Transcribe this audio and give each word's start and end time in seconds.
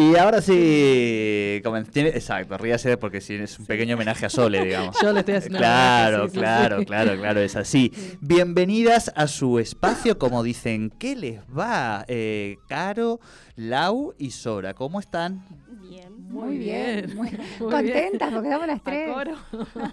Y 0.00 0.14
ahora 0.16 0.40
sí, 0.40 1.60
tiene- 1.92 2.10
exacto, 2.10 2.56
ríase 2.56 2.96
porque 2.96 3.20
sí, 3.20 3.34
es 3.34 3.58
un 3.58 3.66
pequeño 3.66 3.96
homenaje 3.96 4.26
a 4.26 4.30
Sole, 4.30 4.64
digamos. 4.64 4.96
Yo 5.02 5.12
le 5.12 5.20
estoy 5.20 5.34
haciendo 5.34 5.58
Claro, 5.58 6.16
homenaje, 6.24 6.30
sí, 6.30 6.38
claro, 6.38 6.78
sí. 6.78 6.86
claro, 6.86 7.16
claro, 7.18 7.40
es 7.40 7.56
así. 7.56 7.92
Bienvenidas 8.20 9.10
a 9.16 9.26
su 9.26 9.58
espacio, 9.58 10.16
como 10.18 10.44
dicen, 10.44 10.92
¿qué 11.00 11.16
les 11.16 11.40
va? 11.46 12.04
Eh, 12.06 12.58
Caro, 12.68 13.18
Lau 13.56 14.14
y 14.18 14.30
Sora, 14.30 14.74
¿cómo 14.74 15.00
están? 15.00 15.44
Bien. 15.88 16.08
Muy 16.28 16.58
bien, 16.58 17.16
muy, 17.16 17.30
Muy 17.60 17.70
contentas 17.72 18.28
bien. 18.28 18.34
porque 18.34 18.48
damos 18.50 18.66
las 18.68 18.82
tres. 18.84 19.10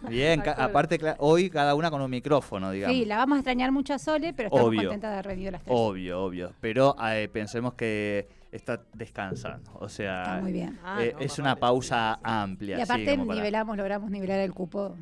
Bien, 0.09 0.44
aparte 0.45 1.00
hoy 1.19 1.50
cada 1.50 1.73
una 1.73 1.90
con 1.90 2.02
un 2.02 2.12
micrófono, 2.12 2.69
digamos. 2.72 2.95
Sí, 2.95 3.06
la 3.06 3.17
vamos 3.17 3.38
a 3.38 3.40
extrañar 3.40 3.72
mucho 3.72 3.94
a 3.94 4.00
Sole, 4.00 4.34
pero 4.34 4.50
estamos 4.50 4.67
Obvio. 4.67 4.81
contentas 4.81 5.09
de 5.09 5.14
haber 5.14 5.25
revivido 5.25 5.52
las 5.53 5.64
tres. 5.64 5.73
Obvio, 5.75 6.22
obvio, 6.24 6.51
pero 6.59 6.96
eh, 7.09 7.30
pensemos 7.31 7.74
que 7.75 8.28
está 8.56 8.82
descansando, 8.94 9.72
o 9.80 9.88
sea, 9.90 10.22
Está 10.24 10.42
muy 10.42 10.52
bien. 10.52 10.80
Ah, 10.84 11.04
eh, 11.04 11.12
no, 11.14 11.20
es 11.20 11.38
una 11.40 11.50
vale. 11.50 11.62
pausa 11.62 12.20
amplia. 12.24 12.78
Y 12.78 12.82
aparte 12.82 13.18
para- 13.18 13.36
nivelamos, 13.36 13.78
logramos 13.78 14.10
nivelar 14.12 14.40
el 14.40 14.54
cupo. 14.54 14.96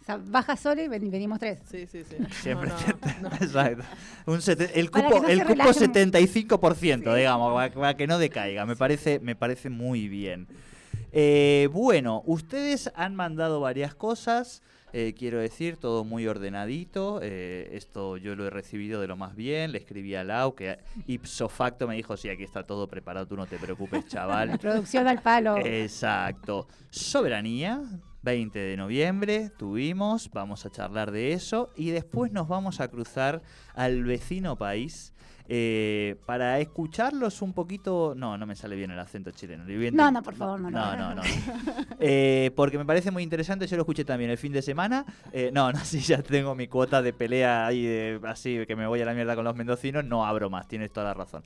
O 0.00 0.04
sea, 0.04 0.16
baja 0.16 0.56
Sole 0.56 0.84
y 0.84 0.88
ven- 0.88 1.10
venimos 1.12 1.38
tres. 1.38 1.60
Sí, 1.70 1.86
sí, 1.86 2.02
sí. 2.02 2.16
Siempre 2.42 2.68
No, 2.70 2.74
no, 3.22 3.28
no. 3.30 3.36
Exacto. 3.40 3.84
Un 4.26 4.40
sete- 4.42 4.78
el 4.80 4.90
cupo, 4.90 5.20
no 5.22 5.28
el 5.28 5.40
cupo 5.44 5.54
relajen. 5.62 5.92
75%, 5.92 7.14
digamos, 7.14 7.54
para, 7.54 7.72
para 7.72 7.96
que 7.96 8.06
no 8.08 8.18
decaiga. 8.18 8.66
Me 8.66 8.74
parece, 8.76 9.20
me 9.20 9.36
parece 9.36 9.70
muy 9.70 10.08
bien. 10.08 10.48
Eh, 11.12 11.68
bueno, 11.72 12.22
ustedes 12.26 12.90
han 12.94 13.14
mandado 13.14 13.60
varias 13.60 13.94
cosas. 13.94 14.62
eh, 14.94 15.14
quiero 15.16 15.38
decir, 15.38 15.76
todo 15.78 16.04
muy 16.04 16.26
ordenadito. 16.26 17.20
eh, 17.22 17.70
esto 17.72 18.16
yo 18.18 18.34
lo 18.36 18.46
he 18.46 18.50
recibido 18.50 19.00
de 19.00 19.06
lo 19.06 19.16
más 19.16 19.34
bien. 19.36 19.72
Le 19.72 19.78
escribí 19.78 20.14
a 20.14 20.24
Lau, 20.24 20.54
que 20.54 20.78
ipso 21.06 21.48
facto 21.48 21.86
me 21.88 21.96
dijo: 21.96 22.16
Sí, 22.16 22.28
aquí 22.28 22.42
está 22.44 22.64
todo 22.64 22.88
preparado, 22.88 23.26
tú 23.26 23.36
no 23.36 23.46
te 23.46 23.58
preocupes, 23.58 24.04
La 24.04 24.08
chaval. 24.10 24.58
producción 24.58 25.06
al 25.06 25.20
palo. 25.22 25.56
Exacto. 25.58 26.66
Soberanía, 26.90 27.80
20 28.22 28.58
de 28.58 28.76
noviembre, 28.76 29.50
tuvimos, 29.58 30.30
vamos 30.30 30.64
a 30.66 30.70
charlar 30.70 31.10
de 31.10 31.32
eso 31.32 31.70
y 31.76 31.90
después 31.90 32.30
nos 32.32 32.48
vamos 32.48 32.80
a 32.80 32.88
cruzar 32.88 33.42
al 33.74 34.04
vecino 34.04 34.56
país 34.56 35.12
eh, 35.48 36.16
para 36.26 36.58
escucharlos 36.60 37.42
un 37.42 37.52
poquito. 37.52 38.14
No, 38.16 38.36
no 38.38 38.46
me 38.46 38.54
sale 38.56 38.76
bien 38.76 38.90
el 38.90 38.98
acento 38.98 39.30
chileno. 39.30 39.64
No, 39.92 40.10
no, 40.10 40.22
por 40.22 40.34
favor, 40.34 40.60
no, 40.60 40.70
No, 40.70 40.96
no. 40.96 41.14
no, 41.14 41.14
no. 41.16 41.22
Eh, 42.00 42.50
porque 42.56 42.78
me 42.78 42.84
parece 42.84 43.10
muy 43.10 43.22
interesante, 43.22 43.66
yo 43.66 43.76
lo 43.76 43.82
escuché 43.82 44.04
también 44.04 44.30
el 44.30 44.38
fin 44.38 44.52
de 44.52 44.62
semana. 44.62 45.04
Eh, 45.32 45.50
no, 45.52 45.72
no, 45.72 45.78
sí, 45.84 46.00
ya 46.00 46.22
tengo 46.22 46.54
mi 46.54 46.68
cuota 46.68 47.02
de 47.02 47.12
pelea 47.12 47.66
ahí, 47.66 47.84
de- 47.84 48.20
así 48.24 48.64
que 48.66 48.76
me 48.76 48.86
voy 48.86 49.00
a 49.00 49.04
la 49.04 49.14
mierda 49.14 49.34
con 49.34 49.44
los 49.44 49.56
mendocinos, 49.56 50.04
no 50.04 50.24
abro 50.24 50.50
más, 50.50 50.66
tienes 50.68 50.92
toda 50.92 51.06
la 51.06 51.14
razón. 51.14 51.42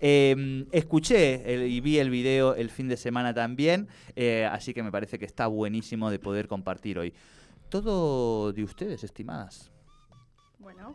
Eh, 0.00 0.64
escuché 0.70 1.52
el- 1.54 1.66
y 1.70 1.80
vi 1.80 1.98
el 1.98 2.08
video 2.10 2.54
el 2.54 2.70
fin 2.70 2.88
de 2.88 2.96
semana 2.96 3.34
también, 3.34 3.88
eh, 4.14 4.48
así 4.50 4.72
que 4.72 4.82
me 4.82 4.92
parece 4.92 5.18
que 5.18 5.24
está 5.24 5.46
buenísimo 5.48 6.10
de 6.10 6.18
poder 6.18 6.46
compartir 6.48 6.98
hoy. 6.98 7.12
Todo 7.68 8.52
de 8.52 8.62
ustedes, 8.64 9.04
estimadas. 9.04 9.70
Bueno, 10.58 10.94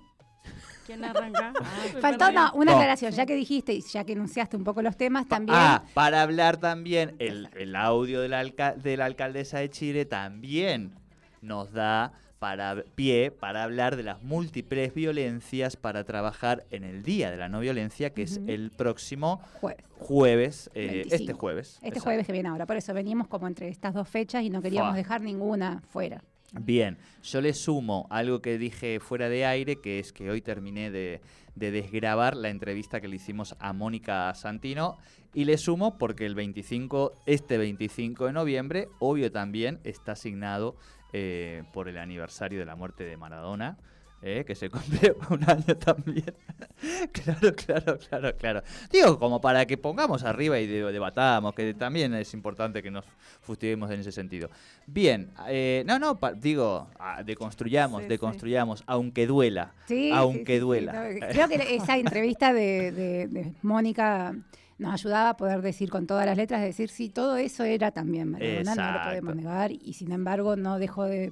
¿quién 0.86 1.04
arranca? 1.04 1.54
Faltó 2.02 2.32
no, 2.32 2.52
una 2.54 2.72
No. 2.72 2.78
aclaración, 2.78 3.12
ya 3.12 3.26
que 3.26 3.36
dijiste 3.36 3.74
y 3.74 3.82
ya 3.82 4.04
que 4.04 4.14
enunciaste 4.14 4.58
un 4.58 4.64
poco 4.64 4.82
los 4.82 4.96
temas, 4.98 5.28
también 5.28 5.58
Ah, 5.60 5.84
para 5.94 6.22
hablar 6.22 6.58
también, 6.58 7.16
el, 7.20 7.50
el 7.58 7.76
audio 7.76 8.22
de 8.22 8.30
la, 8.30 8.40
alca- 8.40 8.74
de 8.76 8.98
la 8.98 9.06
alcaldesa 9.06 9.60
de 9.60 9.70
Chile 9.70 10.06
también 10.06 10.94
nos 11.42 11.72
da 11.72 12.14
para 12.40 12.84
pie 12.96 13.32
para 13.32 13.64
hablar 13.64 13.96
de 13.96 14.04
las 14.04 14.22
múltiples 14.22 14.94
violencias 14.94 15.78
para 15.78 16.04
trabajar 16.04 16.66
en 16.72 16.84
el 16.84 17.02
Día 17.02 17.32
de 17.32 17.38
la 17.38 17.48
No 17.48 17.62
Violencia, 17.62 18.10
que 18.10 18.24
es 18.24 18.42
el 18.48 18.70
próximo 18.70 19.40
jueves. 19.62 19.86
jueves, 19.98 20.70
eh, 20.74 20.88
25. 20.88 21.16
este 21.16 21.34
jueves. 21.34 21.68
Este 21.76 21.88
exacto. 21.88 22.04
jueves 22.04 22.26
que 22.26 22.34
viene 22.34 22.50
ahora. 22.50 22.66
Por 22.66 22.76
eso 22.76 22.94
venimos 22.94 23.28
como 23.30 23.48
entre 23.48 23.70
estas 23.70 23.94
dos 23.94 24.10
fechas 24.10 24.44
y 24.44 24.50
no 24.50 24.62
queríamos 24.62 24.90
Fua. 24.92 24.98
dejar 24.98 25.22
ninguna 25.22 25.82
fuera. 25.88 26.22
Bien, 26.60 27.00
yo 27.24 27.42
le 27.42 27.54
sumo 27.54 28.06
algo 28.12 28.42
que 28.42 28.60
dije 28.60 29.00
fuera 29.00 29.28
de 29.28 29.46
aire, 29.46 29.82
que 29.82 29.98
es 29.98 30.14
que 30.14 30.30
hoy 30.30 30.42
terminé 30.42 30.92
de, 30.92 31.20
de 31.56 31.72
desgrabar 31.72 32.36
la 32.36 32.50
entrevista 32.50 33.02
que 33.02 33.08
le 33.08 33.16
hicimos 33.16 33.56
a 33.60 33.74
Mónica 33.74 34.34
Santino, 34.36 34.98
y 35.34 35.46
le 35.46 35.58
sumo 35.58 35.98
porque 35.98 36.28
el 36.28 36.36
25, 36.36 37.14
este 37.26 37.58
25 37.58 38.28
de 38.28 38.34
noviembre, 38.34 38.88
obvio 39.00 39.32
también 39.32 39.80
está 39.84 40.12
asignado 40.12 40.76
eh, 41.12 41.64
por 41.74 41.90
el 41.90 41.98
aniversario 41.98 42.60
de 42.60 42.66
la 42.66 42.76
muerte 42.76 43.04
de 43.04 43.18
Maradona. 43.18 43.78
Eh, 44.26 44.44
que 44.48 44.56
se 44.56 44.70
cumple 44.70 45.14
un 45.30 45.44
año 45.50 45.76
también. 45.78 46.34
claro, 47.12 47.54
claro, 47.56 47.98
claro, 48.00 48.36
claro. 48.38 48.64
Digo, 48.92 49.20
como 49.20 49.42
para 49.42 49.66
que 49.66 49.78
pongamos 49.78 50.24
arriba 50.24 50.60
y 50.60 50.68
de- 50.68 50.92
debatamos, 50.92 51.54
que 51.54 51.74
también 51.74 52.14
es 52.14 52.34
importante 52.34 52.82
que 52.82 52.90
nos 52.90 53.06
fustiguemos 53.42 53.92
en 53.92 54.00
ese 54.00 54.12
sentido. 54.12 54.50
Bien, 54.88 55.30
eh, 55.50 55.84
no, 55.86 56.00
no, 56.00 56.18
digo, 56.38 56.88
deconstruyamos, 57.26 58.00
Sí, 58.02 58.06
sí. 58.06 58.10
deconstruyamos, 58.10 58.84
aunque 58.88 59.28
duela. 59.28 59.74
Sí, 59.88 60.12
Aunque 60.14 60.60
duela. 60.60 60.94
no, 60.94 61.28
creo 61.28 61.48
que 61.50 61.76
esa 61.76 61.98
entrevista 61.98 62.54
de, 62.54 62.92
de- 62.92 63.28
de 63.28 63.54
Mónica 63.62 64.36
nos 64.78 64.94
ayudaba 64.94 65.30
a 65.30 65.38
poder 65.38 65.62
decir 65.62 65.90
con 65.90 66.08
todas 66.08 66.26
las 66.26 66.36
letras, 66.38 66.62
decir, 66.62 66.90
sí, 66.90 67.10
todo 67.10 67.38
eso 67.38 67.64
era 67.64 67.92
también 67.92 68.32
Maradona, 68.32 68.76
no 68.76 68.92
lo 69.00 69.04
podemos 69.04 69.36
negar, 69.36 69.72
y 69.72 69.94
sin 69.94 70.12
embargo 70.12 70.56
no 70.56 70.80
dejó 70.80 71.04
de, 71.06 71.32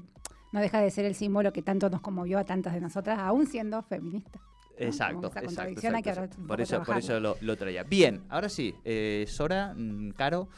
no 0.52 0.60
deja 0.60 0.82
de 0.82 0.92
ser 0.92 1.06
el 1.06 1.16
símbolo 1.16 1.54
que 1.54 1.62
tanto 1.62 1.90
nos 1.90 2.02
conmovió 2.02 2.40
a 2.40 2.44
tantas 2.44 2.74
de 2.74 2.82
nosotras, 2.82 3.20
aún 3.20 3.48
siendo 3.48 3.82
feminista. 3.84 4.40
¿no? 4.40 4.52
Exacto, 4.78 5.28
exacto, 5.28 5.46
contradicción 5.48 5.96
hay 5.96 6.04
que 6.04 6.10
exacto, 6.10 6.38
un 6.40 6.48
Por 6.48 6.62
eso, 6.62 6.84
por 6.84 6.98
eso 6.98 7.20
lo, 7.20 7.38
lo 7.42 7.56
traía. 7.58 7.84
Bien, 7.84 8.24
ahora 8.30 8.50
sí, 8.50 8.74
eh, 8.84 9.26
Sora, 9.28 9.74
mm, 9.76 10.12
Caro, 10.12 10.50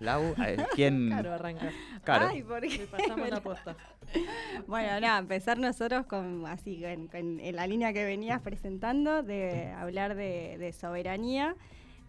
Lau, 0.00 0.34
eh, 0.46 0.56
¿quién? 0.74 1.08
Claro, 1.08 1.34
arranca. 1.34 1.70
Caro. 2.04 2.28
Ay, 2.28 2.42
¿por 2.42 2.60
qué? 2.60 2.86
Pasamos 2.90 3.28
la 3.28 3.40
posta. 3.40 3.76
Bueno, 4.66 4.98
nada, 4.98 5.20
empezar 5.20 5.56
nosotros 5.58 6.04
con 6.06 6.44
así, 6.46 6.84
en 6.84 7.56
la 7.56 7.66
línea 7.68 7.92
que 7.92 8.04
venías 8.04 8.40
presentando, 8.40 9.22
de 9.22 9.70
hablar 9.70 10.16
de, 10.16 10.58
de 10.58 10.72
soberanía. 10.72 11.54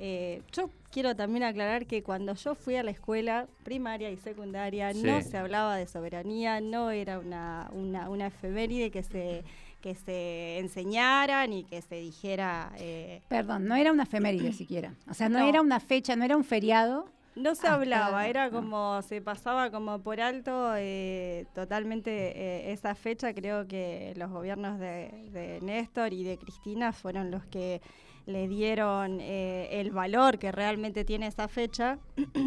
Eh, 0.03 0.41
yo 0.51 0.71
quiero 0.91 1.15
también 1.15 1.43
aclarar 1.43 1.85
que 1.85 2.01
cuando 2.01 2.33
yo 2.33 2.55
fui 2.55 2.75
a 2.75 2.81
la 2.81 2.89
escuela 2.89 3.45
primaria 3.63 4.09
y 4.09 4.17
secundaria 4.17 4.91
Sí. 4.93 5.03
no 5.03 5.21
se 5.21 5.37
hablaba 5.37 5.75
de 5.75 5.85
soberanía, 5.85 6.59
no 6.59 6.89
era 6.89 7.19
una, 7.19 7.69
una, 7.71 8.09
una 8.09 8.25
efeméride 8.27 8.89
que 8.89 9.03
se, 9.03 9.43
que 9.79 9.93
se 9.93 10.57
enseñara 10.57 11.45
ni 11.45 11.63
que 11.65 11.83
se 11.83 11.95
dijera. 11.95 12.71
eh, 12.79 13.21
Perdón, 13.27 13.67
no 13.67 13.75
era 13.75 13.91
una 13.91 14.03
efeméride 14.03 14.53
siquiera. 14.61 14.95
O 15.07 15.13
sea, 15.13 15.29
no, 15.29 15.37
No. 15.37 15.47
era 15.47 15.61
una 15.61 15.79
fecha, 15.79 16.15
no 16.15 16.25
era 16.25 16.35
un 16.35 16.43
feriado. 16.43 17.05
No 17.35 17.53
se 17.55 17.67
hablaba, 17.67 18.27
era 18.27 18.49
no. 18.49 18.57
como, 18.59 19.01
se 19.03 19.21
pasaba 19.21 19.69
como 19.71 19.99
por 19.99 20.19
alto 20.19 20.73
eh, 20.75 21.45
totalmente 21.55 22.11
eh, 22.35 22.73
esa 22.73 22.93
fecha. 22.95 23.33
Creo 23.35 23.67
que 23.67 24.13
los 24.17 24.29
gobiernos 24.31 24.79
de, 24.79 25.29
de 25.31 25.59
Néstor 25.61 26.11
y 26.11 26.23
de 26.23 26.37
Cristina 26.37 26.91
fueron 26.91 27.31
los 27.31 27.45
que 27.45 27.81
le 28.25 28.47
dieron 28.47 29.19
eh, 29.21 29.67
el 29.81 29.91
valor 29.91 30.39
que 30.39 30.51
realmente 30.51 31.03
tiene 31.05 31.27
esa 31.27 31.47
fecha. 31.47 31.97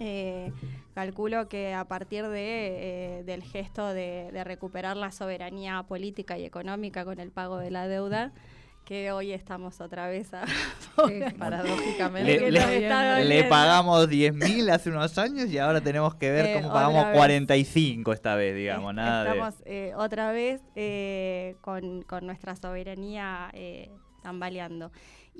Eh, 0.00 0.52
calculo 0.94 1.48
que 1.48 1.74
a 1.74 1.84
partir 1.86 2.24
de, 2.28 3.18
eh, 3.18 3.22
del 3.24 3.42
gesto 3.42 3.88
de, 3.92 4.30
de 4.32 4.44
recuperar 4.44 4.96
la 4.96 5.10
soberanía 5.10 5.82
política 5.88 6.38
y 6.38 6.44
económica 6.44 7.04
con 7.04 7.18
el 7.18 7.32
pago 7.32 7.58
de 7.58 7.72
la 7.72 7.88
deuda, 7.88 8.30
que 8.84 9.10
hoy 9.10 9.32
estamos 9.32 9.80
otra 9.80 10.06
vez 10.08 10.32
a... 10.34 10.44
Sí. 11.08 11.20
Paradójicamente. 11.38 12.32
Le- 12.32 12.38
que 12.38 12.50
le- 12.52 13.24
Le 13.24 13.44
pagamos 13.44 14.08
10.000 14.08 14.70
hace 14.70 14.90
unos 14.90 15.18
años 15.18 15.48
y 15.48 15.58
ahora 15.58 15.80
tenemos 15.80 16.14
que 16.14 16.30
ver 16.30 16.46
Eh, 16.46 16.54
cómo 16.60 16.72
pagamos 16.72 17.06
vez. 17.06 17.16
45 17.16 18.12
esta 18.12 18.36
vez, 18.36 18.54
digamos, 18.54 18.94
nada 18.94 19.24
de... 19.24 19.30
Estamos 19.30 19.54
eh, 19.66 19.92
otra 19.96 20.30
vez 20.30 20.60
eh, 20.76 21.56
con, 21.60 22.02
con 22.02 22.24
nuestra 22.24 22.54
soberanía 22.54 23.50
eh, 23.52 23.90
tambaleando. 24.22 24.90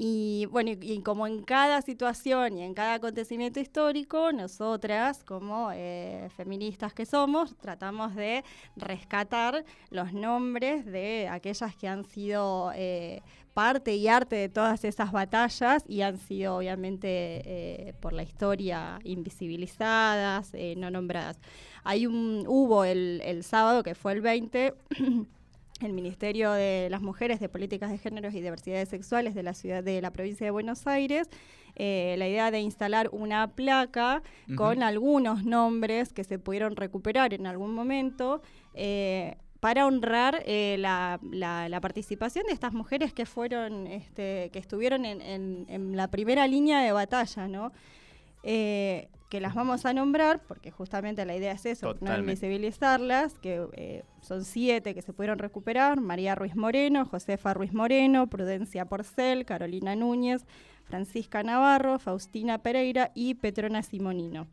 Y 0.00 0.46
bueno, 0.52 0.70
y, 0.70 0.78
y 0.80 1.02
como 1.02 1.26
en 1.26 1.42
cada 1.42 1.82
situación 1.82 2.56
y 2.56 2.62
en 2.62 2.72
cada 2.72 2.94
acontecimiento 2.94 3.58
histórico, 3.58 4.30
nosotras, 4.32 5.24
como 5.24 5.70
eh, 5.74 6.28
feministas 6.36 6.92
que 6.92 7.04
somos, 7.04 7.56
tratamos 7.56 8.14
de 8.14 8.44
rescatar 8.76 9.64
los 9.90 10.12
nombres 10.12 10.86
de 10.86 11.28
aquellas 11.28 11.74
que 11.74 11.88
han 11.88 12.04
sido 12.04 12.70
eh, 12.76 13.22
parte 13.58 13.96
y 13.96 14.06
arte 14.06 14.36
de 14.36 14.48
todas 14.48 14.84
esas 14.84 15.10
batallas 15.10 15.82
y 15.88 16.02
han 16.02 16.16
sido 16.16 16.58
obviamente 16.58 17.08
eh, 17.44 17.94
por 17.98 18.12
la 18.12 18.22
historia 18.22 19.00
invisibilizadas, 19.02 20.50
eh, 20.54 20.74
no 20.76 20.92
nombradas. 20.92 21.40
Hay 21.82 22.06
un, 22.06 22.44
hubo 22.46 22.84
el, 22.84 23.20
el 23.24 23.42
sábado, 23.42 23.82
que 23.82 23.96
fue 23.96 24.12
el 24.12 24.20
20, 24.20 24.74
el 25.80 25.92
Ministerio 25.92 26.52
de 26.52 26.88
las 26.90 27.02
Mujeres 27.02 27.38
de 27.40 27.48
Políticas 27.48 27.90
de 27.90 27.98
Géneros 27.98 28.34
y 28.34 28.40
Diversidades 28.40 28.88
Sexuales 28.88 29.34
de 29.34 29.42
la 29.42 29.54
ciudad 29.54 29.82
de 29.84 30.00
la 30.02 30.10
provincia 30.12 30.44
de 30.44 30.50
Buenos 30.50 30.86
Aires, 30.86 31.28
eh, 31.76 32.16
la 32.18 32.26
idea 32.28 32.50
de 32.50 32.60
instalar 32.60 33.08
una 33.12 33.48
placa 33.54 34.22
con 34.56 34.82
algunos 34.82 35.44
nombres 35.44 36.12
que 36.12 36.24
se 36.24 36.38
pudieron 36.38 36.74
recuperar 36.76 37.32
en 37.34 37.46
algún 37.46 37.74
momento. 37.74 38.42
eh, 38.74 39.36
para 39.60 39.86
honrar 39.88 40.40
eh, 40.46 40.76
la, 40.78 41.18
la- 41.32 41.68
la 41.68 41.80
participación 41.80 42.46
de 42.46 42.52
estas 42.52 42.72
mujeres 42.72 43.12
que 43.12 43.26
fueron, 43.26 43.88
este, 43.88 44.50
que 44.52 44.60
estuvieron 44.60 45.04
en, 45.04 45.20
en- 45.20 45.66
en 45.68 45.96
la 45.96 46.06
primera 46.12 46.46
línea 46.46 46.80
de 46.80 46.92
batalla, 46.92 47.48
¿no? 47.48 47.72
Eh, 48.44 49.08
que 49.28 49.40
las 49.40 49.54
vamos 49.54 49.84
a 49.84 49.92
nombrar, 49.92 50.40
porque 50.48 50.70
justamente 50.70 51.24
la 51.24 51.36
idea 51.36 51.52
es 51.52 51.66
eso, 51.66 51.88
no 51.88 51.94
Totalmente. 51.94 52.32
invisibilizarlas, 52.32 53.38
que 53.38 53.66
eh, 53.72 54.04
son 54.22 54.44
siete 54.44 54.94
que 54.94 55.02
se 55.02 55.12
pudieron 55.12 55.38
recuperar, 55.38 56.00
María 56.00 56.34
Ruiz 56.34 56.56
Moreno, 56.56 57.04
Josefa 57.04 57.52
Ruiz 57.52 57.72
Moreno, 57.74 58.28
Prudencia 58.28 58.86
Porcel, 58.86 59.44
Carolina 59.44 59.94
Núñez, 59.94 60.46
Francisca 60.84 61.42
Navarro, 61.42 61.98
Faustina 61.98 62.58
Pereira 62.58 63.10
y 63.14 63.34
Petrona 63.34 63.82
Simonino. 63.82 64.46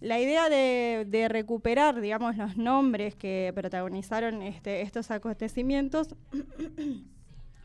La 0.00 0.20
idea 0.20 0.48
de, 0.48 1.04
de 1.08 1.28
recuperar, 1.28 2.00
digamos, 2.00 2.36
los 2.36 2.56
nombres 2.56 3.14
que 3.16 3.52
protagonizaron 3.54 4.42
este, 4.42 4.82
estos 4.82 5.10
acontecimientos 5.10 6.14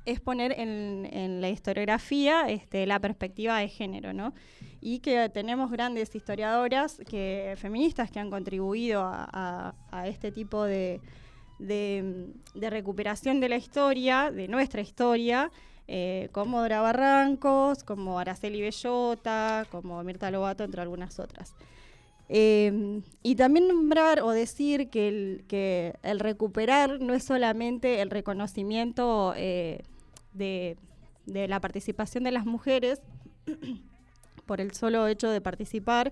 es 0.06 0.20
poner 0.20 0.60
en, 0.60 1.08
en 1.12 1.42
la 1.42 1.50
historiografía 1.50 2.50
este, 2.50 2.86
la 2.86 3.00
perspectiva 3.00 3.60
de 3.60 3.70
género, 3.70 4.14
¿no? 4.14 4.34
Y 4.82 5.00
que 5.00 5.30
tenemos 5.30 5.72
grandes 5.72 6.14
historiadoras 6.14 7.00
que, 7.10 7.56
feministas 7.58 8.12
que 8.12 8.20
han 8.20 8.30
contribuido 8.30 9.02
a, 9.04 9.74
este 10.06 10.32
tipo 10.32 10.64
de, 10.66 11.00
recuperación 12.56 13.40
de 13.40 13.50
la 13.50 13.56
historia, 13.56 14.30
de 14.32 14.48
nuestra 14.50 14.82
historia, 14.82 15.52
eh, 15.88 16.30
como 16.32 16.62
Dora 16.62 16.82
Barrancos, 16.82 17.84
como 17.84 18.20
Araceli 18.20 18.62
Bellota, 18.62 19.66
como 19.72 20.04
Mirta 20.04 20.32
Lobato, 20.32 20.66
entre 20.66 20.82
algunas 20.82 21.20
otras. 21.20 21.56
Eh, 22.30 23.02
y 23.22 23.36
también 23.36 23.68
nombrar 23.68 24.22
o 24.22 24.32
decir 24.32 24.90
que 24.90 25.08
el, 25.08 25.44
que 25.48 25.94
el 26.04 26.20
recuperar 26.20 27.00
no 27.00 27.14
es 27.14 27.24
solamente 27.24 28.02
el 28.02 28.10
reconocimiento 28.10 29.34
eh, 29.36 29.84
de, 30.34 30.78
de 31.26 31.48
la 31.48 31.60
participación 31.60 32.24
de 32.24 32.32
las 32.32 32.46
mujeres 32.46 33.02
por 34.46 34.62
el 34.62 34.74
solo 34.74 35.08
hecho 35.08 35.30
de 35.30 35.42
participar 35.42 36.12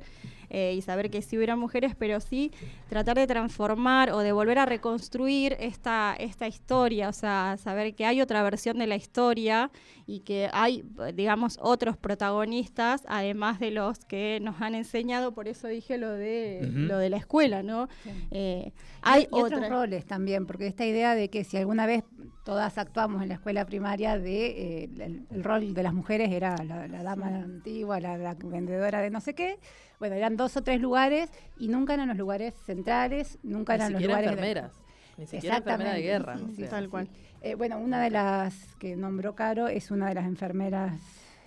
eh, 0.53 0.74
y 0.77 0.81
saber 0.81 1.09
que 1.09 1.21
sí 1.21 1.38
hubiera 1.38 1.56
mujeres, 1.56 1.95
pero 1.98 2.19
sí 2.19 2.51
tratar 2.89 3.15
de 3.15 3.25
transformar 3.25 4.12
o 4.12 4.19
de 4.19 4.33
volver 4.33 4.59
a 4.59 4.65
reconstruir 4.65 5.56
esta, 5.62 6.13
esta 6.19 6.45
historia, 6.48 7.07
o 7.07 7.13
sea, 7.13 7.56
saber 7.57 7.95
que 7.95 8.06
hay 8.06 8.19
otra 8.21 8.44
versión 8.44 8.77
de 8.77 8.86
la 8.86 8.98
historia 8.98 9.71
y 10.06 10.19
que 10.19 10.50
hay, 10.51 10.83
digamos, 11.13 11.57
otros 11.62 11.95
protagonistas, 11.95 13.03
además 13.07 13.59
de 13.62 13.71
los 13.71 14.03
que 14.06 14.39
nos 14.42 14.62
han 14.62 14.75
enseñado, 14.75 15.33
por 15.33 15.48
eso 15.48 15.68
dije 15.69 15.98
lo 15.98 16.12
de, 16.12 16.59
lo 16.69 16.97
de 16.97 17.09
la 17.09 17.18
escuela, 17.18 17.63
¿no? 17.63 17.88
Sí. 18.04 18.09
Eh, 18.31 18.74
hay 19.01 19.24
y 19.24 19.27
otros 19.31 19.54
otra- 19.59 19.69
roles 19.69 20.06
también, 20.06 20.45
porque 20.47 20.68
esta 20.68 20.86
idea 20.86 21.15
de 21.15 21.30
que 21.30 21.44
si 21.45 21.56
alguna 21.56 21.86
vez 21.86 22.04
todas 22.44 22.77
actuamos 22.77 23.21
en 23.21 23.30
la 23.30 23.36
escuela 23.36 23.65
primaria, 23.65 24.19
de 24.19 24.47
eh, 24.47 24.89
el, 25.00 25.25
el 25.30 25.44
rol 25.44 25.74
de 25.74 25.83
las 25.83 25.94
mujeres 25.94 26.30
era 26.31 26.56
la, 26.65 26.88
la 26.88 27.04
dama 27.04 27.27
antigua, 27.27 28.00
la, 28.01 28.18
la 28.18 28.33
vendedora 28.33 29.00
de 29.00 29.09
no 29.12 29.21
sé 29.21 29.33
qué. 29.33 29.59
Bueno, 30.01 30.15
eran 30.15 30.36
dos 30.36 30.57
o 30.57 30.63
tres 30.63 30.81
lugares 30.81 31.30
y 31.59 31.68
nunca 31.68 31.94
eran 31.94 32.07
los 32.07 32.18
lugares 32.18 32.56
centrales, 32.65 33.38
nunca 33.44 33.75
eran 33.75 33.94
los 33.94 34.01
lugares. 34.01 34.25
de- 34.25 34.31
enfermeras. 34.31 34.71
Ni 35.15 35.27
siquiera 35.27 35.57
enfermera 35.57 35.94
de 35.94 36.00
Exactamente. 36.00 36.01
guerra. 36.01 36.38
Sí, 36.38 36.44
o 36.44 36.48
sí, 36.48 36.56
sea. 36.56 36.69
Tal 36.71 36.89
cual. 36.89 37.07
Eh, 37.42 37.53
bueno, 37.53 37.77
una 37.77 38.01
de 38.01 38.09
las 38.09 38.56
que 38.80 38.95
nombró 38.95 39.36
Caro 39.36 39.68
es 39.68 39.92
una 39.92 40.07
de 40.09 40.15
las 40.15 40.25
enfermeras, 40.25 41.00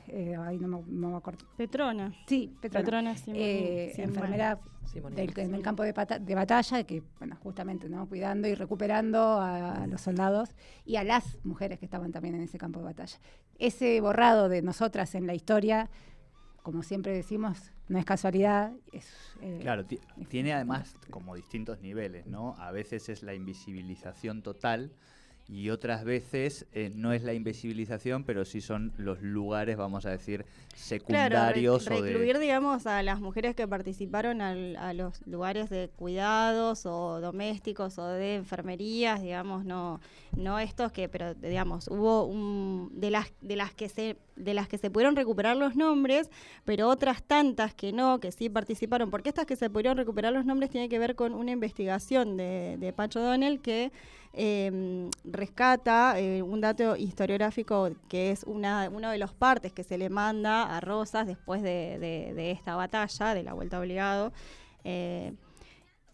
eh, 0.06 0.36
ay, 0.38 0.58
no 0.58 0.68
me, 0.68 0.78
no 0.86 1.10
me 1.10 1.16
acuerdo. 1.16 1.44
Petrona. 1.56 2.12
Sí, 2.28 2.54
Petrona. 2.60 2.84
Petrona 2.84 3.16
Simón- 3.16 3.40
Eh, 3.40 3.90
Simón. 3.96 4.10
enfermera 4.10 4.58
Simón 4.84 5.14
del, 5.16 5.32
en 5.36 5.54
el 5.56 5.62
campo 5.62 5.82
de, 5.82 5.92
de 6.20 6.34
batalla, 6.36 6.84
que, 6.84 7.02
bueno, 7.18 7.36
justamente, 7.42 7.88
¿no? 7.88 8.06
Cuidando 8.08 8.46
y 8.46 8.54
recuperando 8.54 9.18
a, 9.40 9.82
a 9.82 9.86
los 9.88 10.00
soldados 10.00 10.50
y 10.86 10.94
a 10.94 11.02
las 11.02 11.38
mujeres 11.44 11.80
que 11.80 11.86
estaban 11.86 12.12
también 12.12 12.36
en 12.36 12.42
ese 12.42 12.56
campo 12.58 12.78
de 12.78 12.84
batalla. 12.84 13.18
Ese 13.58 14.00
borrado 14.00 14.48
de 14.48 14.62
nosotras 14.62 15.16
en 15.16 15.26
la 15.26 15.34
historia, 15.34 15.90
como 16.64 16.82
siempre 16.82 17.12
decimos, 17.12 17.70
no 17.88 17.98
es 17.98 18.06
casualidad. 18.06 18.72
Es, 18.90 19.06
eh, 19.42 19.58
Claro, 19.60 19.84
ti- 19.84 20.00
tiene 20.30 20.54
además 20.54 20.94
como 21.10 21.34
distintos 21.36 21.80
niveles, 21.82 22.26
¿no? 22.26 22.56
A 22.58 22.72
veces 22.72 23.10
es 23.10 23.22
la 23.22 23.34
invisibilización 23.34 24.42
total 24.42 24.90
y 25.46 25.68
otras 25.70 26.04
veces 26.04 26.66
eh, 26.72 26.90
no 26.94 27.12
es 27.12 27.22
la 27.22 27.34
invisibilización, 27.34 28.24
pero 28.24 28.44
sí 28.46 28.60
son 28.62 28.92
los 28.96 29.20
lugares, 29.20 29.76
vamos 29.76 30.06
a 30.06 30.10
decir, 30.10 30.46
secundarios 30.74 31.82
Claro, 31.84 31.96
o 31.96 32.00
re- 32.00 32.02
de... 32.06 32.12
recluir, 32.12 32.38
digamos, 32.38 32.86
a 32.86 33.02
las 33.02 33.20
mujeres 33.20 33.54
que 33.54 33.68
participaron 33.68 34.40
al- 34.40 34.76
a 34.76 34.92
los 34.94 35.26
lugares 35.26 35.68
de 35.70 35.90
cuidados 35.96 36.86
o 36.86 37.20
domésticos 37.20 37.98
o 37.98 38.06
de 38.08 38.36
enfermerías, 38.36 39.20
digamos, 39.22 39.64
no, 39.64 40.00
no 40.36 40.58
estos 40.58 40.92
que, 40.92 41.08
pero 41.08 41.34
digamos, 41.34 41.88
hubo 41.88 42.24
un, 42.24 42.90
de 42.94 43.10
las 43.10 43.32
de 43.40 43.56
las 43.56 43.72
que 43.74 43.88
se 43.88 44.16
de 44.36 44.52
las 44.54 44.66
que 44.66 44.78
se 44.78 44.90
pudieron 44.90 45.14
recuperar 45.14 45.56
los 45.56 45.76
nombres, 45.76 46.28
pero 46.64 46.88
otras 46.88 47.22
tantas 47.22 47.72
que 47.72 47.92
no, 47.92 48.18
que 48.18 48.32
sí 48.32 48.48
participaron, 48.48 49.10
porque 49.10 49.28
estas 49.28 49.46
que 49.46 49.54
se 49.56 49.70
pudieron 49.70 49.96
recuperar 49.96 50.32
los 50.32 50.44
nombres 50.44 50.70
tiene 50.70 50.88
que 50.88 50.98
ver 50.98 51.14
con 51.14 51.34
una 51.34 51.52
investigación 51.52 52.36
de, 52.36 52.76
de 52.80 52.92
Pacho 52.92 53.20
Donnell 53.20 53.60
que 53.60 53.92
eh, 54.36 55.08
rescata 55.24 56.18
eh, 56.18 56.42
un 56.42 56.60
dato 56.60 56.96
historiográfico 56.96 57.90
que 58.08 58.30
es 58.30 58.44
una, 58.44 58.88
uno 58.92 59.10
de 59.10 59.18
los 59.18 59.32
partes 59.32 59.72
que 59.72 59.84
se 59.84 59.98
le 59.98 60.08
manda 60.10 60.76
a 60.76 60.80
Rosas 60.80 61.26
después 61.26 61.62
de, 61.62 61.98
de- 61.98 62.50
esta 62.50 62.76
batalla, 62.76 63.34
de 63.34 63.42
la 63.42 63.52
vuelta 63.54 63.78
obligado, 63.80 64.32
eh, 64.84 65.32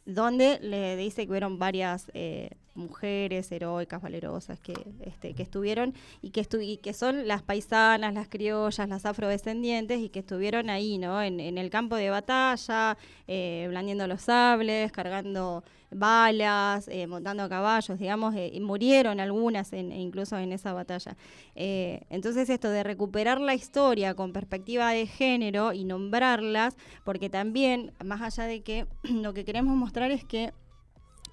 donde 0.07 0.59
le 0.61 0.97
dice 0.97 1.25
que 1.25 1.31
hubieron 1.31 1.59
varias 1.59 2.11
eh, 2.15 2.51
mujeres 2.75 3.53
heroicas, 3.53 4.01
valerosas, 4.01 4.59
que, 4.61 4.75
este, 5.03 5.35
que 5.35 5.43
estuvieron 5.43 5.95
y 6.23 6.31
que, 6.31 6.47
y 6.63 6.79
que 6.79 6.93
son 6.95 7.29
las 7.29 7.43
paisanas, 7.43 8.15
las 8.15 8.29
criollas, 8.29 8.89
las 8.89 9.05
afrodescendientes 9.07 10.01
y 10.01 10.09
que 10.09 10.21
estuvieron 10.21 10.71
ahí, 10.71 10.99
¿no? 10.99 11.23
En, 11.23 11.39
en 11.41 11.59
el 11.59 11.71
campo 11.71 11.97
de 11.97 12.11
batalla, 12.11 12.97
blandiendo 13.27 14.07
los 14.07 14.23
sables, 14.23 14.91
cargando 14.93 15.63
balas, 15.91 16.89
eh, 16.89 17.07
montando 17.07 17.43
a 17.43 17.49
caballos, 17.49 17.99
digamos, 17.99 18.35
eh, 18.35 18.51
y 18.53 18.61
murieron 18.61 19.21
algunas 19.21 19.73
en- 19.73 19.93
incluso 19.93 20.39
en 20.39 20.53
esa 20.53 20.73
batalla. 20.73 21.17
Eh, 21.55 22.03
entonces 22.11 22.49
esto 22.49 22.71
de 22.71 22.83
recuperar 22.83 23.41
la 23.41 23.55
historia 23.55 24.15
con 24.15 24.33
perspectiva 24.33 24.91
de 24.93 25.07
género 25.07 25.73
y 25.73 25.85
nombrarlas, 25.85 26.77
porque 27.05 27.29
también, 27.29 27.93
más 28.05 28.21
allá 28.23 28.45
de 28.49 28.61
que 28.63 28.87
lo 29.03 29.35
que 29.35 29.45
queremos 29.45 29.77
mostrar 29.77 30.11
es 30.11 30.25
que 30.25 30.53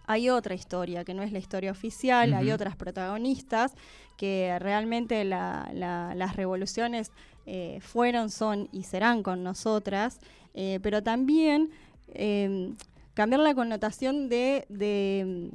hay 0.10 0.30
otra 0.30 0.56
historia, 0.56 1.04
que 1.04 1.14
no 1.14 1.22
es 1.22 1.32
la 1.34 1.40
historia 1.40 1.70
oficial, 1.72 2.34
hay 2.34 2.52
otras 2.52 2.76
protagonistas, 2.78 3.74
que 4.16 4.58
realmente 4.60 5.24
la- 5.26 5.70
la- 5.74 6.16
las 6.16 6.36
revoluciones 6.36 7.12
eh, 7.46 7.80
fueron, 7.82 8.30
son 8.30 8.68
y 8.72 8.84
serán 8.84 9.22
con 9.24 9.44
nosotras, 9.44 10.20
eh, 10.54 10.80
pero 10.82 11.04
también 11.04 11.70
eh, 12.14 12.74
cambiar 13.18 13.42
la 13.42 13.56
connotación 13.56 14.30
de, 14.30 14.66
de, 14.70 15.50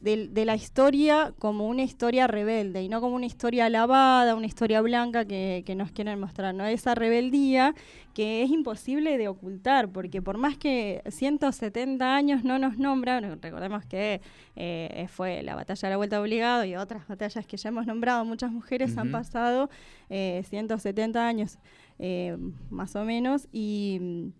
de- 0.00 0.28
de 0.28 0.44
la 0.44 0.54
historia 0.54 1.34
como 1.38 1.66
una 1.66 1.82
historia 1.82 2.26
rebelde 2.28 2.82
y 2.82 2.88
no 2.88 3.00
como 3.00 3.16
una 3.16 3.26
historia 3.26 3.66
alabada, 3.66 4.34
una 4.36 4.46
historia 4.46 4.80
blanca 4.82 5.24
que, 5.24 5.64
que 5.66 5.74
nos 5.74 5.90
quieren 5.90 6.20
mostrar, 6.20 6.54
¿no? 6.54 6.64
Esa 6.66 6.94
rebeldía 6.94 7.74
que 8.14 8.42
es 8.44 8.50
imposible 8.50 9.18
de 9.18 9.26
ocultar, 9.28 9.88
porque 9.90 10.22
por 10.22 10.38
más 10.38 10.56
que 10.56 11.02
170 11.10 12.14
años 12.14 12.44
no 12.44 12.58
nos 12.58 12.78
nombran, 12.78 13.40
recordemos 13.42 13.84
que 13.86 14.20
eh, 14.54 15.06
fue 15.08 15.42
la 15.42 15.54
batalla 15.56 15.88
de 15.88 15.92
la 15.94 15.96
Vuelta 15.96 16.20
Obligado 16.20 16.64
y 16.64 16.76
otras 16.76 17.08
batallas 17.08 17.44
que 17.46 17.56
ya 17.56 17.68
hemos 17.70 17.86
nombrado, 17.86 18.24
muchas 18.24 18.52
mujeres 18.52 18.96
han 18.96 19.10
pasado 19.10 19.70
eh, 20.08 20.44
170 20.48 21.26
años 21.26 21.58
eh, 21.98 22.36
más 22.70 22.94
o 22.96 23.04
menos 23.04 23.48
y 23.52 24.30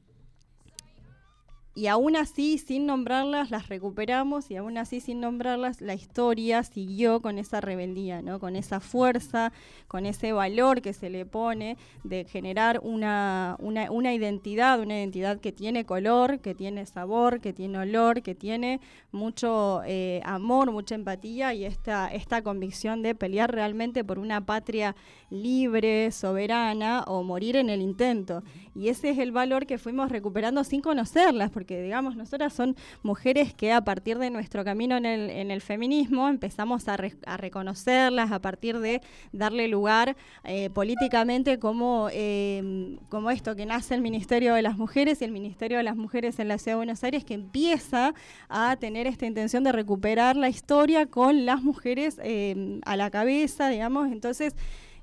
y 1.77 1.89
aún 1.89 2.17
así, 2.17 2.57
sin 2.57 2.87
nombrarlas, 2.87 3.51
las 3.51 3.69
recuperamos 3.69 4.51
y 4.51 4.57
aún 4.57 4.79
así, 4.79 5.01
sin 5.01 5.21
nombrarlas, 5.21 5.83
la 5.83 5.93
historia 5.93 6.63
siguió 6.63 7.21
con 7.21 7.37
esa 7.37 7.61
rebeldía, 7.61 8.23
¿no? 8.23 8.41
con 8.41 8.57
esa 8.57 8.81
fuerza, 8.81 9.53
con 9.87 10.07
ese 10.07 10.33
valor 10.33 10.81
que 10.81 10.95
se 10.95 11.11
le 11.11 11.27
pone 11.27 11.77
de 12.03 12.25
generar 12.25 12.81
una, 12.83 13.57
una, 13.59 13.91
una 13.91 14.15
identidad, 14.15 14.81
una 14.81 14.97
identidad 14.97 15.39
que 15.39 15.53
tiene 15.53 15.85
color, 15.85 16.41
que 16.41 16.55
tiene 16.55 16.87
sabor, 16.87 17.43
que 17.43 17.53
tiene 17.53 17.77
olor, 17.77 18.23
que 18.23 18.35
tiene 18.35 18.81
mucho 19.13 19.83
eh, 19.85 20.23
amor, 20.25 20.73
mucha 20.73 20.95
empatía 20.95 21.53
y 21.53 21.67
esta, 21.67 22.09
esta 22.09 22.41
convicción 22.41 23.03
de 23.03 23.15
pelear 23.15 23.53
realmente 23.53 24.03
por 24.03 24.19
una 24.19 24.47
patria 24.47 24.97
libre, 25.29 26.11
soberana 26.11 27.03
o 27.07 27.23
morir 27.23 27.57
en 27.57 27.69
el 27.69 27.83
intento. 27.83 28.43
Y 28.75 28.89
ese 28.89 29.11
es 29.11 29.19
el 29.19 29.33
valor 29.33 29.67
que 29.67 29.79
fuimos 29.79 30.11
recuperando 30.11 30.65
sin 30.65 30.81
conocerlas, 30.81 31.51
porque 31.51 31.66
digamos, 31.67 32.17
nosotras 32.17 32.53
son 32.53 32.77
mujeres 33.03 33.55
que 33.55 33.73
a 33.73 33.83
partir 33.83 34.19
de 34.19 34.31
nuestro 34.31 34.65
camino 34.65 34.97
en 34.97 35.07
el, 35.07 35.31
en 35.31 35.51
el 35.51 35.61
feminismo 35.61 36.29
empezamos 36.29 36.89
a, 36.89 36.97
a 37.27 37.37
reconocerlas, 37.37 38.33
a 38.33 38.41
partir 38.41 38.79
de 38.79 39.01
darle 39.33 39.69
lugar 39.69 40.17
eh, 40.45 40.71
políticamente 40.71 41.59
como, 41.59 42.09
eh, 42.13 42.99
como 43.09 43.31
esto 43.31 43.57
que 43.57 43.67
nace 43.67 43.95
el 43.95 44.01
Ministerio 44.01 44.55
de 44.55 44.63
las 44.63 44.77
Mujeres 44.77 45.21
y 45.21 45.25
el 45.25 45.33
Ministerio 45.33 45.79
de 45.79 45.83
las 45.83 45.97
Mujeres 45.97 46.39
en 46.39 46.49
la 46.49 46.59
Ciudad 46.59 46.75
de 46.75 46.77
Buenos 46.77 47.05
Aires, 47.05 47.25
que 47.25 47.35
empieza 47.35 48.15
a 48.49 48.77
tener 48.77 49.07
esta 49.07 49.27
intención 49.27 49.65
de 49.65 49.73
recuperar 49.73 50.37
la 50.37 50.49
historia 50.49 51.07
con 51.07 51.47
las 51.47 51.63
mujeres 51.63 52.21
eh, 52.23 52.81
a 52.85 52.97
la 52.97 53.11
cabeza, 53.11 53.69
digamos, 53.69 54.11
entonces... 54.13 54.55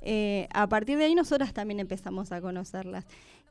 Eh, 0.06 0.50
a 0.54 0.68
partir 0.68 0.98
de 0.98 1.06
ahí 1.06 1.16
nosotras 1.16 1.54
también 1.54 1.80
empezamos 1.80 2.34
a 2.34 2.42
conocerlas. 2.42 3.06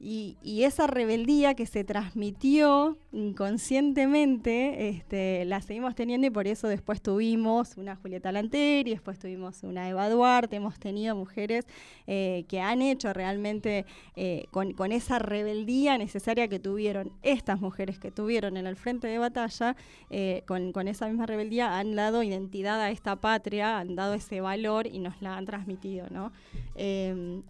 Y, 0.05 0.65
esa 0.65 0.89
rebeldía 0.89 1.55
que 1.55 1.65
se 1.65 1.85
transmitió 1.85 2.97
inconscientemente, 3.13 4.89
este, 4.89 5.45
la 5.45 5.61
seguimos 5.61 5.95
teniendo 5.95 6.27
y 6.27 6.31
por 6.31 6.49
eso 6.49 6.67
después 6.67 7.01
tuvimos 7.01 7.77
una 7.77 7.95
Julieta 7.95 8.33
Lanteri, 8.33 8.91
después 8.91 9.21
tuvimos 9.21 9.63
una 9.63 9.89
Eva 9.89 10.09
Duarte, 10.09 10.57
hemos 10.57 10.81
tenido 10.81 11.15
mujeres 11.15 11.67
eh, 12.09 12.45
que 12.49 12.61
han 12.61 12.83
hecho 12.83 13.13
realmente 13.13 13.87
eh, 14.17 14.47
con, 14.51 14.91
esa 14.91 15.21
rebeldía 15.21 15.99
necesaria 15.99 16.49
que 16.49 16.59
tuvieron 16.59 17.13
estas 17.23 17.61
mujeres 17.61 18.01
que 18.01 18.11
tuvieron 18.11 18.57
en 18.57 18.67
el 18.67 18.75
frente 18.75 19.07
de 19.07 19.19
batalla, 19.19 19.77
eh, 20.11 20.43
con, 20.49 20.73
con 20.73 20.89
esa 20.89 21.07
misma 21.07 21.27
rebeldía 21.27 21.79
han 21.79 21.95
dado 21.95 22.25
identidad 22.25 22.81
a 22.81 22.91
esta 22.91 23.17
patria, 23.17 23.79
han 23.79 23.95
dado 23.95 24.15
ese 24.15 24.41
valor 24.41 24.89
y 24.89 24.99
nos 24.99 25.23
la 25.23 25.37
han 25.37 25.47
transmitido, 25.47 26.09
¿no? 26.11 26.33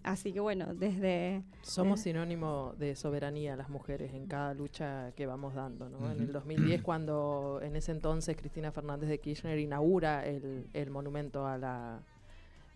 Así 0.03 0.33
que 0.33 0.39
bueno, 0.39 0.75
desde... 0.75 1.41
Somos 1.61 2.05
Eh. 2.05 2.42
De 2.77 2.95
soberanía 2.95 3.55
las 3.55 3.69
mujeres 3.69 4.13
en 4.13 4.27
cada 4.27 4.53
lucha 4.53 5.11
que 5.15 5.25
vamos 5.25 5.53
dando. 5.53 5.89
¿no? 5.89 6.11
En 6.11 6.19
el 6.19 6.31
2010, 6.31 6.81
cuando 6.83 7.59
en 7.61 7.75
ese 7.75 7.91
entonces 7.91 8.35
Cristina 8.37 8.71
Fernández 8.71 9.09
de 9.09 9.19
Kirchner 9.19 9.57
inaugura 9.59 10.25
el, 10.25 10.67
el 10.73 10.89
monumento 10.89 11.47
a 11.47 11.57
la 11.57 11.99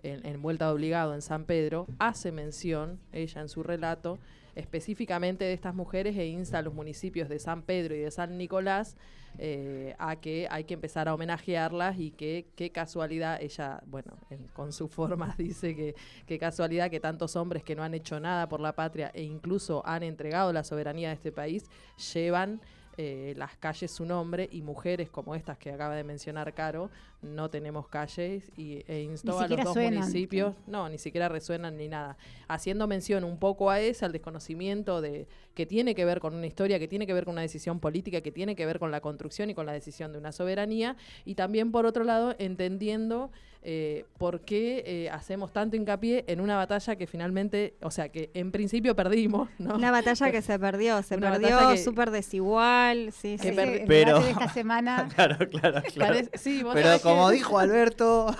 en, 0.03 0.25
en 0.25 0.41
Vuelta 0.41 0.67
de 0.67 0.73
Obligado 0.73 1.13
en 1.13 1.21
San 1.21 1.45
Pedro, 1.45 1.87
hace 1.99 2.31
mención, 2.31 2.99
ella 3.11 3.41
en 3.41 3.49
su 3.49 3.63
relato, 3.63 4.19
específicamente 4.57 5.45
de 5.45 5.53
estas 5.53 5.73
mujeres 5.75 6.17
e 6.17 6.27
insta 6.27 6.57
a 6.59 6.61
los 6.61 6.73
municipios 6.73 7.29
de 7.29 7.39
San 7.39 7.61
Pedro 7.61 7.95
y 7.95 7.99
de 7.99 8.11
San 8.11 8.37
Nicolás 8.37 8.97
eh, 9.39 9.95
a 9.99 10.15
que 10.15 10.47
hay 10.49 10.63
que 10.63 10.73
empezar 10.73 11.07
a 11.07 11.13
homenajearlas 11.13 11.99
y 11.99 12.09
que 12.11 12.47
qué 12.55 12.71
casualidad, 12.71 13.39
ella, 13.41 13.81
bueno, 13.85 14.13
en- 14.31 14.47
con 14.47 14.73
su 14.73 14.87
forma 14.87 15.35
dice 15.37 15.75
que 15.75 15.95
qué 16.25 16.39
casualidad 16.39 16.89
que 16.89 16.99
tantos 16.99 17.35
hombres 17.35 17.63
que 17.63 17.75
no 17.75 17.83
han 17.83 17.93
hecho 17.93 18.19
nada 18.19 18.49
por 18.49 18.59
la 18.59 18.73
patria 18.73 19.11
e 19.13 19.23
incluso 19.23 19.85
han 19.85 20.01
entregado 20.03 20.51
la 20.53 20.63
soberanía 20.63 21.09
de 21.09 21.15
este 21.15 21.31
país 21.31 21.65
llevan 22.13 22.59
eh, 22.99 23.33
las 23.37 23.55
calles 23.57 23.91
su 23.91 24.05
nombre 24.05 24.49
y 24.51 24.63
mujeres 24.63 25.09
como 25.09 25.35
estas 25.35 25.57
que 25.59 25.71
acaba 25.71 25.95
de 25.95 26.03
mencionar 26.03 26.53
Caro 26.53 26.89
no 27.21 27.47
tenemos 27.49 27.87
calles 27.87 28.51
y, 28.57 28.83
e 28.87 29.01
instó 29.01 29.39
a 29.39 29.47
los 29.47 29.63
dos 29.63 29.73
suenan. 29.73 29.99
municipios 29.99 30.55
no 30.65 30.89
ni 30.89 30.97
siquiera 30.97 31.29
resuenan 31.29 31.77
ni 31.77 31.87
nada 31.87 32.17
haciendo 32.47 32.87
mención 32.87 33.23
un 33.23 33.37
poco 33.37 33.69
a 33.69 33.79
ese 33.79 34.03
al 34.03 34.11
desconocimiento 34.11 34.99
de 34.99 35.27
que 35.53 35.67
tiene 35.67 35.93
que 35.93 36.05
ver 36.05 36.19
con 36.19 36.33
una 36.33 36.47
historia 36.47 36.79
que 36.79 36.87
tiene 36.87 37.05
que 37.05 37.13
ver 37.13 37.25
con 37.25 37.33
una 37.33 37.41
decisión 37.43 37.79
política 37.79 38.21
que 38.21 38.31
tiene 38.31 38.55
que 38.55 38.65
ver 38.65 38.79
con 38.79 38.89
la 38.89 38.99
construcción 38.99 39.51
y 39.51 39.53
con 39.53 39.67
la 39.67 39.73
decisión 39.73 40.11
de 40.11 40.17
una 40.17 40.31
soberanía 40.31 40.95
y 41.23 41.35
también 41.35 41.71
por 41.71 41.85
otro 41.85 42.03
lado 42.03 42.35
entendiendo 42.39 43.31
eh, 43.63 44.05
por 44.17 44.41
qué 44.41 44.83
eh, 44.85 45.09
hacemos 45.09 45.51
tanto 45.51 45.75
hincapié 45.75 46.23
en 46.27 46.39
una 46.41 46.55
batalla 46.55 46.95
que 46.95 47.07
finalmente, 47.07 47.73
o 47.81 47.91
sea, 47.91 48.09
que 48.09 48.29
en 48.33 48.51
principio 48.51 48.95
perdimos, 48.95 49.49
¿no? 49.59 49.75
Una 49.75 49.91
batalla 49.91 50.31
que 50.31 50.41
se 50.41 50.57
perdió, 50.59 51.01
se 51.03 51.15
Una 51.17 51.31
perdió 51.31 51.75
súper 51.77 52.11
desigual, 52.11 53.11
sí, 53.11 53.37
que 53.41 53.49
sí. 53.51 53.83
Pero- 53.87 54.19
de 54.21 54.31
esta 54.31 54.49
semana 54.49 55.07
Claro, 55.15 55.37
claro, 55.49 55.81
claro. 55.93 56.13
Parece- 56.13 56.37
sí, 56.37 56.63
vos 56.63 56.73
Pero 56.73 56.93
que- 56.97 57.01
como 57.01 57.29
dijo 57.29 57.59
Alberto, 57.59 58.35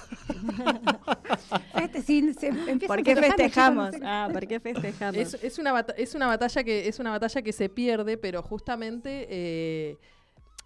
este, 1.82 2.02
sí, 2.02 2.34
se 2.34 2.48
empieza 2.48 2.88
¿Por 2.88 3.04
qué 3.04 3.16
festejamos? 3.16 3.88
chicos, 3.92 4.00
no 4.02 4.06
sé. 4.08 4.12
Ah, 4.12 4.30
¿por 4.32 4.48
qué 4.48 4.60
festejamos? 4.60 5.18
Es, 5.18 5.34
es 5.44 5.60
una 5.60 5.86
es 5.98 6.16
una 6.16 6.28
batalla 6.28 6.64
que 6.64 6.88
es 6.88 7.00
una 7.00 7.12
batalla 7.12 7.42
que 7.42 7.54
se 7.54 7.70
pierde, 7.70 8.18
pero 8.18 8.42
justamente 8.42 9.28
eh, 9.30 9.98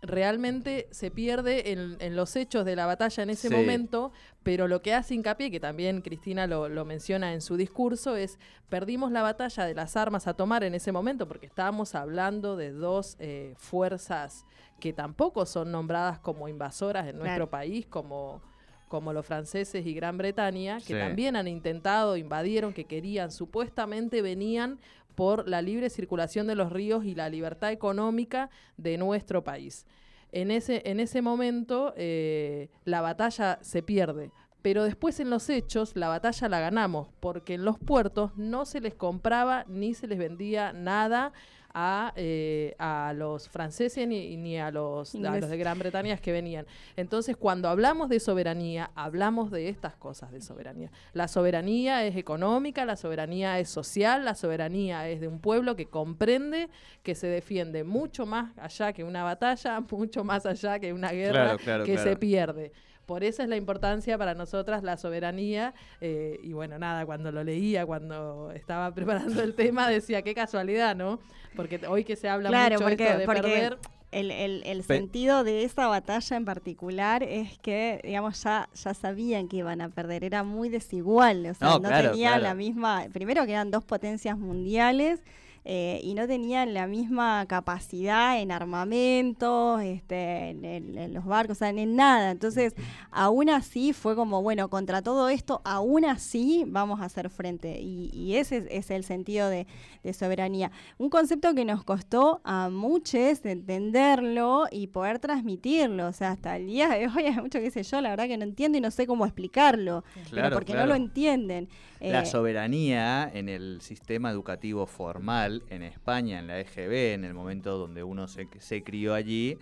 realmente 0.01 0.87
se 0.91 1.11
pierde 1.11 1.71
en, 1.71 1.97
en 1.99 2.15
los 2.15 2.35
hechos 2.35 2.65
de 2.65 2.75
la 2.75 2.85
batalla 2.85 3.23
en 3.23 3.29
ese 3.29 3.49
Sí. 3.49 3.53
momento, 3.55 4.11
pero 4.43 4.67
lo 4.67 4.81
que 4.81 4.93
hace 4.93 5.13
hincapié, 5.13 5.51
que 5.51 5.59
también 5.59 6.01
Cristina 6.01 6.47
lo, 6.47 6.69
lo 6.69 6.85
menciona 6.85 7.33
en 7.33 7.41
su 7.41 7.55
discurso, 7.57 8.15
es 8.15 8.39
perdimos 8.69 9.11
la 9.11 9.21
batalla 9.21 9.65
de 9.65 9.75
las 9.75 9.95
armas 9.95 10.27
a 10.27 10.33
tomar 10.33 10.63
en 10.63 10.73
ese 10.73 10.91
momento, 10.91 11.27
porque 11.27 11.45
estábamos 11.45 11.93
hablando 11.95 12.55
de 12.57 12.71
dos 12.71 13.15
eh, 13.19 13.53
fuerzas 13.57 14.45
que 14.79 14.93
tampoco 14.93 15.45
son 15.45 15.71
nombradas 15.71 16.19
como 16.19 16.47
invasoras 16.47 17.07
en 17.07 17.17
nuestro 17.19 17.47
Claro. 17.47 17.49
país, 17.49 17.85
como 17.87 18.41
como 18.87 19.13
los 19.13 19.25
franceses 19.25 19.85
y 19.85 19.93
Gran 19.93 20.17
Bretaña, 20.17 20.79
que 20.79 20.83
Sí. 20.95 20.99
también 20.99 21.37
han 21.37 21.47
intentado, 21.47 22.17
invadieron, 22.17 22.73
que 22.73 22.83
querían, 22.83 23.31
supuestamente 23.31 24.21
venían 24.21 24.79
por 25.15 25.47
la 25.47 25.61
libre 25.61 25.89
circulación 25.89 26.47
de 26.47 26.55
los 26.55 26.71
ríos 26.71 27.05
y 27.05 27.15
la 27.15 27.29
libertad 27.29 27.71
económica 27.71 28.49
de 28.77 28.97
nuestro 28.97 29.43
país. 29.43 29.85
En 30.31 30.49
ese, 30.49 30.81
en 30.85 30.99
ese 30.99 31.21
momento 31.21 31.93
eh, 31.97 32.69
la 32.85 33.01
batalla 33.01 33.59
se 33.61 33.83
pierde, 33.83 34.31
pero 34.61 34.83
después 34.83 35.19
en 35.19 35.29
los 35.29 35.49
hechos 35.49 35.95
la 35.95 36.07
batalla 36.07 36.49
la 36.49 36.59
ganamos, 36.59 37.09
porque 37.19 37.55
en 37.55 37.65
los 37.65 37.77
puertos 37.79 38.31
no 38.37 38.65
se 38.65 38.79
les 38.79 38.93
compraba 38.93 39.65
ni 39.67 39.93
se 39.93 40.07
les 40.07 40.17
vendía 40.17 40.71
nada 40.71 41.33
a, 41.73 42.13
eh, 42.15 42.75
a 42.77 43.13
los 43.15 43.49
franceses 43.49 44.07
ni, 44.07 44.37
ni 44.37 44.57
a 44.59 44.71
los, 44.71 45.15
a 45.15 45.39
los 45.39 45.49
de 45.49 45.57
Gran 45.57 45.79
Bretaña 45.79 46.17
que 46.17 46.31
venían. 46.31 46.65
Entonces, 46.95 47.37
cuando 47.37 47.69
hablamos 47.69 48.09
de 48.09 48.19
soberanía, 48.19 48.91
hablamos 48.95 49.51
de 49.51 49.69
estas 49.69 49.95
cosas 49.95 50.31
de 50.31 50.41
soberanía. 50.41 50.91
La 51.13 51.27
soberanía 51.27 52.05
es 52.05 52.15
económica, 52.15 52.85
la 52.85 52.95
soberanía 52.95 53.59
es 53.59 53.69
social, 53.69 54.25
la 54.25 54.35
soberanía 54.35 55.07
es 55.09 55.21
de 55.21 55.27
un 55.27 55.39
pueblo 55.39 55.75
que 55.75 55.87
comprende 55.87 56.69
que 57.03 57.15
se 57.15 57.27
defiende 57.27 57.83
mucho 57.83 58.25
más 58.25 58.57
allá 58.57 58.93
que 58.93 59.03
una 59.03 59.23
batalla, 59.23 59.79
mucho 59.91 60.23
más 60.23 60.45
allá 60.45 60.79
que 60.79 60.93
una 60.93 61.11
guerra 61.11 61.31
Claro, 61.31 61.57
claro, 61.57 61.83
que 61.85 61.93
claro. 61.93 62.09
se 62.09 62.15
pierde. 62.17 62.71
Por 63.05 63.23
eso 63.23 63.43
es 63.43 63.49
la 63.49 63.57
importancia 63.57 64.17
para 64.17 64.33
nosotras 64.35 64.83
la 64.83 64.95
soberanía. 64.97 65.73
eh, 65.99 66.39
y 66.43 66.53
bueno, 66.53 66.77
nada, 66.79 67.05
cuando 67.05 67.31
lo 67.31 67.43
leía, 67.43 67.85
cuando 67.85 68.51
estaba 68.51 68.93
preparando 68.95 69.41
el 69.43 69.53
tema, 69.55 69.89
decía, 69.89 70.21
qué 70.21 70.33
casualidad, 70.33 70.95
¿no? 70.95 71.19
Porque 71.55 71.79
hoy 71.87 72.03
que 72.03 72.15
se 72.15 72.29
habla 72.29 72.49
Claro, 72.49 72.75
mucho 72.75 72.85
porque- 72.85 73.03
esto 73.05 73.17
de 73.19 73.25
porque 73.25 73.41
perder, 73.41 73.77
El, 74.11 74.29
el- 74.31 74.63
el 74.65 74.83
sentido 74.83 75.43
de 75.45 75.63
esa 75.63 75.87
batalla 75.87 76.35
en 76.37 76.43
particular 76.45 77.23
es 77.23 77.57
que, 77.59 78.01
digamos, 78.03 78.43
ya, 78.43 78.67
ya 78.73 78.93
sabían 78.93 79.47
que 79.47 79.57
iban 79.57 79.79
a 79.81 79.87
perder. 79.89 80.23
Era 80.25 80.43
muy 80.43 80.67
desigual. 80.69 81.45
O 81.45 81.53
sea, 81.53 81.67
No, 81.69 81.79
no, 81.79 81.87
claro, 81.87 82.11
tenían 82.11 82.31
claro. 82.33 82.43
la 82.43 82.53
misma. 82.53 83.05
Primero 83.13 83.45
que 83.45 83.51
eran 83.51 83.71
dos 83.71 83.85
potencias 83.85 84.37
mundiales. 84.37 85.21
Eh, 85.63 85.99
y 86.03 86.13
no 86.15 86.27
tenían 86.27 86.73
la 86.73 86.87
misma 86.87 87.45
capacidad 87.47 88.39
en 88.39 88.51
armamentos, 88.51 89.81
este, 89.81 90.49
en, 90.49 90.65
en- 90.65 90.97
en 90.97 91.13
los 91.13 91.25
barcos, 91.25 91.57
o 91.57 91.59
sea, 91.59 91.69
en 91.69 91.95
nada. 91.95 92.31
Entonces, 92.31 92.73
aún 93.11 93.49
así 93.49 93.93
fue 93.93 94.15
como, 94.15 94.41
bueno, 94.41 94.69
contra 94.69 95.01
todo 95.01 95.29
esto, 95.29 95.61
aún 95.63 96.05
así 96.05 96.63
vamos 96.67 96.99
a 97.01 97.05
hacer 97.05 97.29
frente. 97.29 97.79
Y, 97.79 98.09
y 98.13 98.35
ese 98.35 98.57
es, 98.57 98.65
es 98.69 98.91
el 98.91 99.03
sentido 99.03 99.49
de, 99.49 99.67
de 100.03 100.13
soberanía. 100.13 100.71
Un 100.97 101.09
concepto 101.09 101.53
que 101.53 101.65
nos 101.65 101.83
costó 101.83 102.41
a 102.43 102.69
muchos 102.69 103.11
entenderlo 103.45 104.65
y 104.71 104.87
poder 104.87 105.19
transmitirlo. 105.19 106.07
O 106.07 106.13
sea, 106.13 106.31
hasta 106.31 106.55
el 106.57 106.67
día 106.67 106.89
de 106.89 107.07
hoy 107.07 107.23
hay 107.25 107.35
mucho 107.35 107.59
que 107.59 107.71
sé 107.71 107.83
yo, 107.83 107.99
la 108.01 108.09
verdad 108.09 108.27
que 108.27 108.37
no 108.37 108.43
entiendo 108.43 108.77
y 108.77 108.81
no 108.81 108.89
sé 108.91 109.05
cómo 109.07 109.25
explicarlo. 109.25 110.03
Claro, 110.29 110.55
porque 110.55 110.73
claro. 110.73 110.87
no 110.87 110.93
lo 110.93 110.95
entienden. 111.03 111.67
La 111.99 112.21
Eh, 112.23 112.25
soberanía 112.25 113.29
en 113.31 113.47
el 113.49 113.79
sistema 113.81 114.31
educativo 114.31 114.85
formal 114.87 115.50
en 115.69 115.83
España, 115.83 116.39
en 116.39 116.47
la 116.47 116.59
EGB, 116.59 117.13
en 117.13 117.23
el 117.25 117.33
momento 117.33 117.77
donde 117.77 118.03
uno 118.03 118.27
se, 118.27 118.47
se 118.59 118.83
crió 118.83 119.13
allí, 119.13 119.57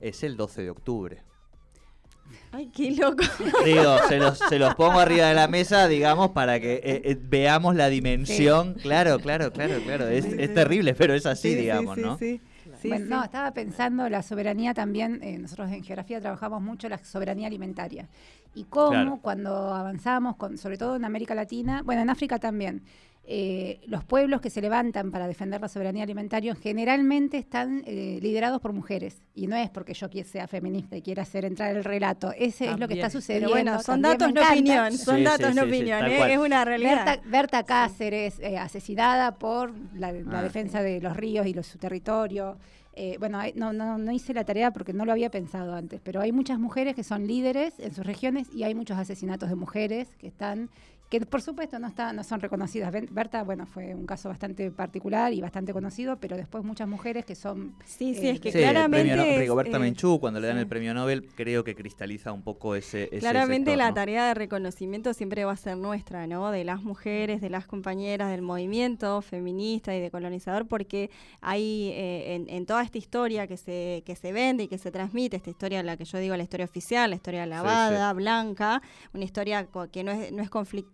es 0.00 0.22
el 0.22 0.36
12 0.36 0.62
de 0.62 0.70
octubre. 0.70 1.22
Ay, 2.52 2.70
qué 2.74 2.90
loco. 2.92 3.22
Digo, 3.64 3.98
se 4.08 4.18
los, 4.18 4.38
se 4.38 4.58
los 4.58 4.74
pongo 4.76 4.98
arriba 4.98 5.26
de 5.28 5.34
la 5.34 5.46
mesa, 5.48 5.86
digamos, 5.88 6.30
para 6.30 6.58
que 6.58 6.74
eh, 6.76 7.02
eh, 7.04 7.18
veamos 7.20 7.74
la 7.74 7.88
dimensión. 7.88 8.74
Claro, 8.74 9.18
claro, 9.18 9.52
claro, 9.52 9.78
claro. 9.84 10.08
Es, 10.08 10.24
Sí, 10.24 10.34
es 10.38 10.48
sí. 10.48 10.54
terrible, 10.54 10.94
pero 10.94 11.14
es 11.14 11.26
así, 11.26 11.48
Sí, 11.50 11.54
sí, 11.54 11.60
digamos, 11.62 11.96
sí, 11.96 12.00
¿no? 12.02 12.18
sí. 12.18 12.40
Sí, 12.80 12.88
bueno, 12.88 13.04
sí. 13.04 13.10
no, 13.10 13.24
estaba 13.24 13.52
pensando 13.52 14.08
la 14.08 14.22
soberanía 14.22 14.74
también, 14.74 15.22
eh, 15.22 15.38
nosotros 15.38 15.70
en 15.70 15.82
geografía 15.84 16.20
trabajamos 16.20 16.60
mucho 16.62 16.88
la 16.88 16.98
soberanía 16.98 17.46
alimentaria. 17.46 18.08
Y 18.54 18.64
cómo 18.64 18.90
Claro. 18.90 19.18
cuando 19.22 19.74
avanzamos, 19.74 20.36
con, 20.36 20.58
sobre 20.58 20.76
todo 20.78 20.96
en 20.96 21.04
América 21.04 21.34
Latina, 21.34 21.82
bueno, 21.84 22.02
en 22.02 22.10
África 22.10 22.38
también, 22.38 22.82
eh, 23.26 23.80
los 23.86 24.04
pueblos 24.04 24.40
que 24.42 24.50
se 24.50 24.60
levantan 24.60 25.10
para 25.10 25.26
defender 25.26 25.60
la 25.60 25.68
soberanía 25.68 26.02
alimentaria 26.02 26.54
generalmente 26.54 27.38
están 27.38 27.82
eh, 27.86 28.18
liderados 28.20 28.60
por 28.60 28.72
mujeres. 28.72 29.22
Y 29.34 29.46
no 29.46 29.56
es 29.56 29.70
porque 29.70 29.94
yo 29.94 30.08
sea 30.24 30.46
feminista 30.46 30.96
y 30.96 31.02
quiera 31.02 31.22
hacer 31.22 31.44
entrar 31.44 31.74
el 31.74 31.84
relato, 31.84 32.32
ese 32.36 32.70
es 32.70 32.78
lo 32.78 32.86
que 32.86 32.94
está 32.94 33.06
Pero 33.08 33.20
sucediendo. 33.20 33.50
bueno, 33.50 33.82
son 33.82 34.02
también 34.02 34.18
datos, 34.18 34.34
no 34.34 34.52
opinión. 34.52 34.92
Son 34.92 35.16
Sí, 35.16 35.22
datos, 35.24 35.48
sí, 35.48 35.54
no 35.54 35.62
sí, 35.62 35.68
opinión. 35.68 36.04
¿eh? 36.04 36.32
Es 36.34 36.38
una 36.38 36.64
realidad. 36.64 37.04
Berta, 37.06 37.22
Berta 37.28 37.62
Cáceres, 37.62 38.38
eh, 38.40 38.58
asesinada 38.58 39.36
por 39.38 39.72
la, 39.94 40.12
la 40.12 40.40
Ah, 40.40 40.42
defensa 40.42 40.82
de 40.82 41.00
los 41.00 41.16
ríos 41.16 41.46
y 41.46 41.54
los, 41.54 41.66
su 41.66 41.78
territorio. 41.78 42.58
Eh, 42.96 43.16
bueno, 43.18 43.40
no, 43.56 43.72
no, 43.72 43.98
no 43.98 44.12
hice 44.12 44.34
la 44.34 44.44
tarea 44.44 44.70
porque 44.70 44.92
no 44.92 45.04
lo 45.04 45.10
había 45.12 45.28
pensado 45.30 45.74
antes, 45.74 46.00
pero 46.04 46.20
hay 46.20 46.30
muchas 46.30 46.60
mujeres 46.60 46.94
que 46.94 47.02
son 47.02 47.26
líderes 47.26 47.74
en 47.80 47.92
sus 47.92 48.06
regiones 48.06 48.46
y 48.54 48.62
hay 48.62 48.74
muchos 48.74 48.96
asesinatos 48.98 49.48
de 49.48 49.56
mujeres 49.56 50.14
que 50.16 50.28
están 50.28 50.70
que 51.08 51.20
por 51.20 51.42
supuesto 51.42 51.78
no 51.78 51.86
están 51.88 52.16
no 52.16 52.24
son 52.24 52.40
reconocidas. 52.40 52.92
Berta, 53.10 53.44
bueno, 53.44 53.66
fue 53.66 53.94
un 53.94 54.06
caso 54.06 54.28
bastante 54.28 54.70
particular 54.70 55.32
y 55.32 55.40
bastante 55.40 55.72
conocido, 55.72 56.16
pero 56.18 56.36
después 56.36 56.64
muchas 56.64 56.88
mujeres 56.88 57.24
que 57.24 57.34
son 57.34 57.74
Sí, 57.84 58.14
sí, 58.14 58.26
eh, 58.28 58.30
es 58.32 58.40
que 58.40 58.50
Sí, 58.50 58.58
el 58.58 58.64
claramente. 58.64 59.08
premio 59.10 59.16
No- 59.24 59.30
es, 59.30 59.38
Rigoberta 59.38 59.76
eh, 59.76 59.80
Menchú, 59.80 60.18
cuando 60.18 60.40
le 60.40 60.48
dan 60.48 60.56
sí. 60.56 60.60
el 60.62 60.66
premio 60.66 60.92
Nobel, 60.94 61.26
creo 61.36 61.62
que 61.62 61.74
cristaliza 61.76 62.32
un 62.32 62.42
poco 62.42 62.74
ese, 62.74 63.04
ese 63.04 63.18
Claramente 63.18 63.70
sector, 63.70 63.78
la 63.84 63.88
¿no? 63.90 63.94
tarea 63.94 64.26
de 64.28 64.34
reconocimiento 64.34 65.12
siempre 65.14 65.44
va 65.44 65.52
a 65.52 65.56
ser 65.56 65.76
nuestra, 65.76 66.26
¿no? 66.26 66.50
De 66.50 66.64
las 66.64 66.82
mujeres, 66.82 67.40
de 67.40 67.50
las 67.50 67.66
compañeras 67.66 68.30
del 68.30 68.42
movimiento 68.42 69.20
feminista 69.22 69.94
y 69.94 70.00
de 70.00 70.10
colonizador, 70.10 70.66
porque 70.66 71.10
hay 71.40 71.90
eh, 71.94 72.34
en, 72.34 72.48
en 72.48 72.66
toda 72.66 72.82
esta 72.82 72.98
historia 72.98 73.46
que 73.46 73.56
se, 73.56 74.02
que 74.04 74.16
se 74.16 74.32
vende 74.32 74.64
y 74.64 74.68
que 74.68 74.78
se 74.78 74.90
transmite, 74.90 75.36
esta 75.36 75.50
historia, 75.50 75.82
la 75.82 75.96
que 75.96 76.04
yo 76.06 76.18
digo, 76.18 76.36
la 76.36 76.42
historia 76.42 76.64
oficial, 76.64 77.10
la 77.10 77.16
historia 77.16 77.46
lavada, 77.46 78.12
blanca, 78.14 78.82
una 79.12 79.24
historia 79.24 79.68
que 79.92 80.02
no 80.02 80.10
es, 80.10 80.32
no 80.32 80.42
es 80.42 80.50
conflictiva, 80.50 80.93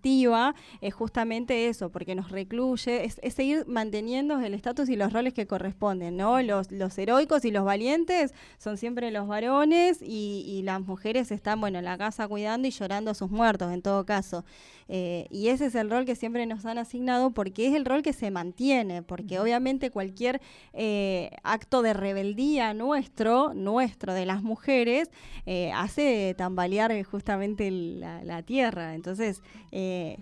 es 0.81 0.95
justamente 0.95 1.69
eso, 1.69 1.91
porque 1.91 2.15
nos 2.15 2.31
recluye, 2.31 3.05
es, 3.05 3.21
es 3.23 3.35
seguir 3.35 3.65
manteniendo 3.67 4.41
el 4.41 4.55
estatus 4.55 4.89
y 4.89 4.97
los 4.97 5.13
roles 5.13 5.35
que 5.35 5.47
corresponden, 5.47 6.17
¿no? 6.17 6.41
Los, 6.43 6.71
los 6.71 6.97
heroicos 6.99 7.45
y 7.45 7.51
los 7.51 7.65
valientes 7.65 8.33
son 8.59 8.77
siempre 8.77 9.11
los 9.11 9.27
varones 9.27 10.01
y, 10.03 10.45
y 10.47 10.63
las 10.63 10.81
mujeres 10.81 11.31
están, 11.31 11.61
bueno, 11.61 11.79
en 11.79 11.85
la 11.85 11.99
casa 11.99 12.29
cuidando 12.29 12.69
y 12.69 12.71
llorando 12.71 13.11
a 13.11 13.15
sus 13.15 13.31
muertos, 13.31 13.73
en 13.73 13.83
todo 13.83 14.05
caso. 14.05 14.45
Eh, 14.93 15.29
y 15.31 15.49
ese 15.49 15.67
es 15.67 15.77
el 15.77 15.89
rol 15.89 16.05
que 16.05 16.17
siempre 16.17 16.45
nos 16.47 16.67
han 16.67 16.77
asignado 16.79 17.31
porque 17.31 17.69
es 17.69 17.75
el 17.75 17.85
rol 17.85 18.03
que 18.03 18.13
se 18.13 18.33
mantiene, 18.33 19.03
porque 19.03 19.39
obviamente 19.39 19.91
cualquier 19.93 20.41
eh, 20.73 21.31
acto 21.45 21.81
de 21.83 21.93
rebeldía 21.95 22.75
nuestro, 22.75 23.55
nuestro, 23.55 24.13
de 24.15 24.27
las 24.27 24.43
mujeres, 24.43 25.09
eh, 25.47 25.71
hace 25.75 26.35
tambalear 26.37 26.91
justamente 27.05 27.71
la, 27.71 28.25
la 28.25 28.43
tierra. 28.43 28.95
Entonces, 28.97 29.43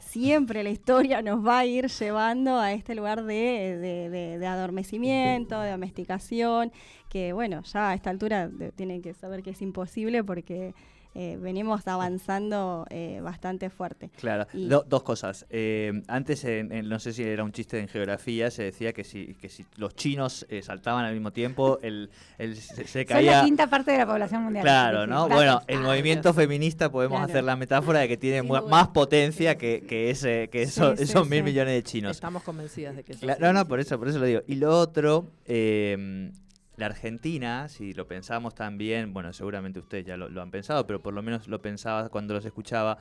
siempre 0.00 0.62
la 0.62 0.70
historia 0.70 1.22
nos 1.22 1.46
va 1.46 1.60
a 1.60 1.64
ir 1.66 1.86
llevando 1.88 2.58
a 2.58 2.72
este 2.72 2.94
lugar 2.94 3.24
de, 3.24 3.78
de- 3.78 4.10
de- 4.10 4.38
de 4.38 4.46
adormecimiento, 4.46 5.60
de 5.60 5.70
domesticación, 5.70 6.72
que 7.08 7.32
bueno, 7.32 7.62
ya 7.62 7.90
a 7.90 7.94
esta 7.94 8.10
altura 8.10 8.50
tienen 8.76 9.00
que 9.00 9.14
saber 9.14 9.42
que 9.42 9.50
es 9.50 9.62
imposible 9.62 10.22
porque 10.22 10.74
eh, 11.14 11.36
venimos 11.40 11.86
avanzando 11.88 12.86
eh, 12.90 13.20
bastante 13.22 13.70
fuerte. 13.70 14.10
Claro, 14.20 14.46
Do- 14.52 14.84
dos 14.88 15.02
cosas. 15.02 15.46
Eh, 15.50 16.02
antes, 16.06 16.44
en- 16.44 16.70
en- 16.72 16.88
no 16.88 16.98
sé 17.00 17.12
si 17.12 17.22
era 17.24 17.42
un 17.42 17.52
chiste 17.52 17.78
en 17.80 17.88
geografía, 17.88 18.50
se 18.50 18.62
decía 18.64 18.92
que 18.92 19.02
si, 19.04 19.34
que 19.34 19.48
si 19.48 19.64
los 19.76 19.94
chinos 19.96 20.46
eh, 20.48 20.62
saltaban 20.62 21.04
al 21.04 21.12
mismo 21.14 21.32
tiempo, 21.32 21.78
el, 21.82 22.10
el- 22.38 22.56
se, 22.56 22.84
se 22.84 22.86
son 22.86 23.00
la 23.00 23.04
caía... 23.06 23.44
quinta 23.44 23.66
parte 23.68 23.90
de 23.92 23.98
la 23.98 24.06
población 24.06 24.44
mundial. 24.44 24.62
Claro, 24.62 25.06
¿no? 25.06 25.28
Bueno, 25.28 25.60
el 25.66 25.80
movimiento 25.80 26.32
feminista 26.34 26.90
podemos 26.90 27.18
Claro. 27.18 27.32
hacer 27.32 27.44
la 27.44 27.56
metáfora 27.56 28.00
de 28.00 28.08
que 28.08 28.16
tiene 28.16 28.42
más 28.42 28.88
potencia 28.88 29.56
que, 29.56 29.84
que, 29.88 30.10
ese, 30.10 30.48
que 30.50 30.62
eso- 30.62 30.96
sí, 30.96 31.02
esos 31.04 31.28
mil 31.28 31.40
sí. 31.40 31.44
millones 31.44 31.74
de 31.74 31.82
chinos. 31.82 32.12
Estamos 32.12 32.42
convencidas 32.42 32.94
de 32.96 33.02
que 33.02 33.12
eso 33.14 33.26
no, 33.40 33.52
no, 33.52 33.66
por 33.66 33.80
eso, 33.80 33.98
por 33.98 34.08
eso 34.08 34.18
lo 34.18 34.26
digo. 34.26 34.42
Y 34.46 34.54
lo 34.56 34.70
otro, 34.78 35.30
eh, 35.46 36.30
la 36.78 36.86
Argentina, 36.86 37.68
si 37.68 37.92
lo 37.92 38.06
pensamos 38.06 38.54
también, 38.54 39.12
bueno, 39.12 39.32
seguramente 39.32 39.80
ustedes 39.80 40.06
ya 40.06 40.16
lo, 40.16 40.40
han 40.40 40.50
pensado, 40.50 40.86
pero 40.86 41.02
por 41.02 41.12
lo 41.12 41.22
menos 41.22 41.48
lo 41.48 41.60
pensaba 41.60 42.08
cuando 42.08 42.34
los 42.34 42.44
escuchaba. 42.44 42.98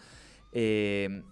eh, 0.51 1.23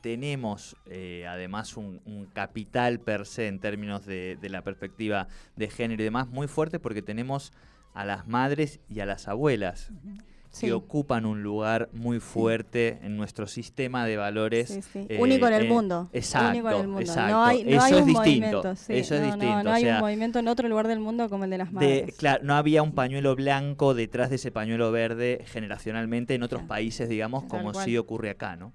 tenemos 0.00 0.76
eh, 0.84 1.26
además 1.26 1.78
un, 1.78 2.28
capital 2.34 3.00
per 3.00 3.24
se 3.24 3.48
en 3.48 3.58
términos 3.58 4.04
de 4.04 4.36
la 4.50 4.60
perspectiva 4.60 5.28
de 5.56 5.70
género 5.70 6.02
y 6.02 6.04
demás 6.04 6.28
muy 6.28 6.46
fuerte 6.46 6.78
porque 6.78 7.00
tenemos 7.00 7.54
a 7.94 8.04
las 8.04 8.28
madres 8.28 8.80
y 8.90 9.00
a 9.00 9.06
las 9.06 9.28
abuelas 9.28 9.90
Sí. 10.54 10.66
que 10.66 10.72
ocupan 10.72 11.26
un 11.26 11.42
lugar 11.42 11.88
muy 11.92 12.20
fuerte 12.20 13.00
en 13.02 13.16
nuestro 13.16 13.48
sistema 13.48 14.06
de 14.06 14.16
valores. 14.16 14.88
Eh, 14.94 15.18
Único 15.20 15.48
en 15.48 15.52
el 15.54 15.64
eh, 15.64 15.68
mundo. 15.68 16.08
Exacto, 16.12 16.50
Único 16.50 16.70
en 16.70 16.80
el 16.80 16.86
mundo. 16.86 17.00
exacto. 17.00 17.32
No 17.32 17.44
hay, 17.44 17.64
no 17.64 17.70
Eso 17.70 17.80
hay 17.82 17.92
es 17.94 18.06
distinto. 18.06 18.60
Eso 18.70 18.82
es 18.92 19.10
No, 19.20 19.26
distinto. 19.26 19.62
No, 19.64 19.70
o 19.70 19.72
hay 19.72 19.82
sea, 19.82 19.94
un 19.96 20.00
movimiento 20.02 20.38
en 20.38 20.46
otro 20.48 20.68
lugar 20.68 20.86
del 20.86 21.00
mundo 21.00 21.28
como 21.28 21.42
el 21.42 21.50
de 21.50 21.58
las 21.58 21.68
de- 21.70 21.74
madres. 21.74 22.14
claro, 22.16 22.44
no 22.44 22.54
había 22.54 22.84
un 22.84 22.92
pañuelo 22.92 23.34
blanco 23.34 23.94
detrás 23.94 24.30
de 24.30 24.36
ese 24.36 24.52
pañuelo 24.52 24.92
verde 24.92 25.42
generacionalmente 25.46 26.34
en 26.34 26.44
otros 26.44 26.60
Claro. 26.60 26.68
países, 26.68 27.08
digamos, 27.08 27.44
como 27.44 27.74
sí 27.74 27.98
ocurre 27.98 28.30
acá, 28.30 28.54
¿no? 28.54 28.72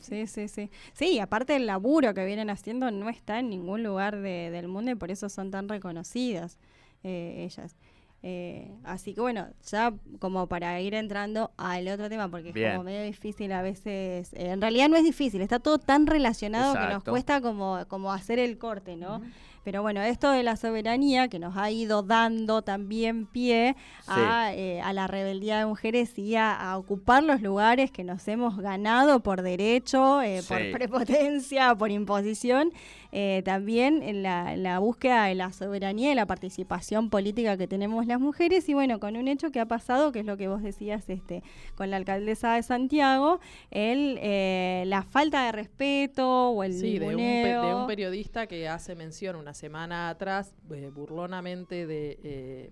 Sí, 0.00 0.26
sí. 0.26 0.48
Sí, 0.48 0.70
sí, 0.94 1.18
aparte 1.20 1.54
el 1.56 1.66
laburo 1.66 2.12
que 2.14 2.24
vienen 2.24 2.50
haciendo 2.50 2.90
no 2.90 3.08
está 3.08 3.38
en 3.40 3.50
ningún 3.50 3.82
lugar 3.82 4.16
de- 4.20 4.50
del 4.50 4.68
mundo 4.68 4.90
y 4.92 4.94
por 4.94 5.10
eso 5.10 5.28
son 5.28 5.50
tan 5.50 5.68
reconocidas 5.68 6.58
eh, 7.04 7.44
ellas. 7.44 7.76
Eh, 8.22 8.72
así 8.82 9.14
que 9.14 9.20
bueno, 9.20 9.46
ya 9.64 9.92
como 10.18 10.48
para 10.48 10.80
ir 10.80 10.94
entrando 10.94 11.52
al 11.56 11.86
otro 11.88 12.08
tema, 12.08 12.28
porque 12.28 12.52
Bien. 12.52 12.68
es 12.68 12.72
como 12.74 12.84
medio 12.84 13.04
difícil 13.04 13.52
a 13.52 13.62
veces, 13.62 14.32
eh, 14.32 14.50
en 14.50 14.60
realidad 14.60 14.88
no 14.88 14.96
es 14.96 15.04
difícil, 15.04 15.42
está 15.42 15.60
todo 15.60 15.78
tan 15.78 16.06
relacionado 16.06 16.74
que 16.74 16.92
nos 16.92 17.04
cuesta 17.04 17.40
como, 17.40 17.84
como 17.88 18.12
hacer 18.12 18.38
el 18.38 18.58
corte, 18.58 18.96
¿no? 18.96 19.20
Pero 19.66 19.82
bueno, 19.82 20.00
esto 20.00 20.30
de 20.30 20.44
la 20.44 20.54
soberanía 20.54 21.26
que 21.26 21.40
nos 21.40 21.56
ha 21.56 21.72
ido 21.72 22.04
dando 22.04 22.62
también 22.62 23.26
pie 23.26 23.74
a, 24.06 24.54
eh, 24.54 24.80
a 24.80 24.92
la 24.92 25.08
rebeldía 25.08 25.58
de 25.58 25.66
mujeres 25.66 26.16
y 26.20 26.36
a, 26.36 26.54
a 26.54 26.78
ocupar 26.78 27.24
los 27.24 27.42
lugares 27.42 27.90
que 27.90 28.04
nos 28.04 28.28
hemos 28.28 28.58
ganado 28.58 29.18
por 29.24 29.42
derecho, 29.42 30.22
eh, 30.22 30.40
por 30.46 30.70
prepotencia, 30.70 31.74
por 31.74 31.90
imposición. 31.90 32.70
Eh, 33.18 33.40
también 33.46 34.02
en 34.02 34.22
la, 34.22 34.52
en 34.52 34.62
la 34.62 34.78
búsqueda 34.78 35.24
de 35.24 35.34
la 35.34 35.50
soberanía 35.50 36.12
y 36.12 36.14
la 36.14 36.26
participación 36.26 37.08
política 37.08 37.56
que 37.56 37.66
tenemos 37.66 38.06
las 38.06 38.20
mujeres. 38.20 38.68
Y 38.68 38.74
bueno, 38.74 39.00
con 39.00 39.16
un 39.16 39.26
hecho 39.26 39.50
que 39.50 39.58
ha 39.58 39.64
pasado, 39.64 40.12
que 40.12 40.20
es 40.20 40.26
lo 40.26 40.36
que 40.36 40.48
vos 40.48 40.62
decías 40.62 41.08
este, 41.08 41.42
con 41.76 41.90
la 41.90 41.96
alcaldesa 41.96 42.54
de 42.54 42.62
Santiago, 42.62 43.40
el, 43.70 44.18
eh, 44.20 44.84
la 44.86 45.02
falta 45.02 45.46
de 45.46 45.52
respeto 45.52 46.50
o 46.50 46.62
el 46.62 46.74
Sí, 46.74 46.98
de 46.98 47.06
un, 47.06 47.16
de 47.16 47.74
un 47.74 47.86
periodista 47.86 48.46
que 48.46 48.68
hace 48.68 48.94
mención 48.94 49.36
una 49.36 49.54
semana 49.56 50.08
atrás, 50.10 50.54
eh, 50.70 50.90
burlonamente, 50.94 51.86
de 51.86 52.18
eh, 52.22 52.70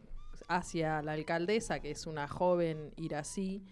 hacia 0.48 1.02
la 1.02 1.12
alcaldesa, 1.12 1.80
que 1.80 1.90
es 1.90 2.06
una 2.06 2.28
joven 2.28 2.92
irací, 2.96 3.62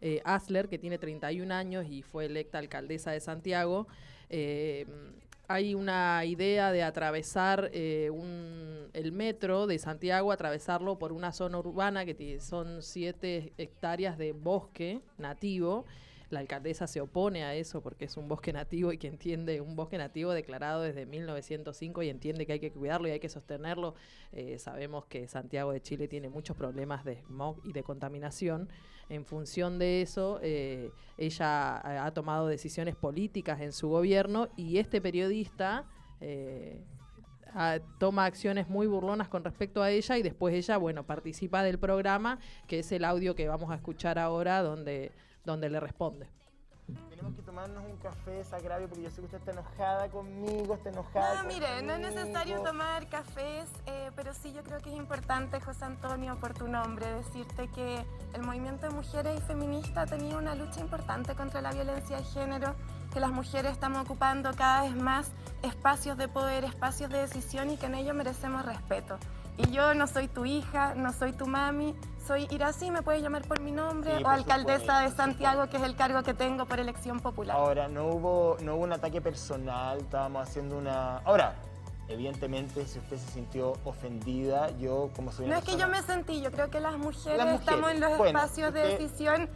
eh, 0.00 0.20
Asler, 0.24 0.68
que 0.68 0.78
tiene 0.78 0.98
31 0.98 1.52
años 1.52 1.86
y 1.88 2.02
fue 2.02 2.24
electa 2.26 2.58
alcaldesa 2.58 3.12
de 3.12 3.20
Santiago. 3.20 3.86
Eh, 4.30 4.86
hay 5.46 5.74
una 5.74 6.24
idea 6.24 6.72
de 6.72 6.82
atravesar 6.82 7.70
un- 8.10 8.88
el 8.94 9.12
metro 9.12 9.66
de 9.66 9.78
Santiago, 9.78 10.32
atravesarlo 10.32 10.98
por 10.98 11.12
una 11.12 11.32
zona 11.32 11.58
urbana 11.58 12.06
que 12.06 12.40
son 12.40 12.80
7 12.82 13.52
hectáreas 13.58 14.16
de 14.16 14.32
bosque 14.32 15.00
nativo. 15.18 15.84
La 16.30 16.40
alcaldesa 16.40 16.86
se 16.86 17.00
opone 17.00 17.44
a 17.44 17.54
eso 17.54 17.82
porque 17.82 18.04
es 18.06 18.16
un 18.16 18.28
bosque 18.28 18.52
nativo 18.52 18.92
y 18.92 18.98
que 18.98 19.08
entiende, 19.08 19.60
un 19.60 19.76
bosque 19.76 19.98
nativo 19.98 20.32
declarado 20.32 20.82
desde 20.82 21.06
1905 21.06 22.02
y 22.02 22.08
entiende 22.08 22.46
que 22.46 22.54
hay 22.54 22.60
que 22.60 22.72
cuidarlo 22.72 23.08
y 23.08 23.12
hay 23.12 23.20
que 23.20 23.28
sostenerlo. 23.28 23.94
Eh, 24.32 24.58
sabemos 24.58 25.04
que 25.06 25.26
Santiago 25.28 25.72
de 25.72 25.80
Chile 25.80 26.08
tiene 26.08 26.28
muchos 26.28 26.56
problemas 26.56 27.04
de 27.04 27.16
smog 27.22 27.60
y 27.64 27.72
de 27.72 27.82
contaminación. 27.82 28.68
En 29.08 29.24
función 29.26 29.78
de 29.78 30.02
eso, 30.02 30.40
eh, 30.42 30.90
ella 31.18 32.04
ha, 32.06 32.10
tomado 32.12 32.46
decisiones 32.46 32.96
políticas 32.96 33.60
en 33.60 33.72
su 33.72 33.88
gobierno 33.88 34.48
y 34.56 34.78
este 34.78 35.00
periodista... 35.00 35.84
eh, 36.20 36.82
toma 37.98 38.24
acciones 38.24 38.68
muy 38.68 38.86
burlonas 38.86 39.28
con 39.28 39.44
respecto 39.44 39.82
a 39.82 39.90
ella 39.90 40.18
y 40.18 40.22
después 40.22 40.54
ella, 40.54 40.76
bueno, 40.76 41.06
participa 41.06 41.62
del 41.62 41.78
programa, 41.78 42.38
que 42.66 42.80
es 42.80 42.90
el 42.92 43.04
audio 43.04 43.36
que 43.36 43.46
vamos 43.46 43.70
a 43.70 43.76
escuchar 43.76 44.18
ahora, 44.18 44.60
donde, 44.62 45.12
donde 45.44 45.68
le 45.68 45.80
responde. 45.80 46.28
Tenemos 47.08 47.34
que 47.34 47.40
tomarnos 47.40 47.82
un 47.82 47.96
café 47.96 48.32
desagravio 48.32 48.88
porque 48.88 49.04
yo 49.04 49.10
sé 49.10 49.20
que 49.20 49.26
usted 49.26 49.38
está 49.38 49.52
enojada 49.52 50.08
conmigo, 50.10 50.74
está 50.74 50.90
enojada. 50.90 51.42
No, 51.42 51.48
mire, 51.48 51.82
no 51.82 51.94
es 51.94 52.00
necesario 52.00 52.56
conmigo. 52.56 52.64
tomar 52.64 53.08
cafés, 53.08 53.70
eh, 53.86 54.10
pero 54.14 54.34
sí 54.34 54.52
yo 54.52 54.62
creo 54.62 54.80
que 54.80 54.90
es 54.90 54.96
importante, 54.96 55.60
José 55.60 55.86
Antonio, 55.86 56.38
por 56.38 56.52
tu 56.52 56.68
nombre, 56.68 57.06
decirte 57.06 57.68
que 57.68 58.04
el 58.34 58.42
movimiento 58.42 58.86
de 58.86 58.94
mujeres 58.94 59.38
y 59.38 59.42
feminista 59.42 60.02
ha 60.02 60.06
tenido 60.06 60.38
una 60.38 60.54
lucha 60.54 60.80
importante 60.80 61.34
contra 61.34 61.62
la 61.62 61.72
violencia 61.72 62.18
de 62.18 62.24
género, 62.24 62.74
que 63.14 63.20
las 63.20 63.30
mujeres 63.30 63.72
estamos 63.72 64.02
ocupando 64.02 64.50
cada 64.54 64.82
vez 64.82 64.94
más 64.94 65.30
espacios 65.62 66.18
de 66.18 66.28
poder, 66.28 66.64
espacios 66.64 67.08
de 67.08 67.18
decisión 67.18 67.70
y 67.70 67.78
que 67.78 67.86
en 67.86 67.94
ello 67.94 68.12
merecemos 68.12 68.62
respeto. 68.66 69.16
Y 69.56 69.70
yo 69.70 69.94
no 69.94 70.06
soy 70.06 70.28
tu 70.28 70.44
hija, 70.44 70.94
no 70.94 71.12
soy 71.12 71.32
tu 71.32 71.46
mami, 71.46 71.94
soy 72.26 72.46
Irací, 72.50 72.90
me 72.90 73.02
puedes 73.02 73.22
llamar 73.22 73.42
por 73.42 73.60
mi 73.60 73.70
nombre, 73.70 74.16
Sí, 74.18 74.24
o 74.24 74.28
alcaldesa 74.28 74.78
supuesto, 74.80 75.10
de 75.10 75.16
Santiago, 75.16 75.68
que 75.68 75.76
es 75.76 75.82
el 75.82 75.94
cargo 75.96 76.22
que 76.22 76.34
tengo 76.34 76.66
por 76.66 76.80
elección 76.80 77.20
popular. 77.20 77.56
Ahora, 77.56 77.88
no 77.88 78.06
hubo, 78.06 78.56
no 78.62 78.76
hubo 78.76 78.84
un 78.84 78.92
ataque 78.92 79.20
personal, 79.20 79.98
estábamos 79.98 80.42
haciendo 80.48 80.78
una... 80.78 81.18
Ahora, 81.18 81.54
evidentemente, 82.08 82.86
si 82.86 82.98
usted 82.98 83.16
se 83.18 83.30
sintió 83.32 83.74
ofendida, 83.84 84.70
yo 84.78 85.10
como 85.14 85.32
soy 85.32 85.46
una 85.46 85.54
No 85.56 85.60
es 85.60 85.66
que 85.66 85.76
yo 85.76 85.88
me 85.88 86.02
sentí, 86.02 86.40
yo 86.40 86.50
creo 86.50 86.70
que 86.70 86.80
las 86.80 86.96
mujeres, 86.96 87.36
Las 87.38 87.46
mujeres, 87.46 87.60
estamos 87.60 87.90
en 87.90 88.00
los 88.00 88.18
bueno, 88.18 88.38
espacios 88.38 88.72
de 88.74 88.82
usted- 88.82 88.98
decisión 88.98 89.50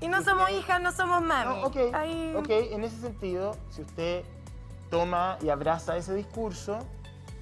y 0.00 0.08
no 0.08 0.18
usted- 0.18 0.30
somos 0.30 0.50
hijas, 0.50 0.80
no 0.80 0.92
somos 0.92 1.22
mami. 1.22 1.60
No, 1.60 1.66
ok, 1.66 1.76
Ahí- 1.94 2.34
ok, 2.36 2.48
en 2.50 2.84
ese 2.84 2.96
sentido, 3.00 3.56
si 3.70 3.82
usted 3.82 4.24
toma 4.90 5.38
y 5.42 5.50
abraza 5.50 5.96
ese 5.96 6.14
discurso 6.14 6.78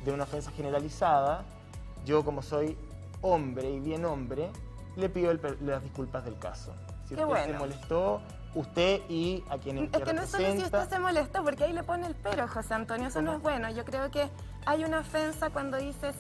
de 0.05 0.13
una 0.13 0.25
ofensa 0.25 0.51
generalizada, 0.51 1.45
yo 2.05 2.25
como 2.25 2.43
soy 2.43 2.77
hombre 3.23 3.71
y 3.71 3.81
bien 3.81 4.05
hombre, 4.05 4.51
le 4.97 5.09
pido 5.09 5.31
el 5.31 5.41
las 5.61 5.83
disculpas 5.83 6.25
del 6.25 6.39
caso. 6.39 6.75
Si 7.07 7.15
Qué 7.15 7.25
usted 7.25 7.37
se 7.43 7.47
bueno. 7.47 7.59
molestó, 7.59 8.21
usted 8.55 9.01
y 9.09 9.45
a 9.51 9.59
quien 9.59 9.79
Es 9.93 10.03
que 10.03 10.13
no 10.13 10.23
es 10.23 10.31
solo 10.31 10.45
si 10.45 10.51
representa, 10.51 10.79
usted 10.83 10.97
se 10.97 10.99
molestó, 11.01 11.45
porque 11.45 11.65
ahí 11.65 11.73
le 11.73 11.83
pone 11.83 12.07
el 12.07 12.15
pero, 12.15 12.49
José 12.49 12.75
Antonio, 12.75 13.09
eso 13.09 13.23
no 13.23 13.35
es 13.35 13.43
bueno. 13.43 13.71
Yo 13.71 13.85
creo 13.85 14.11
que 14.11 14.29
hay 14.65 14.85
una 14.85 15.01
ofensa 15.01 15.51
cuando 15.51 15.77
dices 15.77 16.17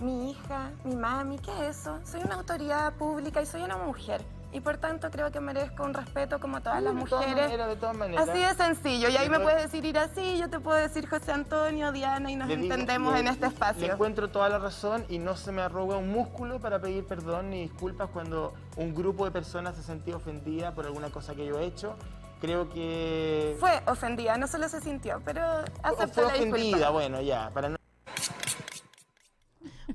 mi 0.00 0.30
hija, 0.30 0.70
mi 0.84 0.94
mami, 0.94 1.38
¿qué 1.38 1.50
es 1.68 1.78
eso? 1.78 1.98
Soy 2.04 2.20
una 2.22 2.36
autoridad 2.36 2.92
pública 2.94 3.42
y 3.42 3.46
soy 3.46 3.62
una 3.62 3.76
mujer. 3.76 4.22
Y 4.52 4.60
por 4.60 4.78
tanto 4.78 5.10
creo 5.12 5.30
que 5.30 5.38
merezco 5.38 5.84
un 5.84 5.94
respeto 5.94 6.40
como 6.40 6.60
todas 6.60 6.82
las 6.82 6.92
de 6.94 7.04
todas 7.04 7.24
mujeres. 7.24 7.44
maneras, 7.44 7.68
de 7.68 7.76
todas 7.76 7.96
maneras, 7.96 8.28
Así 8.28 8.38
de 8.40 8.54
sencillo. 8.54 9.08
Y 9.08 9.16
ahí 9.16 9.28
Le 9.28 9.38
me 9.38 9.44
puedes 9.44 9.62
decir 9.62 9.84
ir 9.84 9.96
así, 9.96 10.38
yo 10.38 10.50
te 10.50 10.58
puedo 10.58 10.76
decir 10.76 11.08
José 11.08 11.30
Antonio, 11.30 11.92
Diana, 11.92 12.30
y 12.32 12.34
nos 12.36 12.48
le 12.48 12.56
digo- 12.56 12.72
entendemos 12.74 13.12
le- 13.14 13.20
en 13.20 13.28
este 13.28 13.46
Le 13.46 13.52
espacio. 13.52 13.92
encuentro 13.92 14.28
toda 14.30 14.48
la 14.48 14.58
razón 14.58 15.04
y 15.08 15.18
no 15.20 15.36
se 15.36 15.52
me 15.52 15.62
arruga 15.62 15.96
un 15.98 16.10
músculo 16.10 16.58
para 16.58 16.80
pedir 16.80 17.06
perdón 17.06 17.50
ni 17.50 17.62
disculpas 17.62 18.10
cuando 18.10 18.52
un 18.76 18.92
grupo 18.92 19.24
de 19.24 19.30
personas 19.30 19.76
se 19.76 19.84
sentía 19.84 20.16
ofendida 20.16 20.74
por 20.74 20.84
alguna 20.84 21.10
cosa 21.10 21.34
que 21.36 21.46
yo 21.46 21.60
he 21.60 21.64
hecho. 21.66 21.94
Creo 22.40 22.68
que... 22.70 23.56
Fue 23.60 23.82
ofendida, 23.86 24.36
no 24.36 24.48
solo 24.48 24.68
se 24.68 24.80
sintió, 24.80 25.20
pero 25.24 25.42
aceptó 25.82 26.08
fue 26.14 26.22
la 26.24 26.28
ofendida, 26.30 26.90
bueno, 26.90 27.20
ya, 27.20 27.50
para 27.54 27.68
no... 27.68 27.76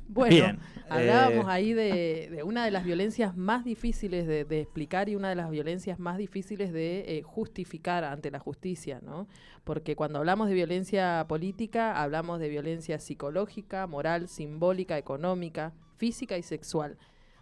Bueno, 0.07 0.33
Bien, 0.33 0.59
hablábamos 0.89 1.45
eh, 1.45 1.51
ahí 1.51 1.73
de, 1.73 2.29
de 2.31 2.43
una 2.43 2.65
de 2.65 2.71
las 2.71 2.83
violencias 2.83 3.35
más 3.35 3.63
difíciles 3.63 4.27
de, 4.27 4.45
de 4.45 4.61
explicar 4.61 5.09
y 5.09 5.15
una 5.15 5.29
de 5.29 5.35
las 5.35 5.49
violencias 5.49 5.99
más 5.99 6.17
difíciles 6.17 6.71
de 6.73 7.17
eh, 7.17 7.21
justificar 7.23 8.03
ante 8.03 8.31
la 8.31 8.39
justicia, 8.39 8.99
¿no? 9.01 9.27
Porque 9.63 9.95
cuando 9.95 10.19
hablamos 10.19 10.47
de 10.47 10.53
violencia 10.53 11.25
política, 11.27 12.01
hablamos 12.01 12.39
de 12.39 12.49
violencia 12.49 12.99
psicológica, 12.99 13.87
moral, 13.87 14.27
simbólica, 14.27 14.97
económica, 14.97 15.73
física 15.97 16.37
y 16.37 16.43
sexual. 16.43 16.97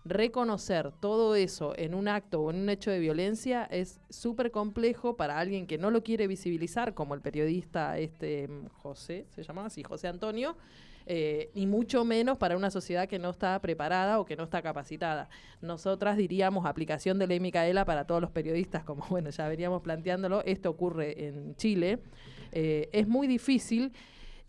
Reconocer 0.06 0.92
todo 1.00 1.36
eso 1.36 1.74
en 1.78 1.94
un 1.94 2.10
acto 2.10 2.42
o 2.42 2.50
en 2.50 2.58
un 2.58 2.70
hecho 2.70 2.92
de 2.92 3.00
violencia 3.00 3.64
es 3.64 4.02
súper 4.10 4.52
complejo 4.52 5.16
para 5.16 5.40
alguien 5.40 5.66
que 5.66 5.78
no 5.78 5.92
lo 5.92 6.04
quiere 6.04 6.28
visibilizar, 6.28 6.94
como 6.94 7.14
el 7.14 7.22
periodista 7.22 7.98
este 7.98 8.50
mm, 8.50 8.68
José, 8.68 9.26
se 9.30 9.44
llamaba 9.44 9.68
así, 9.68 9.82
José 9.82 10.10
Antonio, 10.10 10.58
eh, 11.06 11.50
y 11.54 11.68
mucho 11.68 12.06
menos 12.06 12.38
para 12.38 12.56
una 12.56 12.72
sociedad 12.72 13.08
que 13.08 13.20
no 13.20 13.30
está 13.30 13.60
preparada 13.60 14.20
o 14.20 14.26
que 14.26 14.36
no 14.36 14.44
está 14.44 14.62
capacitada. 14.62 15.30
Nosotras 15.62 16.18
diríamos 16.18 16.66
aplicación 16.66 17.20
de 17.20 17.28
ley 17.28 17.40
Micaela 17.40 17.86
para 17.86 18.06
todos 18.06 18.22
los 18.22 18.32
periodistas, 18.32 18.84
como 18.84 19.06
bueno, 19.10 19.30
ya 19.30 19.48
veníamos 19.48 19.82
planteándolo, 19.82 20.44
esto 20.46 20.70
ocurre 20.70 21.28
en 21.28 21.56
Chile. 21.56 22.00
Eh, 22.52 22.90
es 22.92 23.08
muy 23.08 23.28
difícil 23.28 23.92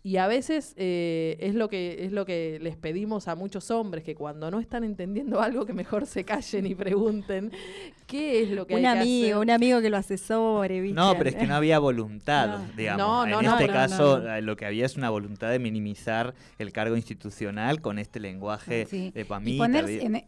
y 0.05 0.17
a 0.17 0.27
veces 0.27 0.75
eh, 0.77 1.35
es 1.39 1.55
lo 1.55 1.67
que 1.67 2.05
es 2.05 2.11
lo 2.11 2.27
que 2.27 2.59
les 2.61 2.77
pedimos 2.77 3.27
a 3.27 3.35
muchos 3.35 3.71
hombres 3.71 4.03
que 4.03 4.13
cuando 4.13 4.51
no 4.51 4.59
están 4.59 4.83
entendiendo 4.83 5.41
algo 5.41 5.65
que 5.65 5.73
mejor 5.73 6.05
se 6.05 6.23
callen 6.23 6.67
y 6.67 6.75
pregunten 6.75 7.51
qué 8.07 8.43
es 8.43 8.49
lo 8.51 8.67
que 8.67 8.75
Un 8.75 8.85
hay 8.85 8.93
que 8.93 8.99
amigo, 9.01 9.25
hacer. 9.25 9.37
un 9.37 9.49
amigo 9.49 9.81
que 9.81 9.89
lo 9.89 9.97
asesore, 9.97 10.81
¿viste? 10.81 10.95
No, 10.95 11.15
pero 11.17 11.29
es 11.29 11.35
que 11.35 11.47
no 11.47 11.55
había 11.55 11.79
voluntad, 11.79 12.59
No. 12.59 12.67
digamos. 12.77 12.97
No, 12.99 13.25
no, 13.25 13.39
en 13.39 13.45
no, 13.45 13.51
este 13.53 13.67
no, 13.67 13.73
caso, 13.73 14.17
no, 14.19 14.23
no. 14.25 14.35
eh, 14.35 14.41
lo 14.41 14.55
que 14.55 14.65
había 14.65 14.85
es 14.85 14.95
una 14.95 15.09
voluntad 15.09 15.49
de 15.51 15.59
minimizar 15.59 16.33
el 16.59 16.71
cargo 16.71 16.95
institucional 16.95 17.81
con 17.81 17.97
este 17.99 18.19
lenguaje 18.19 18.85
Sí. 18.89 19.11
de 19.11 19.21
Y 19.21 19.23
Pamita. 19.23 19.63
poner, 19.63 19.85
de- 19.85 20.01
en- 20.03 20.25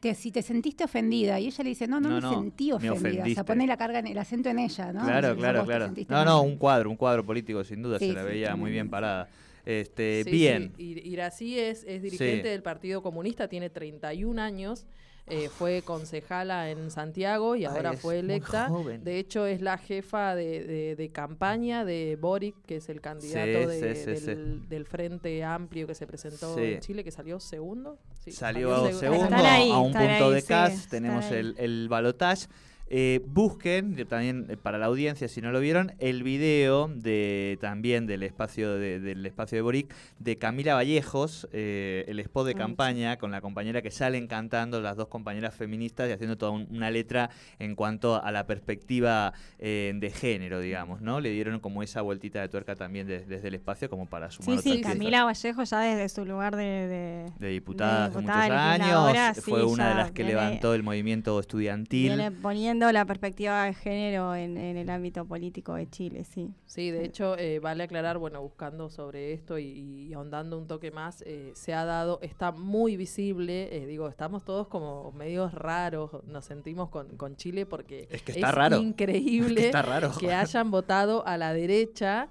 te- 0.00 0.14
si 0.14 0.30
te 0.32 0.42
sentiste 0.42 0.84
ofendida 0.84 1.38
y 1.40 1.46
ella 1.46 1.64
le 1.64 1.70
dice, 1.70 1.86
no, 1.86 2.00
no, 2.00 2.08
No, 2.08 2.14
me 2.16 2.20
no, 2.22 2.34
sentí 2.34 2.72
me 2.80 2.90
ofendida. 2.90 3.24
O 3.24 3.28
sea, 3.34 3.44
pone 3.44 3.66
la 3.66 3.76
carga, 3.76 3.98
en 3.98 4.06
el 4.08 4.18
acento 4.18 4.48
en 4.48 4.58
ella, 4.58 4.92
¿no? 4.92 5.04
Claro, 5.04 5.36
claro, 5.36 5.64
claro. 5.64 5.92
No, 6.08 6.24
no, 6.24 6.42
un 6.42 6.56
cuadro, 6.56 6.90
un 6.90 6.96
cuadro 6.96 7.24
político, 7.24 7.62
sin 7.64 7.82
duda, 7.82 7.98
Sí, 7.98 8.08
se 8.08 8.12
la 8.14 8.22
sí, 8.22 8.28
veía 8.28 8.56
muy 8.56 8.70
bien 8.70 8.88
parada. 8.90 9.28
Este, 9.64 10.24
Sí, 10.24 10.30
bien. 10.30 10.72
sí. 10.76 10.94
Ir- 10.96 11.06
Irací 11.06 11.58
es, 11.58 11.84
es 11.84 12.02
dirigente 12.02 12.42
Sí. 12.42 12.48
del 12.48 12.62
Partido 12.62 13.00
Comunista, 13.02 13.46
tiene 13.48 13.70
31 13.70 14.40
años, 14.40 14.86
eh, 15.32 15.48
fue 15.48 15.80
concejala 15.82 16.70
en 16.70 16.90
Santiago 16.90 17.56
y 17.56 17.64
ahora 17.64 17.94
fue 17.94 18.18
electa. 18.18 18.70
De 19.02 19.18
hecho, 19.18 19.46
es 19.46 19.62
la 19.62 19.78
jefa 19.78 20.34
de, 20.34 20.62
de- 20.64 20.96
de 20.96 21.08
campaña 21.10 21.84
de 21.84 22.18
Boric, 22.20 22.54
que 22.66 22.76
es 22.76 22.88
el 22.90 23.00
candidato 23.00 23.70
Sí, 23.70 23.80
de- 23.80 23.94
sí, 23.94 24.16
sí, 24.16 24.26
del, 24.26 24.68
del 24.68 24.84
Frente 24.84 25.42
Amplio 25.42 25.86
que 25.86 25.94
se 25.94 26.06
presentó 26.06 26.54
Sí. 26.54 26.60
en 26.74 26.80
Chile, 26.80 27.02
que 27.02 27.10
salió 27.10 27.40
segundo. 27.40 27.98
Sí, 28.24 28.30
Salió 28.30 28.86
seg- 28.88 28.92
segundo 28.92 29.36
a 29.36 29.78
un 29.80 29.92
punto 29.92 29.98
ahí, 30.26 30.32
de 30.34 30.40
sí, 30.42 30.46
CAS, 30.48 30.88
tenemos 30.88 31.24
el, 31.30 31.54
el 31.58 31.88
balotage. 31.88 32.46
Eh, 32.94 33.22
busquen, 33.26 33.96
yo 33.96 34.06
también 34.06 34.44
eh, 34.50 34.58
para 34.58 34.76
la 34.76 34.84
audiencia, 34.84 35.26
si 35.26 35.40
no 35.40 35.50
lo 35.50 35.60
vieron, 35.60 35.92
el 35.98 36.22
video 36.22 36.88
de 36.88 37.56
también 37.58 38.06
del 38.06 38.22
espacio 38.22 38.74
de, 38.74 39.00
del 39.00 39.24
espacio 39.24 39.56
de 39.56 39.62
Boric 39.62 39.94
de 40.18 40.36
Camila 40.36 40.74
Vallejos, 40.74 41.48
eh, 41.54 42.04
el 42.06 42.18
spot 42.18 42.44
de 42.48 42.52
Ah, 42.52 42.58
campaña 42.58 43.16
con 43.16 43.30
la 43.30 43.40
compañera 43.40 43.80
que 43.80 43.90
salen 43.90 44.26
cantando, 44.26 44.82
las 44.82 44.98
dos 44.98 45.08
compañeras 45.08 45.54
feministas 45.54 46.06
y 46.10 46.12
haciendo 46.12 46.36
toda 46.36 46.52
un- 46.52 46.66
una 46.70 46.90
letra 46.90 47.30
en 47.58 47.74
cuanto 47.76 48.22
a 48.22 48.30
la 48.30 48.46
perspectiva 48.46 49.32
eh, 49.58 49.94
de 49.94 50.10
género, 50.10 50.60
digamos, 50.60 51.00
¿no? 51.00 51.18
Le 51.20 51.30
dieron 51.30 51.60
como 51.60 51.82
esa 51.82 52.02
vueltita 52.02 52.42
de 52.42 52.50
tuerca 52.50 52.76
también 52.76 53.06
de- 53.06 53.24
desde 53.24 53.48
el 53.48 53.54
espacio 53.54 53.88
como 53.88 54.04
para 54.04 54.30
sumar 54.30 54.58
Sí, 54.60 54.70
sí. 54.74 54.80
Camila 54.82 55.24
Vallejo 55.24 55.62
ya 55.64 55.80
desde 55.80 56.10
su 56.10 56.26
lugar 56.26 56.56
de... 56.56 56.62
de- 56.62 57.32
de 57.38 57.48
diputada 57.48 58.04
hace 58.06 58.18
diputada, 58.18 58.42
muchos 58.48 59.16
años, 59.16 59.38
fue 59.44 59.60
sí, 59.60 59.66
una 59.66 59.88
de 59.88 59.94
las 59.94 60.10
que 60.12 60.24
levantó 60.24 60.74
el 60.74 60.82
movimiento 60.82 61.40
estudiantil. 61.40 62.08
Viene 62.08 62.30
poniendo 62.32 62.81
la 62.90 63.04
perspectiva 63.04 63.64
de 63.64 63.74
género 63.74 64.34
en, 64.34 64.56
en 64.56 64.76
el 64.76 64.88
ámbito 64.90 65.24
político 65.26 65.74
de 65.74 65.88
Chile, 65.88 66.24
sí. 66.24 66.50
Sí, 66.66 66.90
de 66.90 67.04
hecho, 67.04 67.36
eh, 67.38 67.60
vale 67.60 67.84
aclarar, 67.84 68.18
bueno, 68.18 68.40
buscando 68.42 68.88
sobre 68.90 69.32
esto 69.34 69.58
y, 69.58 69.66
y 70.08 70.12
ahondando 70.14 70.58
un 70.58 70.66
toque 70.66 70.90
más, 70.90 71.22
eh, 71.26 71.52
se 71.54 71.74
ha 71.74 71.84
dado, 71.84 72.18
está 72.22 72.50
muy 72.50 72.96
visible, 72.96 73.68
eh, 73.76 73.86
digo, 73.86 74.08
estamos 74.08 74.44
todos 74.44 74.66
como 74.68 75.12
medios 75.12 75.52
raros, 75.54 76.10
nos 76.24 76.46
sentimos 76.46 76.88
con, 76.88 77.16
con 77.16 77.36
Chile 77.36 77.66
porque 77.66 78.08
Es 78.10 78.22
que 78.22 78.32
está 78.32 78.50
raro. 78.50 78.78
increíble 78.78 79.54
Que 79.60 79.66
está 79.66 79.82
raro. 79.82 80.10
que 80.18 80.32
hayan 80.32 80.70
votado 80.70 81.24
a 81.26 81.36
la 81.36 81.52
derecha 81.52 82.30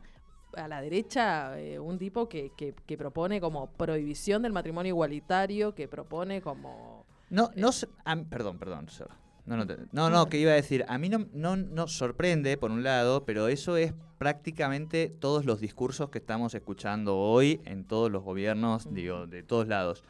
a 0.57 0.67
la 0.67 0.81
derecha 0.81 1.57
eh, 1.61 1.79
un 1.79 1.97
tipo 1.97 2.27
que, 2.27 2.51
que, 2.57 2.73
que 2.85 2.97
propone 2.97 3.39
como 3.39 3.71
prohibición 3.71 4.41
del 4.41 4.51
matrimonio 4.51 4.89
igualitario, 4.89 5.73
que 5.73 5.87
propone 5.87 6.41
como... 6.41 7.05
No, 7.29 7.51
no, 7.55 7.71
se- 7.71 7.87
a 8.03 8.17
perdón, 8.17 8.57
perdón. 8.59 8.87
No, 9.45 9.57
no, 9.57 9.65
te- 9.67 9.77
no, 9.91 10.09
no, 10.09 10.27
que 10.29 10.37
iba 10.39 10.51
a 10.51 10.55
decir, 10.55 10.85
a 10.87 10.97
mí 10.97 11.09
no, 11.09 11.25
no 11.33 11.55
nos 11.55 11.93
sorprende 11.93 12.57
por 12.57 12.71
un 12.71 12.83
lado, 12.83 13.25
pero 13.25 13.47
eso 13.47 13.75
es 13.75 13.93
prácticamente 14.17 15.09
todos 15.19 15.45
los 15.45 15.59
discursos 15.59 16.09
que 16.09 16.19
estamos 16.19 16.53
escuchando 16.53 17.17
hoy 17.17 17.59
en 17.65 17.83
todos 17.85 18.11
los 18.11 18.23
gobiernos, 18.23 18.93
digo, 18.93 19.25
de 19.27 19.41
todos 19.43 19.67
lados. 19.67 20.03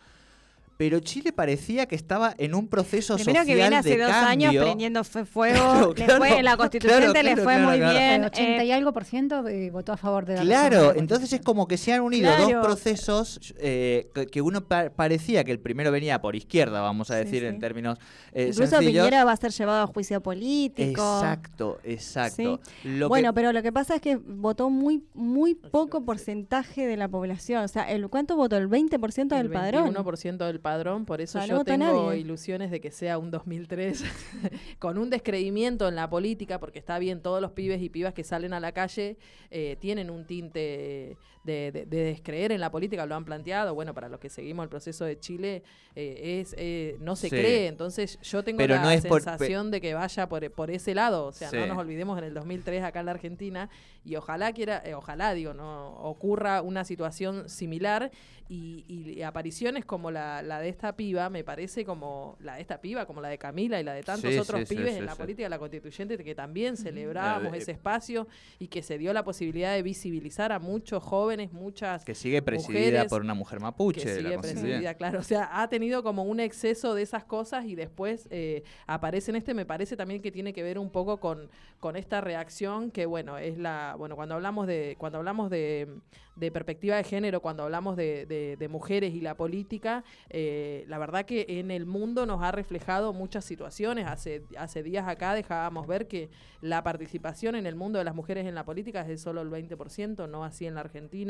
Pero 0.82 1.00
Chile 1.00 1.32
parecía 1.32 1.86
que 1.86 1.94
estaba 1.94 2.34
en 2.40 2.56
un 2.56 2.68
proceso 2.68 3.14
Primero 3.14 3.34
social 3.34 3.46
que 3.46 3.54
viene 3.54 3.76
hace 3.76 3.90
de 3.90 3.98
dos 4.00 4.10
cambio. 4.12 4.50
años 4.50 4.64
prendiendo 4.66 5.04
fue- 5.04 5.26
fuego, 5.26 5.54
Claro, 5.60 5.88
le 5.90 5.94
claro, 6.06 6.18
fue, 6.26 6.42
la 6.42 6.58
constituyente 6.58 6.98
claro, 7.04 7.14
le 7.14 7.22
claro, 7.22 7.44
fue 7.44 7.54
claro, 7.54 7.70
muy 7.70 7.78
claro. 7.78 7.94
bien. 8.00 8.14
El 8.14 8.26
80 8.26 8.64
eh, 8.64 8.66
y 8.66 8.72
algo 8.72 8.92
por 8.92 9.06
ciento 9.06 9.48
eh, 9.48 9.70
votó 9.70 9.94
a 9.94 9.98
favor 9.98 10.26
de 10.26 10.38
la 10.38 10.42
Claro, 10.42 10.96
entonces 10.96 11.32
es 11.34 11.42
como 11.42 11.68
que 11.68 11.78
se 11.78 11.94
han 11.94 12.02
unido 12.02 12.34
Claro. 12.36 12.58
dos 12.58 12.66
procesos 12.66 13.54
eh, 13.60 14.10
que, 14.32 14.42
uno 14.42 14.62
pa- 14.62 14.90
parecía 14.90 15.44
que 15.44 15.52
el 15.52 15.60
primero 15.60 15.92
venía 15.92 16.20
por 16.20 16.36
izquierda, 16.36 16.82
vamos 16.82 17.12
a 17.12 17.20
Sí, 17.20 17.26
decir 17.26 17.42
sí. 17.42 17.46
en 17.46 17.60
términos 17.60 18.00
eh, 18.34 18.48
incluso 18.50 18.72
sencillos. 18.72 19.06
Piñera 19.06 19.24
va 19.24 19.34
a 19.34 19.38
ser 19.38 19.52
llevado 19.52 19.84
a 19.84 19.86
juicio 19.88 20.20
político. 20.24 20.90
Exacto, 21.20 21.78
exacto. 21.84 22.60
Sí. 22.82 22.88
Lo 22.90 23.08
bueno, 23.08 23.30
que- 23.30 23.36
pero 23.36 23.54
lo 23.54 23.62
que 23.62 23.72
pasa 23.72 23.94
es 23.98 24.02
que 24.02 24.16
votó 24.16 24.72
muy 24.72 25.04
muy 25.14 25.54
poco 25.54 26.04
porcentaje 26.04 26.88
de 26.88 26.98
la 26.98 27.08
población. 27.08 27.64
O 27.64 27.68
sea, 27.68 27.84
el 27.92 28.10
¿cuánto 28.10 28.36
votó? 28.36 28.58
El 28.58 28.68
20% 28.68 29.36
del 29.36 29.46
el 29.48 29.52
padrón. 29.52 29.94
21% 29.94 30.38
del 30.48 30.60
padrón, 30.60 30.71
por 31.06 31.22
eso 31.22 31.40
no 31.40 31.46
yo 31.46 31.64
tengo 31.64 32.14
ilusiones 32.14 32.72
de 32.72 32.80
que 32.80 32.92
sea 32.92 33.18
un 33.18 33.32
2003 33.32 34.04
con 34.80 34.98
un 34.98 35.10
descreimiento 35.10 35.88
en 35.88 35.96
la 35.96 36.10
política, 36.10 36.60
porque 36.60 36.80
está 36.80 36.98
bien, 37.00 37.22
todos 37.22 37.42
los 37.42 37.52
pibes 37.52 37.82
y 37.82 37.90
pibas 37.90 38.14
que 38.14 38.24
salen 38.24 38.54
a 38.54 38.60
la 38.60 38.72
calle 38.72 39.18
eh, 39.50 39.78
tienen 39.80 40.10
un 40.10 40.26
tinte 40.26 41.18
de, 41.44 41.72
de- 41.72 41.86
de 41.86 41.98
descreer 42.04 42.52
en 42.52 42.60
la 42.62 42.70
política, 42.72 43.06
lo 43.06 43.16
han 43.16 43.26
planteado, 43.26 43.74
bueno, 43.74 43.94
para 43.94 44.10
los 44.10 44.20
que 44.20 44.30
seguimos 44.30 44.64
el 44.64 44.70
proceso 44.70 45.06
de 45.06 45.20
Chile, 45.20 45.64
eh, 45.96 46.40
es 46.42 46.54
eh, 46.58 46.98
no 47.00 47.16
se 47.16 47.30
Sí. 47.30 47.36
cree, 47.36 47.68
entonces 47.68 48.20
yo 48.22 48.44
tengo 48.44 48.58
Pero 48.58 48.76
la 48.76 48.82
no 48.84 48.92
es 48.92 49.06
por- 49.06 49.22
sensación 49.22 49.72
de 49.72 49.82
que 49.82 49.94
vaya 49.94 50.30
por, 50.30 50.50
por 50.52 50.70
ese 50.72 50.94
lado, 50.94 51.26
o 51.28 51.32
sea, 51.32 51.50
Sí. 51.50 51.58
no 51.58 51.66
nos 51.68 51.78
olvidemos 51.78 52.18
en 52.18 52.26
el 52.26 52.34
2003 52.34 52.84
acá 52.84 53.00
en 53.00 53.06
la 53.08 53.12
Argentina, 53.14 53.70
y 54.06 54.16
ojalá 54.16 54.52
quiera, 54.54 54.82
eh, 54.86 54.94
ojalá 54.94 55.34
digo, 55.34 55.54
no 55.54 55.96
ocurra 56.00 56.62
una 56.62 56.84
situación 56.86 57.50
similar 57.50 58.12
y, 58.50 58.84
y 58.88 59.22
apariciones 59.22 59.86
como 59.86 60.12
la, 60.12 60.42
la 60.42 60.60
de 60.60 60.68
esta 60.70 60.96
piba, 60.98 61.30
me 61.30 61.44
parece 61.44 61.86
como 61.86 62.36
la 62.42 62.56
de 62.56 62.62
esta 62.62 62.82
piba, 62.82 63.06
como 63.06 63.22
la 63.22 63.30
de 63.30 63.38
Camila 63.38 63.80
y 63.80 63.84
la 63.84 63.94
de 63.94 64.04
tantos 64.04 64.30
Sí, 64.32 64.38
otros 64.38 64.68
pibes 64.68 64.98
en 64.98 65.06
la 65.06 65.16
política 65.16 65.44
de 65.46 65.50
la 65.50 65.60
constituyente 65.60 66.18
que 66.22 66.36
también 66.36 66.76
celebrábamos 66.76 67.54
Eh, 67.54 67.58
ese 67.60 67.72
espacio 67.72 68.28
y 68.60 68.68
que 68.68 68.82
se 68.84 68.98
dio 68.98 69.14
la 69.14 69.24
posibilidad 69.24 69.74
de 69.74 69.82
visibilizar 69.84 70.52
a 70.52 70.60
muchos 70.60 71.02
jóvenes, 71.02 71.31
muchas 71.54 72.04
que 72.06 72.16
sigue 72.16 72.42
presidida 72.42 72.80
mujeres 72.80 73.06
por 73.10 73.22
una 73.22 73.34
mujer 73.34 73.60
mapuche. 73.60 74.02
que 74.02 74.08
la 74.08 74.30
sigue 74.30 74.40
presidida, 74.40 74.94
claro. 74.96 75.20
O 75.20 75.24
sea, 75.24 75.50
ha 75.62 75.68
tenido 75.70 76.04
como 76.04 76.24
un 76.24 76.40
exceso 76.40 76.94
de 76.96 77.02
esas 77.04 77.24
cosas 77.24 77.66
y 77.66 77.76
después 77.76 78.28
eh, 78.32 78.64
aparece 78.88 79.32
en 79.32 79.38
este, 79.38 79.54
me 79.54 79.66
parece 79.66 79.96
también 79.96 80.22
que 80.22 80.32
tiene 80.32 80.54
que 80.54 80.64
ver 80.64 80.78
un 80.80 80.90
poco 80.90 81.20
con, 81.20 81.50
con 81.80 81.96
esta 81.96 82.22
reacción 82.22 82.92
que, 82.92 83.06
bueno, 83.06 83.38
es 83.38 83.58
la, 83.58 83.96
bueno, 83.98 84.16
cuando 84.16 84.36
hablamos 84.36 84.68
de, 84.68 84.96
cuando 84.98 85.18
hablamos 85.20 85.50
de, 85.50 85.88
de 86.36 86.52
perspectiva 86.52 86.96
de 86.98 87.04
género, 87.04 87.42
cuando 87.42 87.64
hablamos 87.64 87.96
de, 87.98 88.26
de- 88.26 88.58
de 88.58 88.68
mujeres 88.68 89.14
y 89.14 89.22
la 89.22 89.36
política, 89.36 90.04
eh, 90.30 90.86
la 90.88 90.98
verdad 90.98 91.26
que 91.26 91.46
en 91.48 91.72
el 91.72 91.86
mundo 91.86 92.26
nos 92.26 92.42
ha 92.44 92.52
reflejado 92.52 93.14
muchas 93.14 93.46
situaciones. 93.46 94.08
Hace, 94.08 94.44
hace 94.58 94.84
días 94.84 95.08
acá 95.08 95.34
dejábamos 95.34 95.88
ver 95.88 96.08
que 96.08 96.30
la 96.62 96.84
participación 96.84 97.56
en 97.56 97.66
el 97.66 97.76
mundo 97.76 98.00
de 98.00 98.06
las 98.06 98.16
mujeres 98.16 98.46
en 98.46 98.56
la 98.56 98.64
política 98.66 99.02
es 99.02 99.08
de 99.08 99.18
solo 99.18 99.42
el 99.42 99.50
20%, 99.50 100.30
no 100.30 100.44
así 100.44 100.66
en 100.68 100.76
la 100.76 100.82
Argentina. 100.82 101.21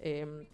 Em, 0.00 0.46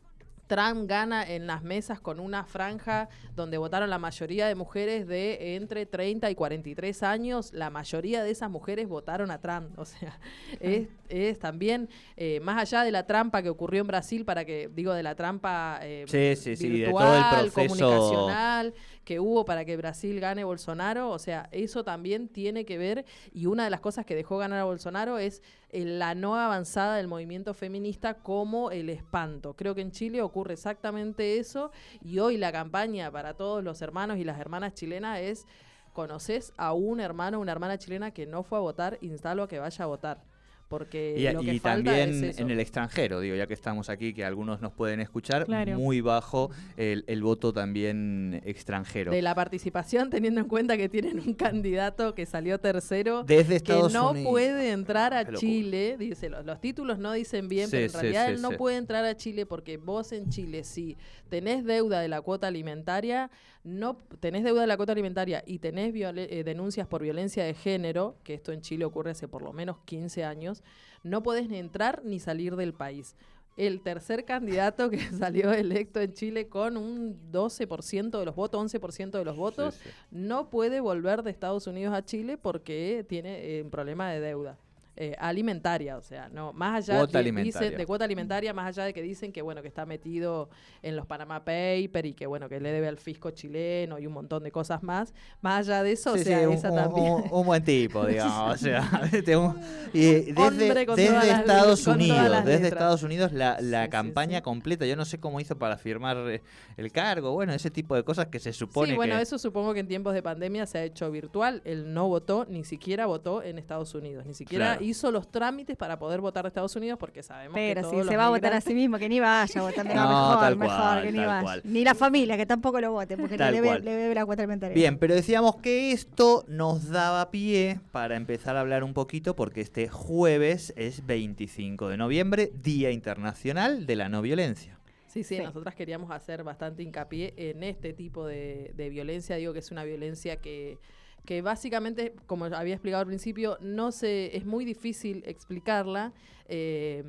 Trump 0.49 0.89
gana 0.89 1.29
en 1.29 1.49
las 1.49 1.65
mesas 1.65 1.99
con 2.01 2.21
una 2.21 2.45
franja 2.45 3.09
donde 3.35 3.59
votaron 3.59 3.91
la 3.91 3.99
mayoría 3.99 4.47
de 4.47 4.55
mujeres 4.55 5.09
de 5.09 5.57
entre 5.57 5.87
30 5.87 6.31
y 6.31 6.37
43 6.37 7.03
años. 7.03 7.53
La 7.53 7.69
mayoría 7.69 8.23
de 8.23 8.31
esas 8.31 8.49
mujeres 8.49 8.87
votaron 8.87 9.33
a 9.33 9.41
Trump. 9.41 9.77
O 9.77 9.85
sea, 9.85 10.21
es, 10.61 10.87
es 11.09 11.41
también, 11.41 11.89
eh, 12.17 12.39
más 12.45 12.61
allá 12.63 12.85
de 12.85 12.93
la 12.93 13.05
trampa 13.07 13.43
que 13.43 13.49
ocurrió 13.49 13.81
en 13.81 13.89
Brasil, 13.89 14.25
para 14.25 14.45
que, 14.45 14.71
digo, 14.73 14.93
de 14.95 15.03
la 15.03 15.17
trampa 15.17 15.81
eh, 15.83 16.05
Sí, 16.07 16.37
sí, 16.41 16.55
sí, 16.55 16.69
de 16.69 16.75
virtual, 16.85 17.25
todo 17.31 17.41
el 17.45 17.51
proceso- 17.51 17.85
comunicacional 17.85 18.75
que 19.07 19.21
hubo 19.21 19.45
para 19.45 19.65
que 19.65 19.77
Brasil 19.77 20.19
gane 20.19 20.43
Bolsonaro, 20.43 21.11
o 21.11 21.19
sea, 21.21 21.49
eso 21.53 21.85
también 21.85 22.29
tiene 22.29 22.65
que 22.67 22.77
ver, 22.77 23.07
y 23.33 23.47
una 23.47 23.63
de 23.63 23.71
las 23.71 23.79
cosas 23.79 24.05
que 24.05 24.17
dejó 24.17 24.37
ganar 24.37 24.59
a 24.59 24.65
Bolsonaro 24.65 25.19
es 25.19 25.43
eh, 25.71 25.85
la 25.85 26.17
no 26.17 26.35
avanzada 26.35 26.97
del 26.97 27.07
movimiento 27.07 27.55
feminista 27.55 28.15
como 28.15 28.73
el 28.73 28.91
espanto. 28.91 29.55
Creo 29.55 29.77
que 29.77 29.83
en 29.83 29.93
Chile 29.93 30.23
ocurre 30.23 30.55
exactamente 30.55 31.39
eso, 31.39 31.71
y 32.03 32.19
hoy 32.19 32.37
la 32.37 32.51
campaña 32.51 33.09
para 33.13 33.35
todos 33.35 33.63
los 33.63 33.81
hermanos 33.81 34.19
y 34.19 34.25
las 34.25 34.41
hermanas 34.41 34.75
chilenas 34.75 35.21
es, 35.21 35.47
¿conoces 35.93 36.53
a 36.57 36.73
un 36.73 36.99
hermano 36.99 37.39
o 37.39 37.43
una 37.43 37.53
hermana 37.53 37.79
chilena 37.79 38.11
que 38.11 38.27
no 38.27 38.43
fue 38.43 38.59
a 38.59 38.63
votar? 38.63 38.99
Instalo 39.03 39.45
a 39.45 39.49
que 39.49 39.61
vaya 39.61 39.85
a 39.85 39.87
votar. 39.87 40.36
Porque 40.69 41.15
Y, 41.17 41.33
lo 41.33 41.41
que 41.43 41.55
y 41.55 41.59
falta 41.61 41.93
también 41.93 42.11
es 42.11 42.23
eso. 42.35 42.43
en 42.43 42.51
el 42.51 42.59
extranjero, 42.59 43.21
digo, 43.21 43.37
ya 43.37 43.47
que 43.47 43.55
estamos 43.55 43.89
aquí, 43.89 44.13
que 44.13 44.25
algunos 44.25 44.61
nos 44.61 44.73
pueden 44.73 44.99
escuchar, 45.01 45.45
Claro. 45.47 45.79
muy 45.79 46.01
bajo 46.01 46.51
el, 46.77 47.05
el 47.07 47.23
voto 47.23 47.53
también 47.53 48.41
extranjero. 48.45 49.13
de 49.13 49.23
la 49.23 49.35
participación, 49.37 50.11
teniendo 50.11 50.41
en 50.41 50.49
cuenta 50.49 50.77
que 50.77 50.89
tienen 50.89 51.21
un 51.21 51.35
candidato 51.35 52.15
que 52.15 52.27
salió 52.27 52.59
tercero, 52.59 53.23
Desde 53.23 53.51
que 53.51 53.57
Estados 53.73 53.93
no 53.93 54.11
Unidos. 54.11 54.31
puede 54.31 54.73
entrar 54.73 55.15
a. 55.15 55.25
Chile, 55.35 55.97
dice, 55.99 56.29
los, 56.31 56.45
los 56.45 56.61
títulos 56.61 56.99
no 56.99 57.13
dicen 57.13 57.49
bien, 57.49 57.67
Sí, 57.67 57.73
pero 57.73 57.85
en 57.85 57.91
sí, 57.91 57.97
realidad 57.99 58.27
sí, 58.27 58.33
él 58.35 58.43
no 58.43 58.51
puede 58.53 58.77
entrar 58.77 59.05
a 59.05 59.17
Chile 59.17 59.47
porque 59.47 59.77
vos 59.77 60.11
en 60.13 60.31
Chile, 60.31 60.65
si 60.65 60.97
tenés 61.29 61.65
deuda 61.65 62.01
de 62.01 62.09
la 62.09 62.21
cuota 62.23 62.47
alimentaria, 62.49 63.31
no 63.67 63.97
tenés 64.21 64.45
deuda 64.45 64.61
de 64.61 64.69
la 64.69 64.77
cuota 64.77 64.93
alimentaria 64.93 65.43
y 65.45 65.59
tenés 65.59 65.93
eh, 65.95 66.43
denuncias 66.45 66.87
por 66.87 67.03
violencia 67.03 67.45
de 67.45 67.53
género, 67.53 68.17
que 68.23 68.35
esto 68.35 68.53
en 68.53 68.61
Chile 68.61 68.85
ocurre 68.85 69.11
hace 69.11 69.27
por 69.27 69.43
lo 69.43 69.53
menos 69.53 69.79
15 69.87 70.25
años, 70.25 70.63
no 71.03 71.23
podés 71.25 71.49
ni 71.49 71.59
entrar 71.59 72.03
ni 72.05 72.21
salir 72.21 72.55
del 72.55 72.73
país. 72.75 73.17
El 73.57 73.81
tercer 73.81 74.25
candidato 74.25 74.89
que 74.89 74.99
salió 75.19 75.53
electo 75.53 76.01
en 76.01 76.13
Chile 76.13 76.47
con 76.49 76.77
un 76.77 77.33
12% 77.33 78.19
de 78.19 78.25
los 78.25 78.37
votos, 78.37 78.73
11% 78.73 79.11
de 79.11 79.25
los 79.25 79.37
votos, 79.37 79.75
Sí, 79.75 79.89
sí. 79.89 79.91
no 80.13 80.49
puede 80.49 80.79
volver 80.81 81.23
de 81.25 81.31
Estados 81.33 81.67
Unidos 81.67 81.93
a 81.93 82.05
Chile 82.05 82.39
porque 82.39 83.05
tiene 83.09 83.59
eh, 83.59 83.63
un 83.63 83.71
problema 83.71 84.11
de 84.11 84.21
deuda. 84.21 84.59
Eh, 84.97 85.15
alimentaria, 85.19 85.97
o 85.97 86.03
sea, 86.03 86.29
no 86.31 86.53
más 86.53 86.89
allá 86.89 87.07
de, 87.07 87.33
dicen- 87.33 87.77
de 87.77 87.87
cuota 87.87 88.05
alimentaria, 88.05 88.53
más 88.55 88.69
allá 88.69 88.85
de 88.87 88.95
que 88.95 89.03
dicen 89.03 89.31
que 89.33 89.43
bueno 89.43 89.61
que 89.63 89.69
está 89.69 89.85
metido 89.87 90.49
en 90.83 90.97
los 90.97 91.07
Panama 91.07 91.41
Papers 91.45 92.05
y 92.09 92.15
que 92.15 92.27
bueno 92.27 92.49
que 92.49 92.61
le 92.61 92.71
debe 92.73 92.89
al 92.89 92.97
fisco 92.99 93.31
chileno 93.31 93.99
y 93.99 94.07
un 94.07 94.13
montón 94.15 94.43
de 94.43 94.51
cosas 94.51 94.83
más, 94.83 95.13
más 95.43 95.69
allá 95.69 95.83
de 95.83 95.93
eso, 95.93 96.15
Sí, 96.15 96.21
o 96.21 96.25
sea, 96.25 96.47
sí, 96.49 96.53
esa 96.55 96.71
un- 96.71 96.77
también 96.77 97.13
un- 97.13 97.25
un 97.31 97.47
buen 97.47 97.63
tipo, 97.65 98.05
digamos. 98.07 98.55
o 98.55 98.57
sea, 98.57 99.03
este, 99.13 99.37
un- 99.37 99.55
y 99.93 100.33
desde, 100.33 100.87
las 100.87 101.39
Estados 101.41 101.87
Unidos, 101.87 102.19
desde 102.45 102.53
letras. 102.63 102.73
Estados 102.73 103.03
Unidos 103.03 103.33
la, 103.33 103.59
la 103.61 103.85
Sí, 103.85 103.91
campaña 103.91 104.43
completa. 104.43 104.87
Yo 104.87 104.97
no 104.97 105.05
sé 105.05 105.19
cómo 105.21 105.41
hizo 105.41 105.57
para 105.59 105.77
firmar 105.77 106.17
eh, 106.29 106.43
el 106.77 106.91
cargo, 106.93 107.33
bueno, 107.33 107.53
ese 107.53 107.71
tipo 107.71 107.95
de 107.95 108.03
cosas 108.03 108.27
que 108.27 108.39
se 108.39 108.53
supone 108.53 108.91
Sí, 108.93 108.97
bueno, 108.97 109.17
que... 109.17 109.23
eso 109.23 109.39
supongo 109.39 109.75
que 109.75 109.81
en 109.81 109.89
tiempos 109.89 110.15
de 110.15 110.23
pandemia 110.23 110.67
se 110.67 110.79
ha 110.79 110.85
hecho 110.85 111.11
virtual. 111.11 111.63
Él 111.65 111.93
no 111.93 112.09
votó, 112.09 112.47
ni 112.49 112.65
siquiera 112.65 113.07
votó 113.07 113.43
en 113.43 113.59
Estados 113.59 113.95
Unidos, 113.95 114.27
ni 114.27 114.35
siquiera 114.35 114.67
Claro. 114.73 114.85
Hizo 114.87 115.11
los 115.11 115.31
trámites 115.31 115.77
para 115.77 115.99
poder 115.99 116.21
votar 116.21 116.45
a 116.45 116.49
Estados 116.49 116.75
Unidos 116.77 116.99
porque 116.99 117.23
sabemos 117.23 117.55
Pero 117.55 117.91
que 117.91 118.03
si 118.03 118.09
se 118.09 118.17
va 118.17 118.27
a 118.27 118.29
votar 118.31 118.53
a 118.55 118.61
sí 118.61 118.75
mismo, 118.75 118.99
que 118.99 119.09
ni 119.09 119.21
vaya 119.21 119.61
a 119.61 119.63
votar. 119.63 119.87
No, 119.95 120.09
mejor, 120.09 120.41
tal 120.41 120.57
mejor, 120.57 120.77
cual, 120.77 121.03
que 121.03 121.13
ni 121.13 121.19
tal 121.19 121.27
vaya. 121.27 121.43
cual. 121.43 121.61
Ni 121.65 121.85
la 121.85 121.95
familia, 121.95 122.37
que 122.37 122.47
tampoco 122.47 122.81
lo 122.81 122.93
vote, 122.93 123.17
porque 123.17 123.37
Tal 123.37 123.53
le 123.55 123.61
debe, 123.61 123.81
le 123.81 123.91
debe 123.97 124.15
la 124.15 124.25
cuota 124.27 124.43
alimentaria. 124.43 124.75
Bien, 124.75 124.99
pero 124.99 125.15
decíamos 125.15 125.57
que 125.57 125.93
esto 125.93 126.45
nos 126.49 126.89
daba 126.91 127.31
pie 127.31 127.81
para 127.93 128.17
empezar 128.17 128.57
a 128.57 128.61
hablar 128.61 128.85
un 128.85 128.95
poquito 128.95 129.37
porque 129.37 129.61
este 129.61 129.89
jueves 129.89 130.73
es 130.77 131.05
25 131.07 131.89
de 131.89 131.97
noviembre, 131.97 132.53
Día 132.63 132.91
Internacional 132.91 133.87
de 133.87 133.97
la 133.97 134.09
No 134.09 134.23
Violencia. 134.23 134.79
Sí, 135.07 135.23
sí, 135.25 135.37
Sí. 135.37 135.43
nosotras 135.43 135.75
queríamos 135.75 136.11
hacer 136.11 136.45
bastante 136.45 136.83
hincapié 136.83 137.33
en 137.37 137.63
este 137.63 137.93
tipo 137.95 138.27
de, 138.27 138.73
de 138.77 138.91
violencia. 138.91 139.37
Digo 139.37 139.53
que 139.55 139.61
es 139.61 139.71
una 139.71 139.83
violencia 139.85 140.37
que, 140.37 140.79
que 141.27 141.43
básicamente, 141.43 142.15
como 142.27 142.47
había 142.47 142.75
explicado 142.75 143.03
al 143.03 143.07
principio, 143.07 143.59
no 143.61 143.93
se, 143.93 144.35
es 144.37 144.47
muy 144.47 144.65
difícil 144.65 145.23
explicarla. 145.27 146.13
Eh, 146.49 147.03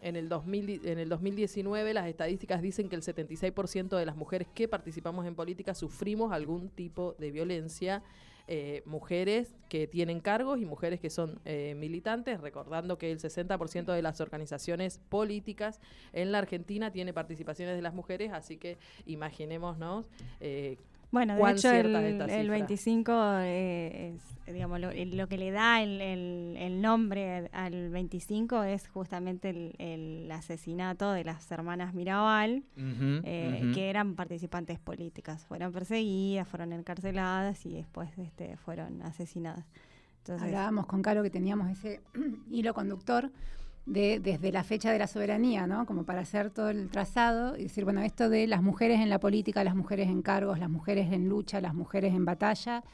en 0.00 0.16
el, 0.16 0.28
2000, 0.28 0.66
di- 0.66 0.80
en 0.84 0.98
el 0.98 1.08
2019 1.08 1.94
las 1.94 2.08
estadísticas 2.08 2.60
dicen 2.60 2.88
que 2.88 2.96
el 2.96 3.02
76% 3.02 3.96
de 3.96 4.06
las 4.06 4.16
mujeres 4.16 4.48
que 4.52 4.66
participamos 4.66 5.26
en 5.26 5.34
política 5.36 5.74
sufrimos 5.74 6.32
algún 6.32 6.70
tipo 6.70 7.14
de 7.18 7.30
violencia. 7.30 8.02
Eh, 8.48 8.82
mujeres 8.84 9.54
que 9.68 9.86
tienen 9.86 10.18
cargos 10.18 10.60
y 10.60 10.64
mujeres 10.64 10.98
que 10.98 11.10
son 11.10 11.40
eh, 11.44 11.76
militantes, 11.78 12.40
recordando 12.40 12.98
que 12.98 13.12
el 13.12 13.20
60% 13.20 13.92
de 13.94 14.02
las 14.02 14.20
organizaciones 14.20 14.98
políticas 15.08 15.80
en 16.12 16.32
la 16.32 16.38
Argentina 16.38 16.90
tiene 16.90 17.12
participaciones 17.12 17.76
de 17.76 17.82
las 17.82 17.94
mujeres, 17.94 18.32
así 18.32 18.56
que 18.56 18.78
imaginémonos 19.06 20.10
Bueno, 21.12 21.34
de 21.36 21.40
hecho, 21.52 21.68
el, 21.70 21.94
el 21.94 22.12
cifra. 22.42 22.52
25 22.56 23.12
eh, 23.42 24.14
es, 24.46 24.52
digamos, 24.54 24.80
lo, 24.80 24.90
que 25.28 25.36
le 25.38 25.50
da 25.50 25.82
el, 25.82 26.00
el- 26.00 26.56
el 26.58 26.80
nombre 26.82 27.48
al 27.52 27.90
25 27.90 28.62
es 28.64 28.88
justamente 28.88 29.50
el, 29.50 29.74
el 29.78 30.32
asesinato 30.32 31.12
de 31.12 31.24
las 31.24 31.48
hermanas 31.52 31.92
Mirabal, 31.94 32.64
eh, 33.24 33.70
que 33.74 33.90
eran 33.90 34.14
participantes 34.14 34.78
políticas. 34.80 35.44
Fueron 35.46 35.70
perseguidas, 35.72 36.48
fueron 36.48 36.72
encarceladas 36.72 37.64
y 37.66 37.74
después 37.74 38.08
este, 38.18 38.56
fueron 38.56 39.02
asesinadas. 39.02 39.66
Entonces, 40.18 40.46
Hablábamos 40.48 40.86
con 40.86 41.02
Caro 41.02 41.22
que 41.22 41.30
teníamos 41.30 41.68
ese 41.70 42.00
hilo 42.50 42.72
conductor 42.74 43.30
de, 43.86 44.20
desde 44.20 44.52
la 44.52 44.62
fecha 44.64 44.92
de 44.92 44.98
la 44.98 45.06
soberanía, 45.06 45.66
¿no? 45.66 45.86
Como 45.86 46.04
para 46.04 46.20
hacer 46.20 46.50
todo 46.50 46.70
el 46.70 46.88
trazado 46.88 47.56
y 47.56 47.64
decir, 47.64 47.84
bueno, 47.84 48.02
esto 48.02 48.28
de 48.28 48.46
las 48.46 48.62
mujeres 48.62 49.00
en 49.00 49.10
la 49.10 49.18
política, 49.18 49.64
las 49.64 49.74
mujeres 49.74 50.08
en 50.08 50.22
cargos, 50.22 50.58
las 50.58 50.70
mujeres 50.70 51.12
en 51.12 51.28
lucha, 51.28 51.60
las 51.60 51.74
mujeres 51.74 52.14
en 52.14 52.24
batalla, 52.24 52.84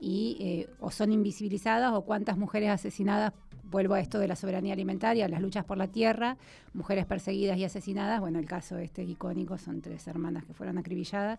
y 0.00 0.36
eh, 0.40 0.70
o 0.80 0.90
son 0.90 1.12
invisibilizadas 1.12 1.92
o 1.92 2.02
cuántas 2.02 2.38
mujeres 2.38 2.70
asesinadas, 2.70 3.32
vuelvo 3.64 3.94
a 3.94 4.00
esto 4.00 4.18
de 4.18 4.28
la 4.28 4.36
soberanía 4.36 4.72
alimentaria, 4.72 5.28
las 5.28 5.42
luchas 5.42 5.64
por 5.64 5.76
la 5.76 5.88
tierra, 5.88 6.38
mujeres 6.72 7.04
perseguidas 7.04 7.58
y 7.58 7.64
asesinadas, 7.64 8.20
bueno, 8.20 8.38
el 8.38 8.46
caso 8.46 8.78
este 8.78 9.02
icónico 9.02 9.58
son 9.58 9.82
tres 9.82 10.06
hermanas 10.06 10.44
que 10.44 10.54
fueron 10.54 10.78
acribilladas, 10.78 11.38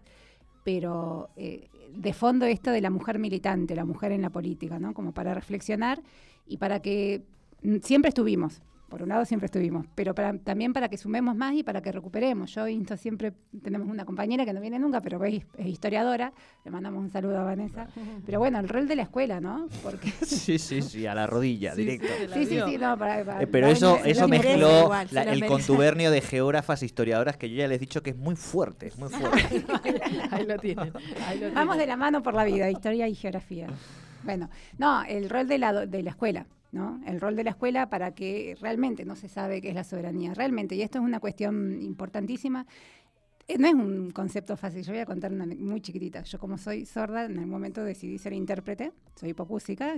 pero 0.64 1.30
eh, 1.38 1.70
de 1.92 2.14
fondo 2.14 2.46
esto 2.46 2.70
de 2.70 2.82
la 2.82 2.90
mujer 2.90 3.18
militante, 3.18 3.76
la 3.76 3.86
mujer 3.86 4.12
en 4.12 4.22
la 4.22 4.30
política, 4.30 4.78
¿no? 4.78 4.94
Como 4.94 5.14
para 5.14 5.34
reflexionar 5.34 6.02
y 6.46 6.58
para 6.58 6.82
que 6.82 7.24
mm, 7.64 7.78
siempre 7.82 8.10
estuvimos, 8.10 8.62
por 8.90 9.04
un 9.04 9.10
lado 9.10 9.24
siempre 9.26 9.46
estuvimos, 9.46 9.86
pero 9.96 10.14
para, 10.16 10.38
también 10.40 10.74
para 10.74 10.90
que 10.90 10.98
sumemos 10.98 11.36
más 11.36 11.54
y 11.54 11.64
para 11.64 11.82
que 11.82 11.92
recuperemos. 11.92 12.54
Yo 12.54 12.68
insto 12.68 12.98
siempre, 12.98 13.34
tenemos 13.64 13.88
una 13.88 14.04
compañera 14.06 14.46
que 14.46 14.54
no 14.54 14.60
viene 14.62 14.80
nunca, 14.80 15.00
pero 15.02 15.24
es, 15.24 15.44
es 15.58 15.66
historiadora, 15.68 16.34
le 16.66 16.72
mandamos 16.72 17.02
un 17.04 17.10
saludo 17.12 17.38
a 17.40 17.44
Vanessa. 17.44 17.88
Pero 18.26 18.40
bueno, 18.40 18.60
el 18.60 18.68
rol 18.68 18.88
de 18.88 18.96
la 18.96 19.04
escuela, 19.04 19.40
¿no? 19.40 19.68
Porque 19.84 20.10
Sí, 20.26 20.58
sí, 20.60 20.82
sí, 20.82 21.06
a 21.06 21.16
la 21.16 21.28
rodilla, 21.28 21.74
Sí, 21.76 21.82
directo. 21.82 22.08
sí, 22.34 22.46
sí, 22.46 22.60
sí, 22.68 22.78
no, 22.78 22.98
para, 22.98 23.24
para- 23.24 23.42
Eh, 23.44 23.48
pero 23.48 23.68
eso, 23.68 23.98
eso 24.04 24.28
mezcló 24.28 24.84
igual, 24.84 25.08
la- 25.12 25.22
el 25.24 25.28
merece. 25.30 25.48
contubernio 25.48 26.12
de 26.12 26.22
geógrafas, 26.22 26.84
historiadoras, 26.84 27.38
que 27.38 27.50
yo 27.50 27.56
ya 27.58 27.68
les 27.68 27.78
he 27.78 27.80
dicho 27.80 28.04
que 28.04 28.10
es 28.12 28.18
muy 28.18 28.36
fuerte, 28.36 28.88
es 28.88 28.98
muy 28.98 29.10
fuerte. 29.10 29.64
Ahí 30.32 30.46
lo 30.46 30.58
tienen. 30.58 30.92
ahí 31.28 31.40
lo 31.40 31.52
Vamos 31.54 31.78
de 31.78 31.86
la 31.88 31.96
mano 31.96 32.22
por 32.24 32.34
la 32.34 32.44
vida, 32.44 32.70
historia 32.70 33.08
y 33.08 33.16
geografía. 33.16 33.68
Bueno, 34.24 34.50
no, 34.78 35.04
el 35.04 35.30
rol 35.30 35.48
de 35.48 35.58
la, 35.58 35.72
do- 35.74 35.88
de 35.88 36.04
la 36.04 36.10
escuela, 36.10 36.46
¿no? 36.72 37.02
El 37.06 37.20
rol 37.20 37.36
de 37.36 37.44
la 37.44 37.50
escuela 37.52 37.90
para 37.90 38.12
que 38.14 38.56
realmente 38.62 39.06
no 39.06 39.16
se 39.16 39.28
sabe 39.28 39.62
qué 39.62 39.70
es 39.70 39.76
la 39.76 39.84
soberanía, 39.84 40.34
realmente, 40.34 40.76
y 40.76 40.82
esto 40.82 41.00
es 41.00 41.04
una 41.04 41.20
cuestión 41.20 41.82
importantísima. 41.82 42.66
Eh, 43.48 43.58
No 43.58 43.68
es 43.68 43.74
un 43.74 44.12
concepto 44.12 44.56
fácil, 44.56 44.84
yo 44.84 44.92
voy 44.94 45.02
a 45.02 45.06
contar 45.08 45.34
una 45.34 45.46
muy 45.48 45.82
chiquitita. 45.82 46.22
Yo 46.22 46.38
como 46.38 46.58
soy 46.60 46.86
sorda, 46.86 47.26
en 47.26 47.32
algún 47.38 47.50
momento 47.50 47.84
decidí 47.84 48.20
ser 48.20 48.34
intérprete, 48.34 48.92
soy 49.16 49.30
hipocúsica, 49.30 49.96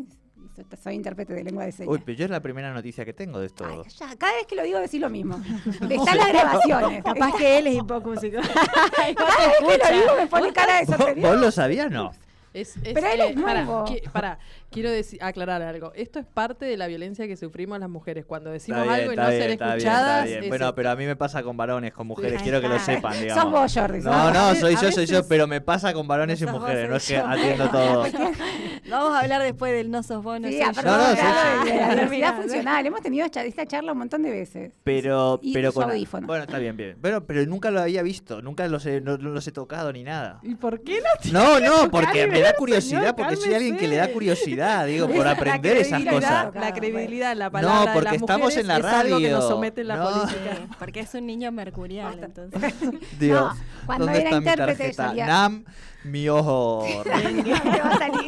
soy, 0.81 0.95
intérprete 0.95 1.33
de 1.33 1.43
lengua 1.43 1.65
de 1.65 1.73
señas. 1.73 1.91
Uy, 1.93 2.01
pero 2.05 2.17
yo 2.17 2.25
es 2.25 2.31
la 2.31 2.39
primera 2.39 2.73
noticia 2.73 3.03
que 3.03 3.11
tengo 3.13 3.39
de 3.39 3.47
esto. 3.47 3.65
Ay, 3.65 3.81
ya, 3.89 4.15
cada 4.15 4.33
vez 4.33 4.45
que 4.47 4.55
lo 4.55 4.63
digo 4.63 4.79
decís 4.79 5.01
lo 5.01 5.09
mismo. 5.09 5.35
Están 5.89 6.17
las 6.17 6.27
grabaciones. 6.29 7.03
Capaz 7.03 7.33
que 7.37 7.57
él 7.59 7.67
es 7.67 7.75
hipocúsico. 7.75 8.37
cada 9.15 9.47
vez 9.47 9.57
que 9.59 9.93
lo 9.93 9.99
digo 10.01 10.15
me 10.17 10.27
pone 10.27 10.53
cara 10.53 10.79
de 10.79 10.85
¿Vos, 10.85 10.95
sorprendida. 10.95 11.29
vos 11.29 11.39
lo 11.41 11.51
sabías? 11.51 11.91
No. 11.91 12.11
Es, 12.53 12.75
es, 12.77 12.93
Pero 12.93 13.07
él 13.07 13.21
es 13.21 13.41
pará, 13.41 13.63
nuevo. 13.63 13.85
qui- 13.85 14.01
pará, 14.11 14.37
quiero 14.69 14.89
decir, 14.91 15.23
aclarar 15.23 15.61
algo. 15.61 15.93
Esto 15.95 16.19
es 16.19 16.25
parte 16.25 16.65
de 16.65 16.75
la 16.75 16.87
violencia 16.87 17.25
que 17.25 17.37
sufrimos 17.37 17.79
las 17.79 17.89
mujeres. 17.89 18.25
Cuando 18.25 18.49
decimos 18.51 18.81
bien, 18.83 18.93
algo 18.93 19.13
y 19.13 19.15
no 19.15 19.27
bien, 19.29 19.41
ser 19.41 19.51
está 19.51 19.65
bien, 19.67 19.77
escuchadas. 19.77 20.15
está 20.17 20.25
bien. 20.25 20.43
es 20.43 20.49
Bueno, 20.49 20.65
esto. 20.65 20.75
pero 20.75 20.89
a 20.89 20.95
mí 20.97 21.05
me 21.05 21.15
pasa 21.15 21.43
con 21.43 21.55
varones, 21.55 21.93
con 21.93 22.07
mujeres, 22.07 22.41
quiero 22.41 22.59
que 22.59 22.67
lo 22.67 22.77
sepan, 22.79 23.13
digamos. 23.21 23.41
Sos 23.43 23.51
vos, 23.53 23.73
Jordi. 23.73 23.99
No, 24.01 24.31
no, 24.31 24.55
soy 24.55 24.75
yo, 24.81 24.91
soy 24.91 25.05
yo, 25.05 25.25
pero 25.29 25.47
me 25.47 25.61
pasa 25.61 25.93
con 25.93 26.07
varones 26.09 26.41
y 26.41 26.45
mujeres, 26.45 26.89
no 26.89 26.97
es 26.97 27.07
que 27.07 27.17
atiendo 27.17 27.69
todo. 27.69 28.03
Vamos 28.91 29.15
a 29.15 29.19
hablar 29.21 29.41
después 29.41 29.71
del 29.73 29.89
no 29.89 30.03
sos 30.03 30.23
vos, 30.23 30.39
no 30.39 30.47
Sí, 30.47 30.59
soy 30.61 30.73
yo. 30.73 30.81
No, 30.83 30.97
no, 30.97 31.15
sí, 31.15 31.21
la- 31.21 31.63
sí. 31.63 31.69
de 31.71 31.77
la 31.77 31.89
diversidad 31.95 32.35
funcional. 32.35 32.85
Hemos 32.85 33.01
tenido 33.01 33.25
esta, 33.25 33.65
charla 33.65 33.91
un 33.93 33.97
montón 33.97 34.21
de 34.23 34.29
veces. 34.31 34.73
Pero, 34.83 35.39
Y 35.41 35.53
pero 35.53 35.71
con 35.73 35.89
audífono. 35.89 36.27
Bueno, 36.27 36.43
está 36.43 36.57
bien, 36.59 36.75
bien. 36.77 36.97
Pero, 37.01 37.25
pero 37.25 37.45
nunca 37.45 37.71
lo 37.71 37.81
había 37.81 38.01
visto, 38.03 38.41
nunca 38.41 38.67
los 38.67 38.85
he, 38.85 39.01
no, 39.01 39.17
los 39.17 39.47
he 39.47 39.51
tocado 39.51 39.91
ni 39.93 40.03
nada. 40.03 40.39
¿Y 40.43 40.55
por 40.55 40.81
qué 40.83 41.01
no? 41.31 41.31
No, 41.31 41.59
no, 41.59 41.89
porque 41.91 42.27
me 42.27 42.41
da 42.41 42.53
curiosidad, 42.53 42.99
señor, 43.01 43.15
porque 43.15 43.35
soy 43.37 43.53
alguien 43.53 43.77
que 43.77 43.87
le 43.87 43.95
da 43.95 44.11
curiosidad, 44.11 44.85
digo, 44.85 45.07
por 45.07 45.27
aprender 45.27 45.77
esas 45.77 46.03
cosas. 46.03 46.53
La 46.53 46.73
credibilidad, 46.73 47.35
la 47.35 47.49
palabra 47.49 47.85
No, 47.85 47.93
porque 47.93 47.99
de 47.99 48.13
las 48.15 48.21
estamos 48.21 48.41
mujeres 48.41 48.61
en 48.61 48.67
la 48.67 48.77
es 48.77 48.85
algo 48.85 49.17
que 49.19 49.29
nos 49.29 49.39
radio. 49.39 49.49
somete 49.49 49.81
en 49.81 49.87
la 49.87 49.95
No. 49.97 50.03
política. 50.11 50.55
Sí, 50.55 50.67
porque 50.79 50.99
es 51.01 51.13
un 51.13 51.25
niño 51.25 51.51
mercurial, 51.51 52.19
entonces. 52.23 52.73
Dios, 53.19 53.41
No, 53.55 53.61
cuando 53.85 54.05
¿dónde 54.05 54.19
era 54.21 54.29
está 54.29 54.39
mi 54.41 54.47
intérprete 54.47 54.77
tarjeta? 54.83 55.07
salía- 55.07 55.25
Nam, 55.27 55.65
mi 56.03 56.27
ojo. 56.29 56.85
Va 57.05 57.89
a 57.91 57.97
salir 57.97 58.23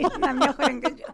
que 0.81 0.95
yo. 0.95 1.05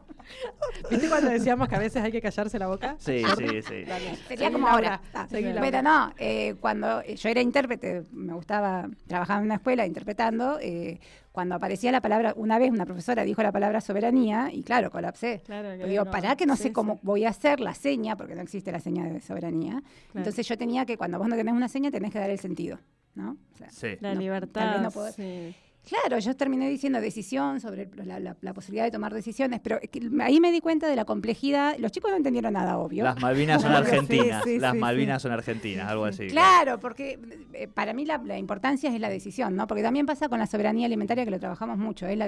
¿Viste 0.92 1.10
cuando 1.10 1.30
decíamos 1.32 1.68
que 1.68 1.76
a 1.76 1.80
veces 1.80 2.04
hay 2.04 2.12
que 2.12 2.22
callarse 2.22 2.60
la 2.60 2.68
boca? 2.68 2.96
Sí, 3.00 3.24
sí, 3.38 3.62
sí. 3.64 3.84
Dale. 3.84 4.16
Sería 4.28 4.48
Seguí, 4.48 4.52
como 4.54 4.68
ahora. 4.68 5.02
Ah. 5.14 5.28
Pero 5.30 5.82
no, 5.82 6.14
eh, 6.18 6.56
cuando 6.60 7.04
yo 7.04 7.30
era 7.30 7.42
intérprete, 7.42 8.04
me 8.12 8.34
gustaba, 8.34 8.88
trabajaba 9.08 9.40
en 9.40 9.46
una 9.46 9.56
escuela 9.56 9.86
interpretando, 9.86 10.60
eh, 10.62 11.00
cuando 11.32 11.56
aparecía 11.56 11.92
la 11.92 12.02
palabra, 12.02 12.34
una 12.36 12.60
vez 12.60 12.72
una 12.72 12.86
profesora 12.86 13.24
dijo 13.24 13.42
la 13.42 13.52
palabra 13.52 13.82
soberanía 13.82 14.50
y 14.52 14.62
claro, 14.64 14.92
colapsé. 14.92 15.42
Claro, 15.46 15.70
Pero 15.78 15.88
digo, 15.88 16.06
no, 16.06 16.12
pará 16.12 16.36
que 16.36 16.46
no 16.46 16.56
sí, 16.56 16.64
sé 16.64 16.74
cómo 16.74 16.96
sí. 16.96 17.00
voy 17.04 17.26
a 17.26 17.30
hacer 17.30 17.60
la 17.60 17.74
seña, 17.74 18.16
porque 18.16 18.36
no 18.36 18.42
existe 18.42 18.72
la 18.72 18.80
seña 18.80 19.06
de 19.06 19.22
soberanía. 19.22 19.82
Entonces 20.14 20.48
yo 20.48 20.58
tenía 20.58 20.86
que, 20.86 20.98
cuando 20.98 21.18
vos 21.18 21.28
no 21.28 21.36
tenés 21.36 21.54
una 21.54 21.70
seña, 21.70 21.92
tenés 21.92 22.12
que 22.12 22.20
dar 22.20 22.30
el 22.30 22.40
sentido, 22.40 22.80
¿no? 23.16 23.38
O 23.54 23.58
sea, 23.58 23.70
Sí. 23.72 23.88
La 24.00 24.10
No, 24.10 24.16
tal 24.16 24.20
libertad. 24.20 24.74
vez 24.74 24.82
no 24.82 24.92
puedo- 24.92 25.12
sí. 25.12 25.56
Claro, 25.88 26.20
yo 26.20 26.36
terminé 26.36 26.70
diciendo 26.70 27.02
decisión 27.02 27.60
sobre 27.60 27.90
la, 28.06 28.20
la- 28.20 28.36
la 28.42 28.54
posibilidad 28.54 28.84
de 28.86 28.92
tomar 28.92 29.12
decisiones, 29.14 29.60
pero 29.60 29.80
es 29.82 29.90
que 29.90 30.08
ahí 30.22 30.40
me 30.40 30.52
di 30.52 30.60
cuenta 30.62 30.88
de 30.88 30.96
la 30.96 31.06
complejidad. 31.06 31.76
Los 31.80 31.92
chicos 31.92 32.12
no 32.12 32.18
entendieron 32.18 32.54
nada, 32.54 32.78
obvio. 32.78 33.04
Las 33.04 33.20
Malvinas 33.20 33.62
son 33.62 33.72
sí, 33.72 33.78
argentinas. 33.78 34.44
sí, 34.44 34.60
Las 34.60 34.74
sí, 34.74 34.78
Malvinas 34.78 35.22
son 35.22 35.32
argentinas, 35.32 35.90
algo 35.90 36.06
así. 36.06 36.28
Claro, 36.28 36.80
porque 36.80 37.18
eh, 37.54 37.68
para 37.68 37.94
mí 37.94 38.06
la, 38.06 38.20
la 38.20 38.38
importancia 38.38 38.94
es 38.94 39.00
la 39.00 39.10
decisión, 39.10 39.56
¿no? 39.56 39.66
Porque 39.66 39.82
también 39.82 40.06
pasa 40.06 40.30
con 40.30 40.38
la 40.38 40.46
soberanía 40.46 40.86
alimentaria 40.86 41.26
que 41.26 41.32
lo 41.32 41.40
trabajamos 41.40 41.78
mucho, 41.80 42.06
es 42.06 42.18
la 42.18 42.28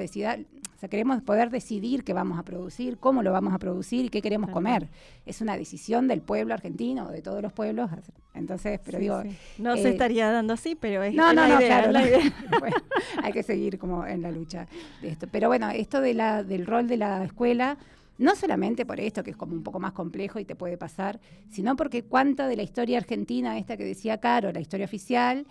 sea, 0.82 0.90
queremos 0.90 1.22
poder 1.22 1.52
decidir 1.52 2.04
qué 2.04 2.12
vamos 2.12 2.40
a 2.40 2.44
producir, 2.44 2.98
cómo 2.98 3.22
lo 3.22 3.32
vamos 3.32 3.54
a 3.54 3.60
producir 3.60 4.06
y 4.06 4.10
qué 4.10 4.22
queremos 4.22 4.50
comer. 4.50 4.90
Es 5.28 5.40
una 5.40 5.56
decisión 5.56 6.08
del 6.08 6.22
pueblo 6.22 6.56
argentino, 6.56 7.10
de 7.10 7.22
todos 7.22 7.42
los 7.42 7.54
pueblos. 7.54 7.90
Entonces, 8.34 8.80
pero 8.84 8.98
Sí, 8.98 9.04
digo, 9.04 9.22
sí. 9.22 9.38
No 9.60 9.76
eh, 9.76 9.82
se 9.82 9.90
estaría 9.90 10.32
dando 10.32 10.54
así, 10.54 10.76
pero 10.76 11.04
es, 11.04 11.14
no, 11.14 11.34
no, 11.34 11.48
la 11.48 11.50
no, 11.50 11.58
claro. 11.60 11.88
es 11.88 11.94
la 11.94 12.02
no. 12.02 12.08
idea. 12.08 12.34
Bueno, 12.60 12.76
hay 13.22 13.32
que 13.32 13.44
seguir 13.44 13.78
como 13.78 14.06
en 14.08 14.24
la 14.24 14.32
lucha 14.32 14.68
de 15.02 15.10
esto. 15.10 15.28
Pero 15.32 15.50
bueno, 15.50 15.70
esto 15.70 16.02
de 16.02 16.16
la, 16.16 16.44
del 16.44 16.66
rol 16.66 16.88
de 16.88 16.98
la 16.98 17.24
escuela, 17.24 17.78
no 18.18 18.36
solamente 18.36 18.84
por 18.86 19.00
esto, 19.00 19.24
que 19.24 19.32
es 19.32 19.38
como 19.38 19.54
un 19.54 19.64
poco 19.64 19.80
más 19.80 19.94
complejo 19.94 20.40
y 20.40 20.46
te 20.46 20.56
puede 20.56 20.78
pasar, 20.78 21.20
sino 21.50 21.76
porque 21.76 22.04
cuánta 22.04 22.48
de 22.48 22.56
la 22.56 22.64
historia 22.64 22.98
argentina, 22.98 23.58
esta 23.60 23.78
que 23.78 23.86
decía 23.86 24.20
Caro, 24.20 24.52
la 24.52 24.60
historia 24.60 24.86
oficial, 24.86 25.46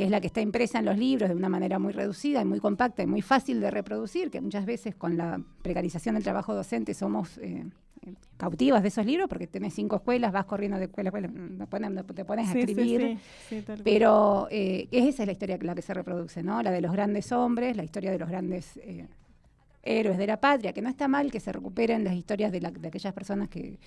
que 0.00 0.04
es 0.06 0.10
la 0.10 0.18
que 0.22 0.28
está 0.28 0.40
impresa 0.40 0.78
en 0.78 0.86
los 0.86 0.96
libros 0.96 1.28
de 1.28 1.34
una 1.36 1.50
manera 1.50 1.78
muy 1.78 1.92
reducida 1.92 2.40
y 2.40 2.46
muy 2.46 2.58
compacta 2.58 3.02
y 3.02 3.06
muy 3.06 3.20
fácil 3.20 3.60
de 3.60 3.70
reproducir, 3.70 4.30
que 4.30 4.40
muchas 4.40 4.64
veces 4.64 4.94
con 4.94 5.18
la 5.18 5.38
precarización 5.60 6.14
del 6.14 6.24
trabajo 6.24 6.54
docente 6.54 6.94
somos 6.94 7.36
eh, 7.36 7.66
cautivas 8.38 8.80
de 8.80 8.88
esos 8.88 9.04
libros, 9.04 9.28
porque 9.28 9.46
tenés 9.46 9.74
cinco 9.74 9.96
escuelas, 9.96 10.32
vas 10.32 10.46
corriendo 10.46 10.78
de 10.78 10.84
escuela 10.84 11.08
a 11.08 11.18
escuela, 11.18 11.28
te 11.58 11.66
pones, 11.66 12.06
te 12.14 12.24
pones 12.24 12.48
a 12.48 12.52
Sí, 12.54 12.60
escribir. 12.60 13.18
sí, 13.46 13.60
sí. 13.60 13.74
Pero 13.84 14.48
eh, 14.50 14.88
esa 14.90 15.22
es 15.22 15.26
la 15.26 15.32
historia 15.32 15.58
que- 15.58 15.66
la 15.66 15.74
que 15.74 15.82
se 15.82 15.92
reproduce, 15.92 16.42
¿no? 16.42 16.62
La 16.62 16.70
de 16.70 16.80
los 16.80 16.92
grandes 16.92 17.30
hombres, 17.30 17.76
la 17.76 17.84
historia 17.84 18.10
de 18.10 18.18
los 18.18 18.28
grandes 18.30 18.78
eh, 18.78 19.06
héroes 19.82 20.18
de 20.18 20.26
la 20.26 20.38
patria, 20.40 20.72
que 20.72 20.82
no 20.82 20.88
está 20.90 21.08
mal 21.08 21.30
que 21.30 21.40
se 21.40 21.52
recuperen 21.52 22.04
las 22.04 22.14
historias 22.14 22.52
de, 22.52 22.60
la- 22.60 22.70
de 22.70 22.88
aquellas 22.88 23.12
personas 23.14 23.48
que, 23.48 23.78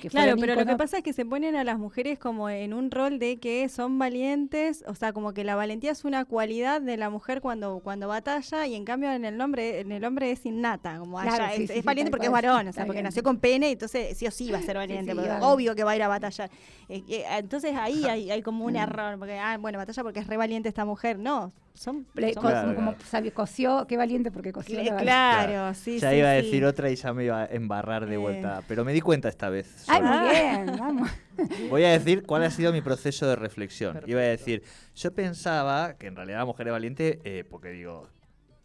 que 0.00 0.08
Claro, 0.08 0.36
pero 0.38 0.54
lo 0.54 0.64
que 0.64 0.76
pasa 0.76 0.98
es 0.98 1.02
que 1.02 1.12
se 1.12 1.26
ponen 1.26 1.56
a 1.56 1.64
las 1.64 1.78
mujeres 1.78 2.18
como 2.18 2.48
en 2.48 2.72
un 2.72 2.90
rol 2.90 3.18
de 3.18 3.38
que 3.38 3.68
son 3.68 3.98
valientes, 3.98 4.84
o 4.86 4.94
sea, 4.94 5.12
como 5.12 5.32
que 5.34 5.42
la 5.44 5.56
valentía 5.56 5.90
es 5.90 6.04
una 6.04 6.24
cualidad 6.24 6.80
de 6.80 6.96
la 6.96 7.10
mujer 7.10 7.40
cuando 7.40 7.80
cuando 7.80 8.06
batalla 8.08 8.66
y 8.66 8.74
en 8.76 8.84
cambio 8.84 9.10
en 9.12 9.24
el 9.24 9.40
hombre 9.40 9.80
en 9.80 9.92
el 9.92 10.04
hombre 10.04 10.30
es 10.30 10.46
innata, 10.46 10.98
como 10.98 11.18
Claro, 11.20 11.44
allá, 11.44 11.56
sí, 11.56 11.64
es, 11.64 11.70
sí, 11.70 11.78
es 11.78 11.80
sí, 11.80 11.86
valiente 11.86 12.10
porque 12.10 12.26
es 12.26 12.32
varón, 12.32 12.68
o 12.68 12.72
sea, 12.72 12.86
porque 12.86 12.98
bien. 12.98 13.04
nació 13.04 13.22
con 13.22 13.38
pene, 13.38 13.70
entonces 13.72 14.16
sí 14.16 14.26
o 14.26 14.30
sí 14.30 14.50
va 14.52 14.58
a 14.58 14.62
ser 14.62 14.76
valiente, 14.76 15.14
porque 15.14 15.30
obvio 15.40 15.74
que 15.74 15.84
va 15.84 15.90
a 15.92 15.96
ir 15.96 16.02
a 16.02 16.08
batallar. 16.08 16.50
Eh, 16.88 17.02
eh, 17.08 17.24
entonces 17.38 17.74
ahí 17.76 18.04
hay, 18.06 18.30
hay 18.30 18.42
como 18.42 18.64
un 18.64 18.76
error, 18.76 19.18
porque 19.18 19.38
ah, 19.38 19.58
bueno, 19.58 19.78
batalla 19.78 20.02
porque 20.02 20.20
es 20.20 20.26
re 20.26 20.36
valiente 20.36 20.68
esta 20.68 20.84
mujer, 20.84 21.18
no, 21.18 21.52
son, 21.74 22.06
Le- 22.14 22.34
son- 22.34 22.42
co- 22.42 22.48
Claro, 22.48 22.74
como 22.74 22.90
claro. 22.92 23.04
sabe- 23.06 23.32
cosió, 23.32 23.86
qué 23.88 23.96
valiente 23.96 24.30
porque 24.30 24.52
cosió. 24.52 24.78
Cl- 24.80 24.90
la- 24.90 24.96
claro, 25.02 25.74
sí, 25.74 25.98
ya 25.98 26.10
sí, 26.10 26.16
iba 26.16 26.28
a 26.28 26.32
decir 26.32 26.64
otra 26.64 26.90
y 26.90 26.96
ya 26.96 27.12
me 27.14 27.24
iba 27.24 27.42
a 27.42 27.46
embarrar 27.46 28.06
de 28.06 28.14
Eh. 28.14 28.18
vuelta. 28.18 28.62
Pero 28.68 28.84
me 28.84 28.92
di 28.92 29.00
cuenta 29.00 29.28
esta 29.28 29.48
vez. 29.48 29.84
Ay, 29.88 30.02
muy 30.02 30.28
bien, 30.30 30.76
vamos. 30.78 31.10
Voy 31.70 31.84
a 31.84 31.90
decir 31.90 32.24
cuál 32.24 32.42
ha 32.44 32.50
sido 32.50 32.72
mi 32.72 32.80
proceso 32.82 33.26
de 33.28 33.36
reflexión. 33.36 33.92
Perfecto. 33.94 34.10
Iba 34.10 34.20
a 34.20 34.24
decir, 34.24 34.62
yo 34.94 35.14
pensaba 35.14 35.94
que 35.94 36.06
en 36.08 36.16
realidad 36.16 36.38
la 36.38 36.44
mujer 36.44 36.66
es 36.68 36.72
valiente 36.72 37.20
eh, 37.24 37.44
porque 37.48 37.70
digo, 37.70 38.08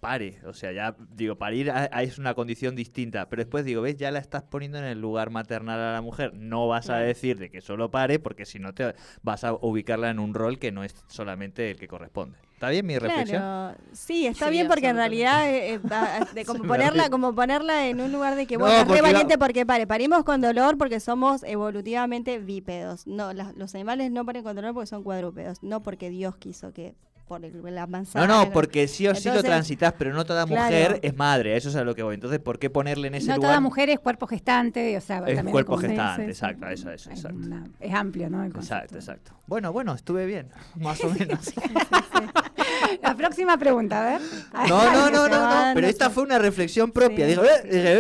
pare. 0.02 0.40
O 0.46 0.54
sea, 0.54 0.72
ya 0.72 0.96
digo, 1.16 1.36
parir 1.36 1.72
a- 1.72 1.90
a- 1.92 2.04
es 2.04 2.20
una 2.20 2.34
condición 2.36 2.76
distinta. 2.76 3.28
Pero 3.30 3.42
después 3.42 3.66
digo, 3.66 3.82
¿ves? 3.82 3.96
Ya 3.98 4.12
la 4.12 4.20
estás 4.20 4.44
poniendo 4.44 4.78
en 4.78 4.84
el 4.84 5.00
lugar 5.02 5.30
maternal 5.32 5.80
a 5.80 5.94
la 5.94 6.02
mujer. 6.02 6.34
No 6.36 6.68
vas 6.68 6.86
a 6.90 6.94
Claro. 6.96 7.06
decir 7.08 7.40
de 7.40 7.50
que 7.50 7.62
solo 7.62 7.90
pare 7.90 8.20
porque 8.20 8.46
si 8.46 8.60
no 8.60 8.74
te 8.74 8.94
vas 9.24 9.44
a 9.44 9.54
ubicarla 9.54 10.10
en 10.12 10.20
un 10.20 10.34
rol 10.36 10.60
que 10.60 10.72
no 10.72 10.84
es 10.84 10.94
solamente 11.08 11.72
el 11.72 11.78
que 11.80 11.88
corresponde. 11.88 12.38
¿Está 12.56 12.70
bien 12.70 12.86
mi 12.86 12.98
reflexión? 12.98 13.42
Claro, 13.42 13.78
sí, 13.92 14.26
está 14.28 14.46
Sí, 14.46 14.52
bien 14.52 14.68
porque 14.68 14.88
en 14.88 14.96
realidad 14.96 15.50
eh, 15.50 15.74
eh, 15.74 15.80
da- 15.84 16.26
de 16.34 16.46
como 16.46 16.64
ponerla, 16.64 17.10
como 17.10 17.36
ponerla 17.36 17.88
en 17.88 18.00
un 18.00 18.12
lugar 18.14 18.36
de 18.36 18.48
que 18.48 18.58
No, 18.58 18.64
bueno, 18.66 18.80
es 18.82 18.88
re 18.88 19.02
valiente 19.02 19.38
porque 19.38 19.66
pare, 19.66 19.86
parimos 19.86 20.24
con 20.24 20.40
dolor 20.40 20.78
porque 20.78 21.00
somos 21.02 21.44
evolutivamente 21.44 22.40
bípedos. 22.40 23.06
No, 23.08 23.34
las- 23.34 23.56
los 23.56 23.76
animales 23.76 24.10
no 24.12 24.26
paren 24.26 24.44
con 24.44 24.56
dolor 24.56 24.74
porque 24.74 24.88
son 24.88 25.04
cuadrúpedos, 25.04 25.62
no 25.64 25.84
porque 25.84 26.10
Dios 26.10 26.38
quiso 26.38 26.72
que 26.72 26.96
por 27.28 27.44
el- 27.44 27.62
la 27.74 27.82
No, 27.82 27.88
manzana. 27.88 28.28
no, 28.28 28.52
porque 28.52 28.88
sí 28.88 29.08
o 29.08 29.16
sí 29.16 29.30
lo 29.30 29.42
transitas, 29.44 29.94
pero 29.98 30.14
no 30.14 30.26
toda 30.26 30.46
claro. 30.46 30.64
mujer 30.64 31.00
es 31.02 31.16
madre, 31.16 31.58
eso 31.58 31.70
es 31.70 31.76
a 31.76 31.84
lo 31.84 31.96
que 31.96 32.04
voy. 32.04 32.16
Entonces, 32.16 32.40
¿por 32.40 32.60
qué 32.60 32.70
ponerle 32.70 33.08
en 33.08 33.16
ese 33.16 33.28
No 33.30 33.36
lugar? 33.38 33.50
toda 33.52 33.60
mujer 33.62 33.90
es 33.90 34.00
cuerpo 34.00 34.28
gestante, 34.28 34.96
o 34.98 35.02
sea, 35.02 35.18
Es 35.20 35.36
también 35.36 35.52
cuerpo 35.52 35.78
gestante, 35.78 36.26
exacto, 36.28 36.68
eso, 36.68 36.92
eso, 36.92 37.10
Es 37.12 37.18
exacto. 37.20 37.38
una- 37.38 37.68
Es 37.80 37.94
amplio, 37.94 38.30
¿no? 38.30 38.44
El 38.44 38.52
Exacto, 38.56 38.96
exacto. 38.96 39.32
Bueno, 39.48 39.72
bueno, 39.74 39.94
estuve 39.94 40.26
bien, 40.26 40.50
más 40.76 41.04
o 41.04 41.10
menos. 41.20 41.52
La 43.02 43.16
próxima 43.16 43.58
pregunta, 43.58 44.02
a 44.02 44.12
ver. 44.18 44.22
No, 44.70 44.92
no, 44.92 45.10
no, 45.12 45.28
no, 45.28 45.40
no, 45.40 45.72
pero 45.74 45.82
no 45.86 45.88
esta 45.88 46.10
fue 46.10 46.24
una 46.24 46.40
reflexión 46.40 46.92
propia. 46.92 47.26
Sí. 47.26 47.32
Digo, 47.32 47.44
eh, 47.44 47.62
dije, 47.64 47.94
eh, 47.98 48.00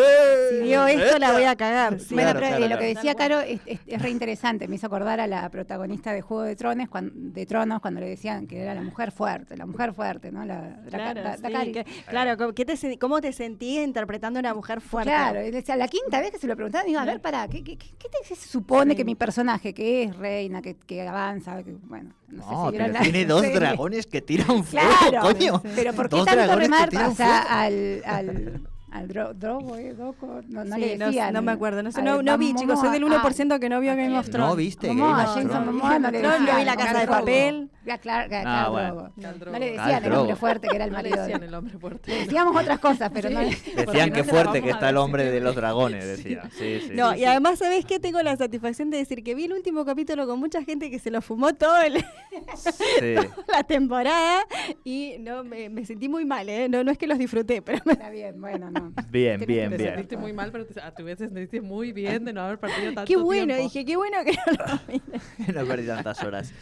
Si 0.52 0.64
vio 0.64 0.88
esto, 0.88 1.20
la 1.20 1.32
voy 1.32 1.44
a 1.44 1.56
cagar. 1.56 2.00
Sí, 2.00 2.14
Bueno, 2.14 2.32
claro, 2.32 2.40
pero 2.46 2.58
claro, 2.58 2.66
eh, 2.66 2.70
lo 2.70 2.78
que 2.80 2.86
decía 2.96 3.16
Caro 3.16 3.40
es, 3.40 3.60
es, 3.66 3.80
es 3.86 4.02
re 4.02 4.10
interesante. 4.10 4.68
Me 4.68 4.76
hizo 4.76 4.88
acordar 4.88 5.20
a 5.20 5.28
la 5.28 5.48
protagonista 5.50 6.14
de 6.14 6.22
Juego 6.22 6.44
de 6.44 6.56
Tronos, 6.56 6.90
cuando, 6.90 7.12
de 7.16 7.46
Tronos 7.46 7.82
cuando 7.82 8.00
le 8.00 8.08
decían 8.10 8.48
que 8.48 8.62
era 8.62 8.74
la 8.74 8.82
mujer 8.82 9.12
fuerte, 9.16 9.57
la 9.57 9.66
mujer 9.66 9.93
fuerte, 9.93 10.32
¿no? 10.32 10.45
La, 10.45 10.61
la- 10.61 10.89
Claro, 10.89 11.22
la- 11.24 11.36
sí, 11.38 11.41
Dakari. 11.41 11.72
que- 11.72 11.86
claro, 12.07 12.38
¿cómo- 12.38 12.53
¿qué 12.53 12.66
te, 12.66 12.74
sen- 12.74 12.99
¿cómo 12.99 13.22
te 13.22 13.32
sentías 13.34 13.84
interpretando 13.86 14.38
a 14.38 14.41
una 14.41 14.53
mujer 14.53 14.82
fuerte? 14.82 15.09
Claro, 15.11 15.39
la 15.78 15.88
quinta 15.88 16.20
vez 16.22 16.32
que 16.32 16.38
se 16.38 16.47
lo 16.47 16.55
preguntaban, 16.55 16.86
digo, 16.86 16.99
a 16.99 17.05
ver, 17.05 17.22
pará, 17.22 17.47
¿qué, 17.47 17.63
qué, 17.63 17.78
qué- 17.78 17.89
qué 17.97 18.09
te 18.09 18.36
se 18.36 18.36
supone 18.36 18.91
Sí. 18.91 18.97
que 18.97 19.05
mi 19.05 19.16
personaje, 19.16 19.74
que 19.74 20.03
es 20.03 20.16
reina, 20.18 20.61
que, 20.61 20.76
que 20.76 21.07
avanza, 21.07 21.63
que, 21.63 21.72
bueno, 21.84 22.11
no, 22.28 22.43
sé 22.43 22.49
No, 22.51 22.66
si 22.66 22.72
vieron 22.72 22.88
pero 22.91 22.93
la 22.93 22.99
tiene 23.01 23.26
dos 23.26 23.41
dragones 23.53 24.05
que 24.07 24.22
tiran 24.22 24.63
fuego, 24.63 24.89
Claro, 25.09 25.22
coño. 25.34 25.61
pero 25.76 25.93
¿por 25.93 26.09
qué 26.09 26.16
Dos 26.18 26.26
tanto 26.26 26.55
remar 26.55 26.89
tiran 26.89 27.11
o 27.11 27.16
sea, 27.16 27.41
fuego. 27.43 27.49
al, 27.49 28.01
al, 28.05 28.61
al 28.96 29.08
dro, 29.08 29.34
drogo, 29.34 29.76
eh, 29.76 29.93
Doco? 29.93 30.41
No, 30.48 30.64
no 30.64 30.76
Sí, 30.76 30.82
le 30.82 30.98
no, 30.98 31.06
decían. 31.08 31.34
no 31.34 31.41
me 31.41 31.52
acuerdo, 31.52 31.84
no 31.84 31.91
sé, 31.91 32.02
no, 32.02 32.22
no 32.22 32.38
vi, 32.38 32.54
chicos, 32.56 32.80
soy 32.80 32.89
del 32.91 33.04
Ah, 33.04 33.22
1% 33.24 33.60
que 33.60 33.70
no 33.70 33.80
vio 33.80 33.96
Game 33.96 34.18
of 34.18 34.30
Thrones. 34.30 34.50
No 34.50 34.56
viste 34.56 34.88
Game 34.88 35.02
of 35.04 35.16
Jason 35.18 35.50
Thrones. 35.50 35.74
No 36.02 36.12
le 36.12 36.22
No, 36.22 36.30
vi 36.58 36.64
La 36.66 36.76
Casa 36.76 37.00
de. 37.00 37.08
Papel. 37.08 37.70
Ya, 37.86 37.98
claro, 38.00 38.26
Ah, 38.34 38.64
Khal 38.64 38.72
bueno. 38.72 38.93
Drogo. 38.96 39.12
Khal 39.22 39.52
No 39.52 39.60
le 39.60 39.66
decían 39.72 40.04
el 40.06 40.14
hombre 40.14 40.36
fuerte, 40.36 40.68
que 40.70 40.76
era 40.76 40.86
el 40.86 40.91
No 40.93 40.98
le 40.98 41.04
marido. 41.04 41.22
decían 41.24 41.41
de- 41.41 41.48
el 41.48 41.54
hombre 41.54 41.78
fuerte. 41.78 42.12
Le 42.12 42.20
decíamos 42.22 42.56
otras 42.60 42.80
cosas, 42.80 43.12
pero 43.14 43.30
no. 43.30 43.39
Decían 43.41 44.12
que 44.12 44.24
fuerte 44.24 44.62
que 44.62 44.70
está 44.72 44.89
el 44.89 44.98
hombre 44.98 45.30
de 45.30 45.39
los 45.41 45.56
dragones, 45.56 46.06
decía. 46.06 46.43
Sí, 46.58 46.80
sí. 46.88 46.91
No, 46.96 47.16
y 47.16 47.26
además, 47.26 47.60
¿sabés 47.60 47.86
qué? 47.86 48.00
Tengo 48.00 48.22
la 48.24 48.36
satisfacción 48.38 48.89
de 48.89 48.98
decir 48.98 49.24
que 49.24 49.36
vi 49.36 49.46
el 49.46 49.54
último 49.54 49.86
capítulo 49.86 50.26
con 50.26 50.39
mucha 50.39 50.64
gente 50.64 50.89
que 50.89 51.00
se 51.00 51.12
lo 51.12 51.22
fumó 51.22 51.54
todo 51.54 51.80
el- 51.82 52.04
Sí. 52.56 53.16
la 53.48 53.64
temporada 53.64 54.41
y 54.84 55.16
no 55.20 55.43
me, 55.43 55.70
me 55.70 55.86
sentí 55.86 56.10
muy 56.10 56.26
mal, 56.26 56.50
¿eh? 56.50 56.68
No, 56.70 56.84
no 56.84 56.91
es 56.91 56.98
que 56.98 57.08
los 57.08 57.18
disfruté, 57.18 57.62
pero 57.62 57.82
Está 57.86 58.10
bien, 58.10 58.39
bueno, 58.41 58.72
no. 58.72 58.85
Bien, 59.12 59.40
bien, 59.46 59.70
Te 59.72 59.78
bien. 59.78 59.90
sentiste 59.90 60.18
muy 60.18 60.34
mal, 60.34 60.52
pero 60.52 60.66
te- 60.66 60.80
a 60.82 60.94
tu 60.94 61.04
vez 61.04 61.18
te 61.18 61.26
sentiste 61.26 61.62
muy 61.62 61.92
bien 61.92 62.26
de 62.26 62.34
no 62.34 62.42
haber 62.42 62.60
perdido 62.60 62.94
tanto 62.94 63.06
qué 63.08 63.18
bueno, 63.18 63.48
tiempo. 63.56 63.64
dije, 63.64 63.86
qué 63.86 63.96
bueno 63.96 64.18
que 64.26 64.32
no 64.32 65.54
lo 65.54 65.54
no 65.62 65.68
perdí 65.68 65.88
tantas 65.88 66.24
horas. 66.24 66.54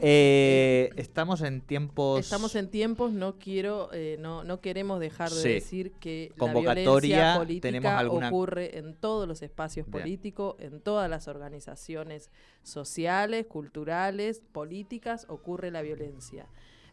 Eh, 0.00 0.90
estamos 0.96 1.42
en 1.42 1.60
tiempos. 1.60 2.20
Estamos 2.20 2.54
en 2.54 2.70
tiempos, 2.70 3.12
no 3.12 3.38
quiero, 3.38 3.90
eh, 3.92 4.16
no, 4.18 4.44
no 4.44 4.60
queremos 4.60 5.00
dejar 5.00 5.30
de 5.30 5.42
Sí. 5.42 5.48
decir 5.48 5.92
que 6.00 6.32
Convocatoria, 6.38 6.74
la 6.74 6.74
violencia 6.80 7.36
política 7.38 7.62
tenemos 7.68 7.92
alguna- 7.92 8.28
ocurre 8.28 8.78
en 8.78 8.94
todos 8.94 9.28
los 9.28 9.42
espacios 9.42 9.86
políticos, 9.86 10.56
en 10.58 10.80
todas 10.80 11.10
las 11.10 11.28
organizaciones 11.28 12.30
sociales, 12.62 13.46
culturales, 13.46 14.42
políticas, 14.52 15.26
ocurre 15.28 15.70
la 15.70 15.82
violencia. 15.82 16.46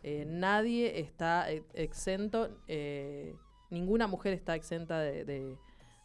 Eh, 0.04 0.26
nadie 0.28 1.00
está 1.00 1.48
exento, 1.74 2.50
eh, 2.68 3.36
ninguna 3.70 4.08
mujer 4.08 4.34
está 4.34 4.56
exenta 4.56 5.00
de, 5.00 5.26
de- 5.26 5.56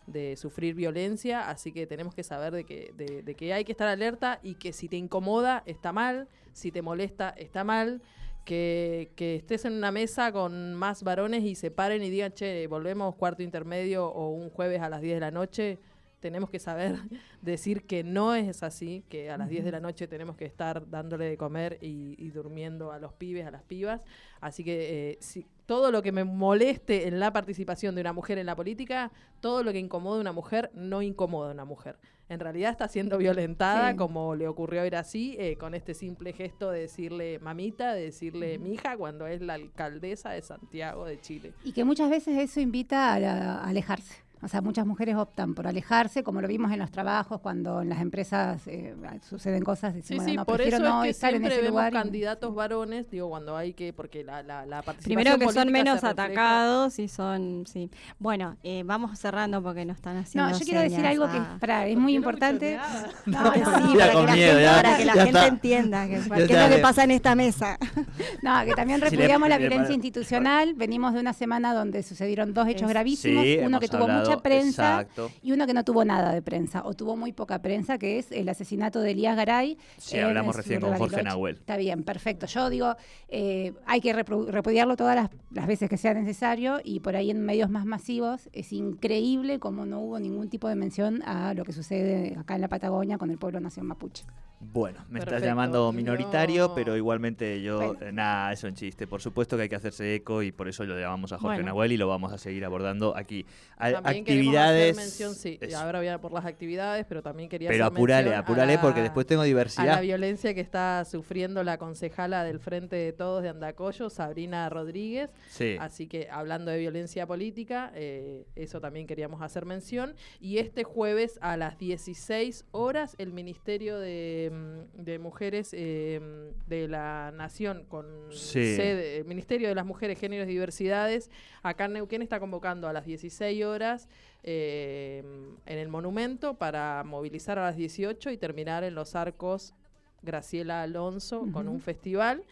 de 0.09 0.37
sufrir 0.37 0.75
violencia, 0.75 1.49
así 1.49 1.71
que 1.73 1.87
tenemos 1.87 2.13
que 2.13 2.25
saber 2.25 2.53
de 2.53 2.65
que, 2.65 2.93
de, 2.97 3.23
de 3.23 3.35
que 3.37 3.53
hay 3.53 3.65
que 3.65 3.71
estar 3.71 3.87
alerta 3.87 4.41
y 4.43 4.57
que 4.57 4.73
si 4.73 4.89
te 4.89 4.97
incomoda 4.97 5.63
está 5.65 5.93
mal, 5.93 6.27
si 6.53 6.73
te 6.73 6.83
molesta 6.83 7.31
está 7.31 7.63
mal, 7.63 8.03
que, 8.45 9.13
que 9.15 9.37
estés 9.37 9.65
en 9.65 9.75
una 9.75 9.93
mesa 9.93 10.33
con 10.33 10.75
más 10.75 11.05
varones 11.05 11.45
y 11.45 11.55
se 11.55 11.71
paren 11.71 12.03
y 12.03 12.11
digan, 12.11 12.33
che, 12.33 12.67
volvemos 12.67 13.15
cuarto 13.15 13.45
intermedio 13.45 14.09
o 14.09 14.31
un 14.31 14.51
jueves 14.51 14.81
a 14.83 14.89
las 14.89 15.01
10 15.03 15.15
de 15.15 15.21
la 15.21 15.31
noche, 15.31 15.79
tenemos 16.19 16.51
que 16.51 16.59
saber 16.59 16.97
decir 17.41 17.87
que 17.87 18.03
no 18.03 18.35
es 18.35 18.65
así, 18.65 19.05
que 19.09 19.31
a 19.31 19.37
las 19.39 19.49
10 19.49 19.65
de 19.65 19.71
la 19.71 19.81
noche 19.81 20.09
tenemos 20.09 20.37
que 20.37 20.47
estar 20.47 20.89
dándole 20.91 21.27
de 21.27 21.37
comer 21.37 21.79
y, 21.81 22.17
y 22.19 22.31
durmiendo 22.31 22.91
a 22.91 22.99
los 22.99 23.13
pibes, 23.13 23.47
a 23.47 23.53
las 23.53 23.63
pibas. 23.63 24.01
Así 24.41 24.65
que 24.65 25.11
eh, 25.13 25.19
si, 25.21 25.47
todo 25.67 25.91
lo 25.91 26.03
que 26.03 26.13
me 26.13 26.25
moleste 26.25 27.07
en 27.09 27.21
la 27.21 27.33
participación 27.33 27.95
de 27.95 28.01
una 28.01 28.13
mujer 28.13 28.39
en 28.39 28.47
la 28.47 28.57
política, 28.57 29.11
todo 29.41 29.63
lo 29.63 29.73
que 29.73 29.79
incomode 29.79 30.19
a 30.19 30.21
una 30.23 30.33
mujer, 30.33 30.71
no 30.75 31.03
incomoda 31.03 31.51
a 31.51 31.53
una 31.53 31.65
mujer. 31.65 31.97
En 32.29 32.41
realidad 32.41 32.71
está 32.71 32.89
siendo 32.89 33.19
violentada, 33.19 33.91
Sí. 33.91 33.97
como 33.97 34.35
le 34.35 34.49
ocurrió 34.49 34.83
a 34.83 34.87
Irací, 34.87 35.37
eh, 35.39 35.57
con 35.57 35.75
este 35.75 35.93
simple 35.93 36.33
gesto 36.33 36.71
de 36.71 36.81
decirle 36.81 37.39
mamita, 37.41 37.93
de 37.95 38.05
decirle 38.05 38.59
mija, 38.59 38.97
cuando 38.97 39.27
es 39.27 39.43
la 39.43 39.55
alcaldesa 39.55 40.31
de 40.31 40.41
Santiago 40.43 41.05
de 41.05 41.21
Chile. 41.21 41.53
Y 41.65 41.73
que 41.73 41.85
muchas 41.85 42.09
veces 42.09 42.39
eso 42.39 42.61
invita 42.61 43.13
a, 43.13 43.21
la- 43.21 43.55
a 43.59 43.65
alejarse. 43.69 44.23
O 44.43 44.49
sea, 44.49 44.61
muchas 44.61 44.84
mujeres 44.86 45.14
optan 45.16 45.55
por 45.55 45.66
alejarse, 45.68 46.22
como 46.24 46.40
lo 46.40 46.49
vimos 46.49 46.72
en 46.72 46.80
los 46.80 46.90
trabajos, 46.90 47.40
cuando 47.40 47.80
en 47.82 47.88
las 47.88 48.01
empresas 48.01 48.61
eh, 48.66 48.95
suceden 49.28 49.62
cosas, 49.62 49.93
Sí, 49.93 50.01
dicen, 50.01 50.16
sí, 50.18 50.24
bueno, 50.24 50.40
no, 50.40 50.45
por 50.47 50.57
prefiero 50.57 50.76
eso 50.78 50.84
no 50.88 51.05
es 51.05 51.07
que 51.07 51.11
estar 51.11 51.34
en 51.34 51.45
ese 51.45 51.57
vemos 51.57 51.70
lugar. 51.70 51.93
y- 51.93 51.97
candidatos 51.97 52.55
varones, 52.55 53.11
digo, 53.11 53.28
cuando 53.28 53.57
hay 53.57 53.72
que, 53.72 53.93
porque 53.93 54.24
la, 54.24 54.43
la, 54.43 54.66
la 54.66 54.82
participación 54.82 55.22
Primero 55.24 55.38
que 55.38 55.53
son 55.55 55.70
menos 55.72 56.03
atacados 56.05 56.99
y 56.99 57.09
son, 57.09 57.64
sí. 57.66 57.88
Bueno, 58.18 58.57
eh, 58.64 58.82
vamos 58.84 59.18
cerrando 59.18 59.62
porque 59.62 59.84
nos 59.84 59.97
están 59.97 60.16
haciendo 60.16 60.51
No, 60.51 60.59
yo 60.59 60.64
quiero 60.64 60.80
decir 60.80 61.07
algo 61.07 61.30
que 61.30 61.40
pará, 61.61 61.86
es 61.86 61.97
muy 61.97 62.14
importante. 62.14 62.78
No, 63.26 63.43
no, 63.45 63.53
sí, 63.55 63.97
para 63.99 64.12
con 64.12 64.22
que 64.22 64.26
la 64.26 64.34
miedo, 64.34 64.49
gente, 64.53 64.62
ya- 64.62 64.74
para 64.82 64.97
que 64.97 65.05
la 65.05 65.14
ya 65.14 65.24
gente 65.24 65.38
está. 65.38 65.47
entienda 65.49 66.07
que, 66.07 66.12
Ya 66.28 66.47
qué 66.47 66.53
es 66.55 66.68
lo 66.70 66.76
que 66.76 66.82
pasa 66.82 67.05
en 67.05 67.11
esta 67.12 67.34
mesa. 67.34 67.78
No, 68.43 68.64
que 68.64 68.72
también 68.74 69.01
repudiamos 69.01 69.49
la 69.49 69.57
si 69.57 69.61
violencia 69.62 69.95
institucional. 69.95 70.74
Venimos 70.74 71.14
de 71.14 71.20
una 71.20 71.32
semana 71.32 71.74
donde 71.74 72.03
sucedieron 72.03 72.53
dos 72.55 72.66
hechos 72.66 72.88
gravísimos. 72.88 73.45
Sí, 73.45 73.59
uno 73.62 73.78
que 73.78 73.86
tuvo 73.88 74.03
hablado, 74.03 74.32
mucha 74.33 74.43
prensa 74.43 75.01
exacto. 75.03 75.30
y 75.43 75.53
uno 75.53 75.66
que 75.66 75.74
no 75.74 75.85
tuvo 75.85 76.05
nada 76.05 76.33
de 76.33 76.43
prensa, 76.43 76.83
o 76.85 76.95
tuvo 76.95 77.16
muy 77.16 77.33
poca 77.33 77.61
prensa, 77.62 77.99
que 77.99 78.18
es 78.18 78.30
el 78.33 78.49
asesinato 78.49 79.01
de 79.01 79.12
Elías 79.12 79.37
Garay. 79.37 79.78
Sí, 79.99 80.16
en 80.18 80.24
hablamos 80.26 80.57
recién 80.57 80.80
con 80.80 80.91
Jorge 80.91 81.16
Bariloche. 81.16 81.22
Nahuel. 81.24 81.55
Está 81.57 81.76
bien, 81.76 82.03
perfecto. 82.03 82.47
Yo 82.47 82.70
digo, 82.70 82.97
eh, 83.28 83.72
hay 83.87 84.01
que 84.01 84.12
repudiarlo 84.12 84.97
todas 84.97 85.16
las, 85.16 85.30
las 85.51 85.66
veces 85.66 85.89
que 85.89 85.97
sea 85.97 86.14
necesario 86.14 86.80
y 86.85 87.01
por 87.01 87.16
ahí 87.16 87.30
en 87.30 87.41
medios 87.45 87.70
más 87.70 87.85
masivos 87.87 88.49
es 88.53 88.72
increíble 88.72 89.59
cómo 89.59 89.87
no 89.87 90.01
hubo 90.01 90.18
ningún 90.18 90.49
tipo 90.49 90.68
de 90.68 90.74
mención 90.76 91.22
a 91.24 91.55
lo 91.55 91.64
que 91.64 91.72
sucede 91.72 92.37
acá 92.39 92.55
en 92.55 92.61
la 92.61 92.68
Patagonia 92.68 93.18
con 93.18 93.30
el 93.30 93.39
pueblo 93.39 93.61
nación 93.61 93.87
mapuche. 93.87 94.24
Bueno, 94.64 95.01
me 95.11 95.18
estás 95.18 95.43
llamando 95.43 95.91
minoritario, 95.93 96.68
No. 96.68 96.74
pero 96.76 96.97
igualmente 96.97 97.61
yo, 97.62 97.78
Bueno. 97.95 98.07
eh, 98.07 98.12
nada, 98.12 98.53
eso 98.53 98.68
en 98.68 98.76
chiste. 98.76 99.09
Por 99.09 99.20
supuesto 99.20 99.57
que 99.57 99.64
hay 99.64 99.68
que 99.68 99.74
hacerse 99.74 100.14
eco 100.14 100.41
y 100.41 100.53
por 100.53 100.68
eso 100.68 100.85
lo 100.85 100.97
llamamos 101.01 101.33
a 101.33 101.39
Jorge 101.39 101.57
Bueno. 101.57 101.66
Nahuel 101.70 101.91
y 101.91 101.97
lo 101.97 102.07
vamos 102.07 102.33
a 102.33 102.39
seguir 102.39 102.64
abordando 102.64 103.16
aquí. 103.16 103.45
A- 103.76 103.89
También 104.25 104.39
actividades. 104.49 104.97
mención, 104.97 105.35
sí, 105.35 105.59
eso. 105.61 105.79
ahora 105.79 105.99
voy 105.99 106.09
a 106.09 106.20
por 106.20 106.33
las 106.33 106.45
actividades, 106.47 107.05
pero 107.09 107.23
también 107.23 107.49
quería 107.49 107.68
Pero 107.68 107.85
hacer 107.85 107.95
apurale, 107.95 108.35
apurale 108.35 108.75
la- 108.75 108.81
porque 108.81 109.01
después 109.03 109.27
tengo 109.27 109.43
a 109.43 109.45
la 109.45 109.49
diversidad. 109.49 110.01
violencia 110.03 110.55
que 110.55 110.61
está 110.61 111.05
sufriendo 111.05 111.62
la 111.64 111.79
concejala 111.79 112.45
del 112.45 112.59
Frente 112.61 112.97
de 112.97 113.12
Todos 113.12 113.43
de 113.43 113.49
Andacollo, 113.49 114.11
Sabrina 114.11 114.68
Rodríguez. 114.68 115.31
Sí. 115.49 115.77
Así 115.81 116.07
que 116.07 116.29
hablando 116.31 116.70
de 116.70 116.79
violencia 116.79 117.27
política, 117.27 117.93
eh, 117.95 118.45
eso 118.57 118.81
también 118.81 119.07
queríamos 119.07 119.43
hacer 119.43 119.64
mención. 119.66 120.14
Y 120.41 120.59
este 120.59 120.85
jueves 120.85 121.39
a 121.43 121.57
las 121.57 121.79
16 121.79 122.64
horas, 122.73 123.14
el 123.18 123.33
Ministerio 123.33 123.99
de, 123.99 124.51
mm, 124.53 125.03
de 125.03 125.18
Mujeres 125.18 125.70
eh, 125.73 126.20
de 126.66 126.89
la 126.89 127.33
Nación, 127.35 127.85
con 127.89 128.07
Sí. 128.31 128.77
sede, 128.77 129.18
el 129.18 129.25
Ministerio 129.25 129.68
de 129.68 129.75
las 129.75 129.87
Mujeres, 129.87 130.18
Géneros 130.18 130.47
y 130.49 130.53
Diversidades, 130.53 131.31
acá 131.62 131.85
en 131.87 131.95
Neuquén 131.95 132.23
está 132.23 132.41
convocando 132.41 132.89
a 132.89 132.93
las 132.93 133.05
16 133.07 133.64
horas 133.64 134.09
eh, 134.43 135.23
en 135.67 135.79
el 135.79 135.89
monumento 135.89 136.55
para 136.55 137.03
movilizar 137.05 137.59
a 137.59 137.63
las 137.65 137.77
18 137.77 138.31
y 138.31 138.37
terminar 138.39 138.85
en 138.85 138.95
los 138.95 139.15
arcos 139.15 139.75
Graciela 140.23 140.83
Alonso 140.83 141.47
con 141.53 141.69
un 141.69 141.81
festival. 141.81 142.45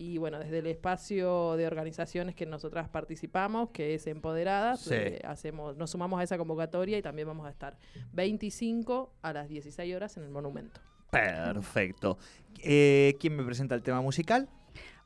Y 0.00 0.18
bueno, 0.18 0.38
desde 0.38 0.58
el 0.60 0.66
espacio 0.68 1.56
de 1.56 1.66
organizaciones 1.66 2.34
que 2.36 2.46
nosotras 2.46 2.88
participamos, 2.88 3.70
que 3.70 3.94
es 3.94 4.06
Empoderadas, 4.06 4.80
Sí. 4.80 4.94
eh, 4.94 5.20
hacemos, 5.24 5.76
nos 5.76 5.90
sumamos 5.90 6.20
a 6.20 6.22
esa 6.22 6.38
convocatoria 6.38 6.96
y 6.96 7.02
también 7.02 7.26
vamos 7.26 7.46
a 7.46 7.50
estar 7.50 7.76
25 8.12 9.12
a 9.22 9.32
las 9.32 9.48
16 9.48 9.96
horas 9.96 10.16
en 10.16 10.22
el 10.22 10.30
monumento. 10.30 10.80
Perfecto. 11.10 12.16
Eh, 12.62 13.16
¿Quién 13.18 13.34
me 13.36 13.42
presenta 13.42 13.74
el 13.74 13.82
tema 13.82 14.00
musical? 14.00 14.48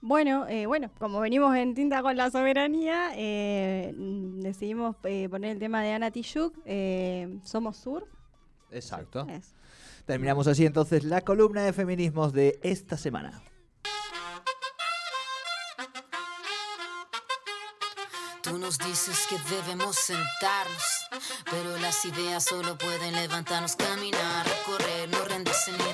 Bueno, 0.05 0.49
eh, 0.49 0.66
bueno, 0.66 0.91
como 0.99 1.20
venimos 1.20 1.55
en 1.57 1.75
tinta 1.75 2.03
con 2.03 2.16
la 2.16 2.29
soberanía, 2.29 3.12
eh, 3.14 3.95
decidimos 3.95 4.97
eh, 5.05 5.29
poner 5.29 5.53
el 5.53 5.59
tema 5.61 5.81
de 5.81 5.93
Ana 5.93 6.11
Tijoux, 6.11 6.53
eh, 6.64 7.39
Somos 7.45 7.77
Sur. 7.77 8.09
Exacto. 8.73 9.27
Es. 9.29 9.55
Terminamos 10.05 10.49
así 10.49 10.66
entonces 10.66 11.05
la 11.05 11.20
columna 11.20 11.62
de 11.62 11.73
feminismos 11.73 12.33
de 12.33 12.59
esta 12.64 12.97
semana. 12.97 13.41
Tú 18.43 18.59
nos 18.59 18.77
dices 18.79 19.25
que 19.31 19.37
debemos 19.55 19.95
sentarnos, 19.95 21.09
pero 21.49 21.79
las 21.79 22.05
ideas 22.05 22.45
solo 22.45 22.77
pueden 22.77 23.14
levantarnos, 23.14 23.77
caminar, 23.77 24.45
recorrer, 24.45 25.09
no 25.11 25.25
rendirse 25.27 25.70
ni 25.70 25.93